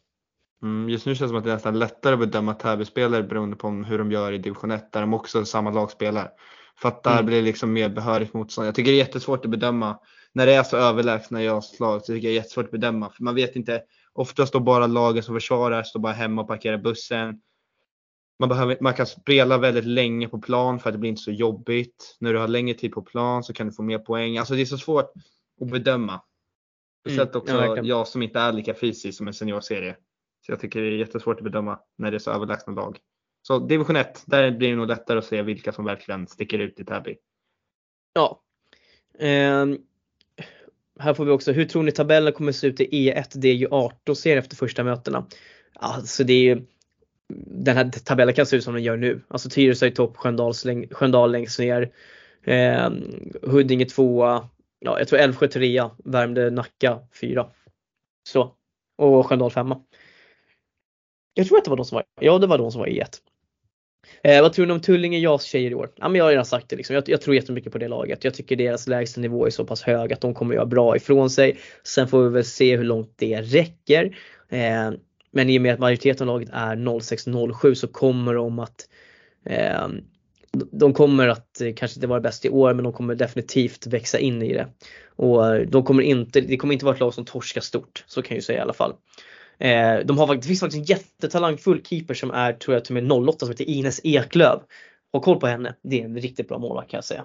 Mm, 0.62 0.88
just 0.88 1.06
nu 1.06 1.14
känns 1.14 1.20
det 1.20 1.28
som 1.28 1.36
att 1.36 1.44
det 1.44 1.50
är 1.50 1.54
nästan 1.54 1.78
lättare 1.78 2.14
att 2.14 2.20
bedöma 2.20 2.54
Täby-spelare 2.54 3.22
beroende 3.22 3.56
på 3.56 3.68
hur 3.68 3.98
de 3.98 4.12
gör 4.12 4.32
i 4.32 4.38
division 4.38 4.70
1 4.70 4.92
där 4.92 5.00
de 5.00 5.14
också 5.14 5.40
är 5.40 5.44
samma 5.44 5.70
lag 5.70 5.90
spelar. 5.90 6.30
För 6.78 6.88
att 6.88 7.02
där 7.02 7.12
mm. 7.12 7.26
blir 7.26 7.36
det 7.36 7.42
liksom 7.42 7.72
mer 7.72 7.88
behörigt 7.88 8.34
motstånd. 8.34 8.68
Jag 8.68 8.74
tycker 8.74 8.90
det 8.90 8.96
är 8.96 9.04
jättesvårt 9.04 9.44
att 9.44 9.50
bedöma 9.50 9.98
när 10.32 10.46
det 10.46 10.52
är 10.54 10.62
så 10.62 10.76
överlägsna 10.76 11.42
JAS 11.42 11.80
lag 11.80 12.00
så 12.00 12.06
tycker 12.06 12.28
jag 12.28 12.32
det 12.32 12.38
är 12.38 12.42
jättesvårt 12.42 12.64
att 12.64 12.70
bedöma. 12.70 13.10
För 13.10 13.22
man 13.22 13.34
vet 13.34 13.56
inte, 13.56 13.82
oftast 14.12 14.48
står 14.48 14.60
bara 14.60 14.86
lagen 14.86 15.22
som 15.22 15.34
försvarar, 15.34 15.82
står 15.82 16.00
bara 16.00 16.12
hemma 16.12 16.42
och 16.42 16.48
parkerar 16.48 16.78
bussen. 16.78 17.40
Man, 18.40 18.48
behöver, 18.48 18.76
man 18.80 18.94
kan 18.94 19.06
spela 19.06 19.58
väldigt 19.58 19.84
länge 19.84 20.28
på 20.28 20.38
plan 20.38 20.80
för 20.80 20.90
att 20.90 20.94
det 20.94 20.98
blir 20.98 21.10
inte 21.10 21.22
så 21.22 21.30
jobbigt. 21.30 22.16
När 22.20 22.32
du 22.32 22.38
har 22.38 22.48
längre 22.48 22.74
tid 22.74 22.92
på 22.92 23.02
plan 23.02 23.44
så 23.44 23.52
kan 23.52 23.66
du 23.66 23.72
få 23.72 23.82
mer 23.82 23.98
poäng. 23.98 24.38
Alltså 24.38 24.54
det 24.54 24.60
är 24.60 24.66
så 24.66 24.78
svårt 24.78 25.12
att 25.60 25.70
bedöma. 25.70 26.20
Speciellt 27.00 27.34
mm, 27.34 27.42
också 27.42 27.54
ja, 27.54 27.82
jag 27.82 28.08
som 28.08 28.22
inte 28.22 28.38
är 28.38 28.52
lika 28.52 28.74
fysisk 28.74 29.18
som 29.18 29.28
en 29.28 29.34
seniorserie. 29.34 29.96
Så 30.46 30.52
jag 30.52 30.60
tycker 30.60 30.80
det 30.80 30.86
är 30.86 30.90
jättesvårt 30.90 31.36
att 31.36 31.44
bedöma 31.44 31.78
när 31.98 32.10
det 32.10 32.16
är 32.16 32.18
så 32.18 32.30
överlägsna 32.30 32.72
lag. 32.72 32.98
Så 33.42 33.58
division 33.58 33.96
1, 33.96 34.22
där 34.26 34.50
blir 34.50 34.70
det 34.70 34.76
nog 34.76 34.88
lättare 34.88 35.18
att 35.18 35.24
se 35.24 35.42
vilka 35.42 35.72
som 35.72 35.84
verkligen 35.84 36.26
sticker 36.26 36.58
ut 36.58 36.80
i 36.80 36.84
Täby. 36.84 37.16
Ja. 38.12 38.42
Um, 39.18 39.78
här 40.98 41.14
får 41.14 41.24
vi 41.24 41.30
också, 41.30 41.52
hur 41.52 41.64
tror 41.64 41.82
ni 41.82 41.92
tabellen 41.92 42.32
kommer 42.32 42.52
se 42.52 42.66
ut 42.66 42.80
i 42.80 43.10
E1? 43.10 43.24
Det 43.34 43.48
är 43.48 43.54
ju 43.54 43.68
18 43.70 44.16
ser 44.16 44.36
efter 44.36 44.56
första 44.56 44.84
mötena. 44.84 45.26
Alltså 45.74 46.24
det 46.24 46.32
är 46.32 46.42
ju 46.42 46.66
den 47.46 47.76
här 47.76 47.90
tabellen 47.90 48.34
kan 48.34 48.46
se 48.46 48.56
ut 48.56 48.64
som 48.64 48.74
den 48.74 48.82
gör 48.82 48.96
nu. 48.96 49.20
Alltså 49.28 49.48
Tyresö 49.48 49.86
i 49.86 49.90
topp, 49.90 50.16
Sköndal, 50.16 51.32
längst 51.32 51.58
ner. 51.58 51.92
Eh, 52.44 52.90
Huddinge 53.42 53.84
tvåa. 53.84 54.48
Ja, 54.78 54.98
jag 54.98 55.08
tror 55.08 55.20
Älvsjö 55.20 55.48
trea, 55.48 55.90
Värmdö, 56.04 56.50
Nacka 56.50 56.98
fyra. 57.20 57.46
Så. 58.28 58.54
Och 58.98 59.26
Sköndal 59.26 59.50
femma. 59.50 59.80
Jag 61.34 61.46
tror 61.46 61.58
att 61.58 61.64
det 61.64 61.70
var 61.70 61.76
de 61.76 61.84
som 61.84 61.96
var, 61.96 62.04
ja 62.20 62.38
det 62.38 62.46
var 62.46 62.58
de 62.58 62.72
som 62.72 62.78
var 62.78 62.86
i 62.86 62.98
ett. 62.98 63.18
Eh, 64.22 64.42
vad 64.42 64.52
tror 64.52 64.66
ni 64.66 64.72
om 64.72 64.80
Tullinge 64.80 65.18
JAS 65.18 65.44
tjejer 65.44 65.70
i 65.70 65.74
år? 65.74 65.90
Ja, 65.96 66.08
men 66.08 66.18
jag 66.18 66.24
har 66.24 66.30
redan 66.30 66.44
sagt 66.44 66.68
det. 66.68 66.76
Liksom. 66.76 66.94
Jag, 66.94 67.08
jag 67.08 67.20
tror 67.20 67.36
jättemycket 67.36 67.72
på 67.72 67.78
det 67.78 67.88
laget. 67.88 68.24
Jag 68.24 68.34
tycker 68.34 68.56
deras 68.56 68.86
lägsta 68.86 69.20
nivå 69.20 69.46
är 69.46 69.50
så 69.50 69.64
pass 69.64 69.82
hög 69.82 70.12
att 70.12 70.20
de 70.20 70.34
kommer 70.34 70.54
göra 70.54 70.66
bra 70.66 70.96
ifrån 70.96 71.30
sig. 71.30 71.58
Sen 71.84 72.08
får 72.08 72.22
vi 72.22 72.28
väl 72.28 72.44
se 72.44 72.76
hur 72.76 72.84
långt 72.84 73.14
det 73.16 73.40
räcker. 73.40 74.16
Eh, 74.48 74.90
men 75.32 75.50
i 75.50 75.58
och 75.58 75.62
med 75.62 75.74
att 75.74 75.80
majoriteten 75.80 76.28
av 76.28 76.34
laget 76.34 76.50
är 76.52 77.00
0607 77.00 77.74
så 77.74 77.88
kommer 77.88 78.34
de 78.34 78.58
att 78.58 78.88
eh, 79.46 79.88
de 80.52 80.92
kommer 80.92 81.28
att 81.28 81.60
eh, 81.60 81.74
kanske 81.74 81.96
inte 81.96 82.06
vara 82.06 82.20
bäst 82.20 82.44
i 82.44 82.50
år 82.50 82.74
men 82.74 82.84
de 82.84 82.92
kommer 82.92 83.14
definitivt 83.14 83.86
växa 83.86 84.18
in 84.18 84.42
i 84.42 84.52
det. 84.52 84.68
Och 85.16 85.54
eh, 85.54 85.66
de 85.68 85.84
kommer 85.84 86.02
inte, 86.02 86.40
det 86.40 86.56
kommer 86.56 86.72
inte 86.74 86.84
vara 86.84 86.94
ett 86.94 87.00
lag 87.00 87.14
som 87.14 87.24
torskar 87.24 87.60
stort, 87.60 88.04
så 88.06 88.22
kan 88.22 88.34
jag 88.34 88.36
ju 88.38 88.42
säga 88.42 88.58
i 88.58 88.62
alla 88.62 88.72
fall. 88.72 88.94
Eh, 89.58 89.98
de 90.04 90.18
har, 90.18 90.34
det 90.34 90.42
finns 90.42 90.60
faktiskt 90.60 90.90
en 90.90 90.96
jättetalangfull 90.96 91.82
keeper 91.84 92.14
som 92.14 92.30
är, 92.30 92.52
tror 92.52 92.74
jag, 92.74 92.84
till 92.84 92.96
och 92.96 93.02
med 93.02 93.28
08 93.28 93.38
som 93.38 93.48
heter 93.48 93.68
Ines 93.68 94.00
Eklöv. 94.04 94.60
Ha 95.12 95.20
koll 95.20 95.40
på 95.40 95.46
henne, 95.46 95.74
det 95.82 96.00
är 96.00 96.04
en 96.04 96.18
riktigt 96.18 96.48
bra 96.48 96.58
målvakt 96.58 96.90
kan 96.90 96.98
jag 96.98 97.04
säga. 97.04 97.24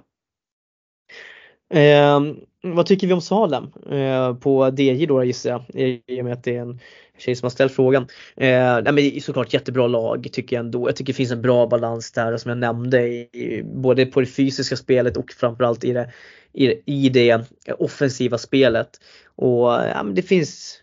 Eh, 1.69 2.19
vad 2.61 2.85
tycker 2.85 3.07
vi 3.07 3.13
om 3.13 3.21
Salem 3.21 3.63
eh, 3.91 4.35
på 4.35 4.71
DJ 4.77 5.05
då 5.05 5.23
gissar 5.23 5.49
jag 5.49 5.63
i 5.75 6.21
och 6.21 6.25
med 6.25 6.33
att 6.33 6.43
det 6.43 6.55
är 6.55 6.61
en 6.61 6.79
tjej 7.17 7.35
som 7.35 7.45
har 7.45 7.49
ställt 7.49 7.75
frågan. 7.75 8.03
Eh, 8.35 8.81
nej, 8.83 8.91
men 8.93 9.21
såklart 9.21 9.53
jättebra 9.53 9.87
lag 9.87 10.27
tycker 10.31 10.55
jag 10.55 10.65
ändå. 10.65 10.89
Jag 10.89 10.95
tycker 10.95 11.13
det 11.13 11.17
finns 11.17 11.31
en 11.31 11.41
bra 11.41 11.67
balans 11.67 12.11
där 12.11 12.37
som 12.37 12.49
jag 12.49 12.57
nämnde 12.57 13.07
i, 13.07 13.63
både 13.65 14.05
på 14.05 14.19
det 14.19 14.25
fysiska 14.25 14.75
spelet 14.75 15.17
och 15.17 15.31
framförallt 15.31 15.83
i 15.83 15.93
det, 15.93 16.11
i, 16.53 16.81
i 16.85 17.09
det 17.09 17.45
offensiva 17.77 18.37
spelet. 18.37 18.89
Och 19.35 19.67
ja, 19.67 20.03
men 20.03 20.15
det 20.15 20.21
finns 20.21 20.81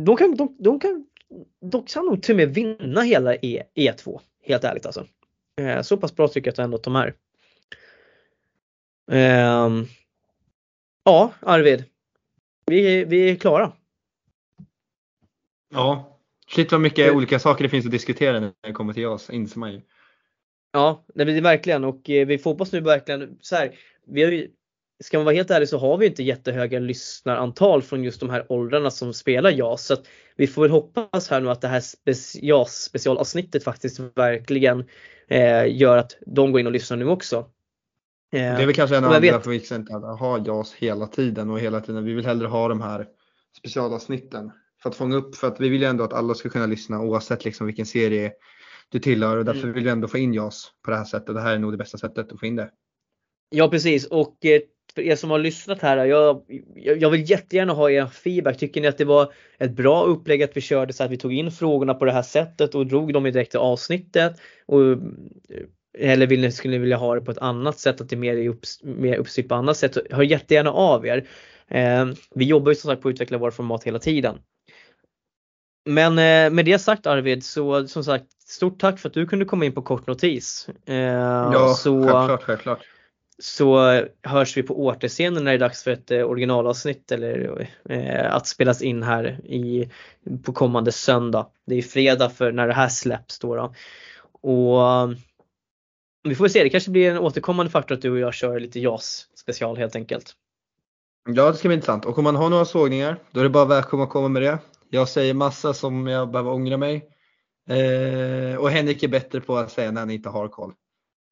de 0.00 0.16
kan, 0.16 0.36
de, 0.36 0.56
de 0.58 0.80
kan, 0.80 1.06
de 1.60 1.84
kan 1.84 2.06
nog 2.06 2.22
till 2.22 2.32
och 2.32 2.36
med 2.36 2.54
vinna 2.54 3.00
hela 3.00 3.34
e, 3.34 3.62
E2. 3.74 4.20
Helt 4.44 4.64
ärligt 4.64 4.86
alltså. 4.86 5.06
Eh, 5.60 5.82
så 5.82 5.96
pass 5.96 6.16
bra 6.16 6.28
tycker 6.28 6.48
jag 6.48 6.52
att 6.52 6.58
ändå 6.58 6.76
att 6.76 6.82
de 6.82 6.96
är. 6.96 7.14
Eh, 9.12 9.70
ja, 11.04 11.32
Arvid. 11.40 11.84
Vi, 12.66 13.04
vi 13.04 13.30
är 13.30 13.34
klara. 13.34 13.72
Ja, 15.70 16.18
shit 16.48 16.72
vad 16.72 16.80
mycket 16.80 17.08
eh. 17.08 17.16
olika 17.16 17.38
saker 17.38 17.64
det 17.64 17.68
finns 17.68 17.86
att 17.86 17.92
diskutera 17.92 18.40
när 18.40 18.52
det 18.60 18.72
kommer 18.72 18.92
till 18.92 19.06
oss, 19.06 19.30
inser 19.30 19.58
man 19.58 19.72
ju. 19.72 19.80
Ja, 20.72 21.04
det 21.14 21.22
är 21.22 21.40
verkligen 21.40 21.84
och 21.84 22.10
eh, 22.10 22.26
vi 22.26 22.38
får 22.38 22.50
hoppas 22.50 22.72
nu 22.72 22.80
verkligen 22.80 23.38
så 23.40 23.56
här. 23.56 23.74
Vi 24.06 24.22
har 24.22 24.30
ju 24.30 24.50
ska 25.02 25.18
man 25.18 25.24
vara 25.24 25.34
helt 25.34 25.50
ärlig 25.50 25.68
så 25.68 25.78
har 25.78 25.96
vi 25.96 26.06
inte 26.06 26.22
jättehöga 26.22 26.78
lyssnarantal 26.78 27.82
från 27.82 28.04
just 28.04 28.20
de 28.20 28.30
här 28.30 28.52
åldrarna 28.52 28.90
som 28.90 29.14
spelar 29.14 29.50
JAS. 29.50 29.86
Så 29.86 29.96
vi 30.36 30.46
får 30.46 30.62
väl 30.62 30.70
hoppas 30.70 31.28
här 31.28 31.40
nu 31.40 31.50
att 31.50 31.60
det 31.60 31.68
här 31.68 31.82
JAS 32.42 32.82
specialavsnittet 32.82 33.64
faktiskt 33.64 34.00
verkligen 34.14 34.84
eh, 35.28 35.76
gör 35.76 35.96
att 35.96 36.16
de 36.26 36.52
går 36.52 36.60
in 36.60 36.66
och 36.66 36.72
lyssnar 36.72 36.96
nu 36.96 37.08
också. 37.08 37.46
Eh, 38.32 38.56
det 38.56 38.62
är 38.62 38.66
väl 38.66 38.74
kanske 38.74 38.96
en 38.96 39.04
av 39.04 39.10
anledningarna 39.10 39.42
för 39.42 39.50
vi 39.50 39.74
inte 39.74 39.92
ha 39.92 40.38
JAS 40.46 40.74
hela 40.74 41.06
tiden 41.06 41.50
och 41.50 41.60
hela 41.60 41.80
tiden. 41.80 42.04
Vi 42.04 42.12
vill 42.12 42.26
hellre 42.26 42.46
ha 42.46 42.68
de 42.68 42.80
här 42.80 43.06
specialavsnitten 43.58 44.50
för 44.82 44.90
att 44.90 44.96
fånga 44.96 45.16
upp, 45.16 45.36
för 45.36 45.48
att 45.48 45.60
vi 45.60 45.68
vill 45.68 45.80
ju 45.80 45.86
ändå 45.86 46.04
att 46.04 46.12
alla 46.12 46.34
ska 46.34 46.48
kunna 46.48 46.66
lyssna 46.66 47.00
oavsett 47.00 47.44
liksom 47.44 47.66
vilken 47.66 47.86
serie 47.86 48.32
du 48.88 48.98
tillhör 48.98 49.36
och 49.36 49.44
därför 49.44 49.62
mm. 49.62 49.72
vill 49.72 49.84
vi 49.84 49.90
ändå 49.90 50.08
få 50.08 50.18
in 50.18 50.34
JAS 50.34 50.72
på 50.84 50.90
det 50.90 50.96
här 50.96 51.04
sättet. 51.04 51.34
Det 51.34 51.40
här 51.40 51.54
är 51.54 51.58
nog 51.58 51.72
det 51.72 51.76
bästa 51.76 51.98
sättet 51.98 52.32
att 52.32 52.40
få 52.40 52.46
in 52.46 52.56
det. 52.56 52.70
Ja 53.50 53.68
precis 53.68 54.06
och 54.06 54.44
eh, 54.44 54.60
för 54.94 55.02
er 55.02 55.16
som 55.16 55.30
har 55.30 55.38
lyssnat 55.38 55.82
här, 55.82 56.04
jag, 56.04 56.42
jag 56.74 57.10
vill 57.10 57.30
jättegärna 57.30 57.72
ha 57.72 57.90
er 57.90 58.06
feedback. 58.06 58.58
Tycker 58.58 58.80
ni 58.80 58.88
att 58.88 58.98
det 58.98 59.04
var 59.04 59.32
ett 59.58 59.72
bra 59.72 60.04
upplägg 60.04 60.42
att 60.42 60.56
vi 60.56 60.60
körde 60.60 60.92
så 60.92 61.04
att 61.04 61.10
vi 61.10 61.16
tog 61.16 61.32
in 61.32 61.50
frågorna 61.50 61.94
på 61.94 62.04
det 62.04 62.12
här 62.12 62.22
sättet 62.22 62.74
och 62.74 62.86
drog 62.86 63.12
dem 63.12 63.24
direkt 63.24 63.50
till 63.50 63.60
avsnittet? 63.60 64.40
Och, 64.66 64.98
eller 65.98 66.26
vill 66.26 66.40
ni, 66.40 66.52
skulle 66.52 66.72
ni 66.72 66.78
vilja 66.78 66.96
ha 66.96 67.14
det 67.14 67.20
på 67.20 67.30
ett 67.30 67.38
annat 67.38 67.78
sätt, 67.78 68.00
att 68.00 68.08
det 68.08 68.14
är 68.14 68.18
mer, 68.18 68.48
upp, 68.48 68.64
mer 68.82 69.16
uppstyrt 69.16 69.48
på 69.48 69.54
annat 69.54 69.76
sätt? 69.76 69.96
Hör 70.10 70.22
jättegärna 70.22 70.70
av 70.70 71.06
er. 71.06 71.28
Eh, 71.68 72.06
vi 72.34 72.44
jobbar 72.44 72.70
ju 72.70 72.74
som 72.74 72.90
sagt 72.90 73.02
på 73.02 73.08
att 73.08 73.12
utveckla 73.14 73.38
våra 73.38 73.50
format 73.50 73.84
hela 73.84 73.98
tiden. 73.98 74.38
Men 75.84 76.12
eh, 76.12 76.54
med 76.54 76.64
det 76.64 76.78
sagt 76.78 77.06
Arvid, 77.06 77.44
så 77.44 77.86
som 77.86 78.04
sagt 78.04 78.32
stort 78.46 78.80
tack 78.80 78.98
för 78.98 79.08
att 79.08 79.14
du 79.14 79.26
kunde 79.26 79.44
komma 79.44 79.64
in 79.64 79.72
på 79.72 79.82
kort 79.82 80.06
notis. 80.06 80.68
Eh, 80.86 80.96
ja, 80.96 81.74
så, 81.74 82.02
självklart, 82.02 82.42
självklart 82.42 82.86
så 83.42 84.00
hörs 84.22 84.56
vi 84.56 84.62
på 84.62 84.84
återscenen 84.84 85.44
när 85.44 85.50
det 85.50 85.56
är 85.56 85.58
dags 85.58 85.82
för 85.82 85.90
ett 85.90 86.10
eh, 86.10 86.22
originalavsnitt 86.22 87.12
eller 87.12 87.68
eh, 87.88 88.34
att 88.34 88.46
spelas 88.46 88.82
in 88.82 89.02
här 89.02 89.24
i, 89.44 89.90
på 90.42 90.52
kommande 90.52 90.92
söndag. 90.92 91.46
Det 91.66 91.74
är 91.74 91.82
fredag 91.82 92.30
för 92.30 92.52
när 92.52 92.66
det 92.66 92.74
här 92.74 92.88
släpps 92.88 93.38
då. 93.38 93.56
då. 93.56 93.74
Och 94.42 95.08
vi 96.24 96.34
får 96.34 96.48
se, 96.48 96.62
det 96.62 96.70
kanske 96.70 96.90
blir 96.90 97.10
en 97.10 97.18
återkommande 97.18 97.72
faktor 97.72 97.94
att 97.94 98.02
du 98.02 98.10
och 98.10 98.18
jag 98.18 98.34
kör 98.34 98.60
lite 98.60 98.80
JAS 98.80 99.26
special 99.34 99.76
helt 99.76 99.96
enkelt. 99.96 100.32
Ja 101.28 101.50
det 101.50 101.56
ska 101.56 101.68
bli 101.68 101.74
intressant 101.74 102.04
och 102.04 102.18
om 102.18 102.24
man 102.24 102.36
har 102.36 102.50
några 102.50 102.64
sågningar 102.64 103.18
då 103.30 103.40
är 103.40 103.44
det 103.44 103.50
bara 103.50 103.64
välkommen 103.64 104.04
att 104.04 104.10
komma 104.10 104.28
med 104.28 104.42
det. 104.42 104.58
Jag 104.90 105.08
säger 105.08 105.34
massa 105.34 105.74
som 105.74 106.06
jag 106.06 106.30
behöver 106.30 106.50
ångra 106.50 106.76
mig. 106.76 107.08
Eh, 107.68 108.56
och 108.56 108.70
Henrik 108.70 109.02
är 109.02 109.08
bättre 109.08 109.40
på 109.40 109.56
att 109.56 109.72
säga 109.72 109.90
när 109.90 110.00
han 110.00 110.10
inte 110.10 110.28
har 110.28 110.48
koll. 110.48 110.72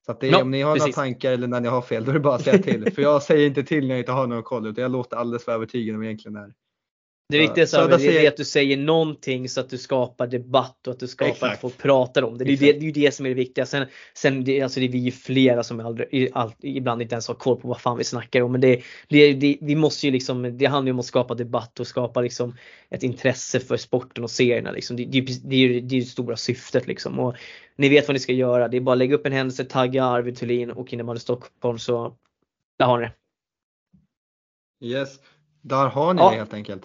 Så 0.07 0.17
det 0.21 0.29
är, 0.29 0.33
ja, 0.33 0.43
om 0.43 0.51
ni 0.51 0.63
har 0.63 0.75
precis. 0.75 0.97
några 0.97 1.07
tankar 1.07 1.33
eller 1.33 1.47
när 1.47 1.61
ni 1.61 1.69
har 1.69 1.83
fel, 1.83 2.05
då 2.05 2.11
är 2.11 2.15
det 2.15 2.21
bara 2.21 2.35
att 2.35 2.45
säga 2.45 2.63
till. 2.63 2.93
För 2.95 3.03
jag 3.03 3.23
säger 3.23 3.47
inte 3.47 3.63
till 3.63 3.87
när 3.87 3.95
jag 3.95 3.99
inte 3.99 4.13
har 4.13 4.27
någon 4.27 4.43
koll, 4.43 4.67
utan 4.67 4.83
jag 4.83 4.91
låter 4.91 5.17
alldeles 5.17 5.45
för 5.45 5.53
övertygad 5.53 5.97
om 5.97 6.03
egentligen 6.03 6.37
är. 6.37 6.53
Det 7.31 7.39
viktigaste 7.39 7.77
är, 7.77 8.29
att 8.29 8.37
du 8.37 8.45
säger 8.45 8.77
någonting 8.77 9.49
så 9.49 9.61
att 9.61 9.71
du 9.71 9.79
skapar 9.79 10.27
debatt 10.27 10.87
och 10.87 10.93
att 10.93 11.01
du 11.01 11.09
skapar 11.09 11.33
Exakt. 11.33 11.55
att 11.55 11.61
folk 11.61 11.79
pratar 11.79 12.23
om 12.23 12.39
det. 12.39 12.45
Det 12.45 12.53
är, 12.53 12.57
det, 12.57 12.73
det 12.73 12.89
är 12.89 12.93
det 12.93 13.15
som 13.15 13.27
är 13.27 13.31
det 13.31 13.35
viktiga. 13.35 13.67
Sen, 13.67 13.87
sen 14.15 14.45
det, 14.45 14.63
alltså 14.63 14.81
det 14.81 14.87
är 14.87 14.93
vi 14.93 15.11
flera 15.11 15.63
som 15.63 15.81
aldrig, 15.81 16.31
all, 16.33 16.53
ibland 16.61 17.03
inte 17.03 17.15
ens 17.15 17.29
har 17.29 17.35
koll 17.35 17.57
på 17.57 17.69
vad 17.69 17.81
fan 17.81 17.99
vi 17.99 18.05
snackar 18.05 18.41
om. 18.41 18.53
Men 18.53 18.61
det, 18.61 18.83
det, 19.09 19.33
det, 19.33 19.59
vi 19.61 19.75
måste 19.75 20.07
ju 20.07 20.13
liksom, 20.13 20.59
det 20.59 20.67
handlar 20.67 20.89
ju 20.89 20.93
om 20.93 20.99
att 20.99 21.07
skapa 21.07 21.35
debatt 21.35 21.81
och 21.81 21.87
skapa 21.87 22.21
liksom 22.21 22.57
ett 22.91 23.03
intresse 23.03 23.61
för 23.61 23.77
sporten 23.77 24.25
och 24.25 24.31
serierna. 24.31 24.71
Liksom. 24.71 24.97
Det, 24.97 25.05
det, 25.05 25.21
det, 25.45 25.57
är 25.57 25.61
ju 25.61 25.81
det 25.81 26.03
stora 26.03 26.37
syftet 26.37 26.87
liksom. 26.87 27.19
Och 27.19 27.35
ni 27.77 27.89
vet 27.89 28.09
vad 28.09 28.15
ni 28.15 28.21
ska 28.21 28.33
göra. 28.33 28.69
Det 28.69 28.77
är 28.77 28.81
bara 28.81 28.93
att 28.93 28.99
lägga 28.99 29.15
upp 29.15 29.27
en 29.27 29.33
händelse, 29.33 29.65
tagga 29.65 30.05
Arvid 30.05 30.37
Thulin 30.37 30.71
och 30.71 30.93
innebandy 30.93 31.21
Stockholm 31.21 31.79
så 31.79 32.17
där 32.79 32.87
har 32.87 32.99
ni 32.99 33.07
det. 33.07 33.13
Yes, 34.87 35.19
där 35.63 35.87
har 35.87 36.15
ni 36.15 36.23
ja. 36.23 36.31
det 36.31 36.37
helt 36.37 36.55
enkelt. 36.55 36.83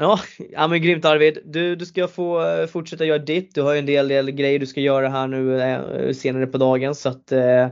Ja, 0.00 0.20
ja 0.50 0.68
men 0.68 0.82
grymt 0.82 1.04
Arvid. 1.04 1.38
Du, 1.44 1.76
du 1.76 1.86
ska 1.86 2.08
få 2.08 2.46
eh, 2.46 2.66
fortsätta 2.66 3.04
göra 3.04 3.18
ditt. 3.18 3.54
Du 3.54 3.62
har 3.62 3.72
ju 3.72 3.78
en 3.78 3.86
del, 3.86 4.08
del 4.08 4.30
grejer 4.30 4.58
du 4.58 4.66
ska 4.66 4.80
göra 4.80 5.08
här 5.08 5.26
nu 5.26 5.60
eh, 5.60 6.12
senare 6.12 6.46
på 6.46 6.58
dagen 6.58 6.94
så 6.94 7.08
att 7.08 7.32
eh, 7.32 7.68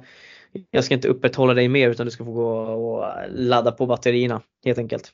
jag 0.70 0.84
ska 0.84 0.94
inte 0.94 1.08
upprätthålla 1.08 1.54
dig 1.54 1.68
mer 1.68 1.90
utan 1.90 2.06
du 2.06 2.10
ska 2.10 2.24
få 2.24 2.32
gå 2.32 2.48
och 2.58 3.14
ladda 3.30 3.72
på 3.72 3.86
batterierna 3.86 4.42
helt 4.64 4.78
enkelt. 4.78 5.12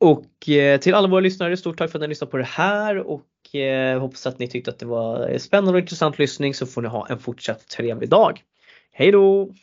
Och 0.00 0.48
eh, 0.48 0.80
till 0.80 0.94
alla 0.94 1.08
våra 1.08 1.20
lyssnare, 1.20 1.56
stort 1.56 1.78
tack 1.78 1.90
för 1.90 1.98
att 1.98 2.02
ni 2.02 2.08
lyssnade 2.08 2.30
på 2.30 2.36
det 2.36 2.44
här 2.44 2.96
och 2.96 3.54
eh, 3.54 4.00
hoppas 4.00 4.26
att 4.26 4.38
ni 4.38 4.48
tyckte 4.48 4.70
att 4.70 4.78
det 4.78 4.86
var 4.86 5.38
spännande 5.38 5.72
och 5.72 5.80
intressant 5.80 6.18
lyssning 6.18 6.54
så 6.54 6.66
får 6.66 6.82
ni 6.82 6.88
ha 6.88 7.06
en 7.08 7.18
fortsatt 7.18 7.68
trevlig 7.68 8.08
dag. 8.08 8.42
Hej 8.92 9.12
då! 9.12 9.54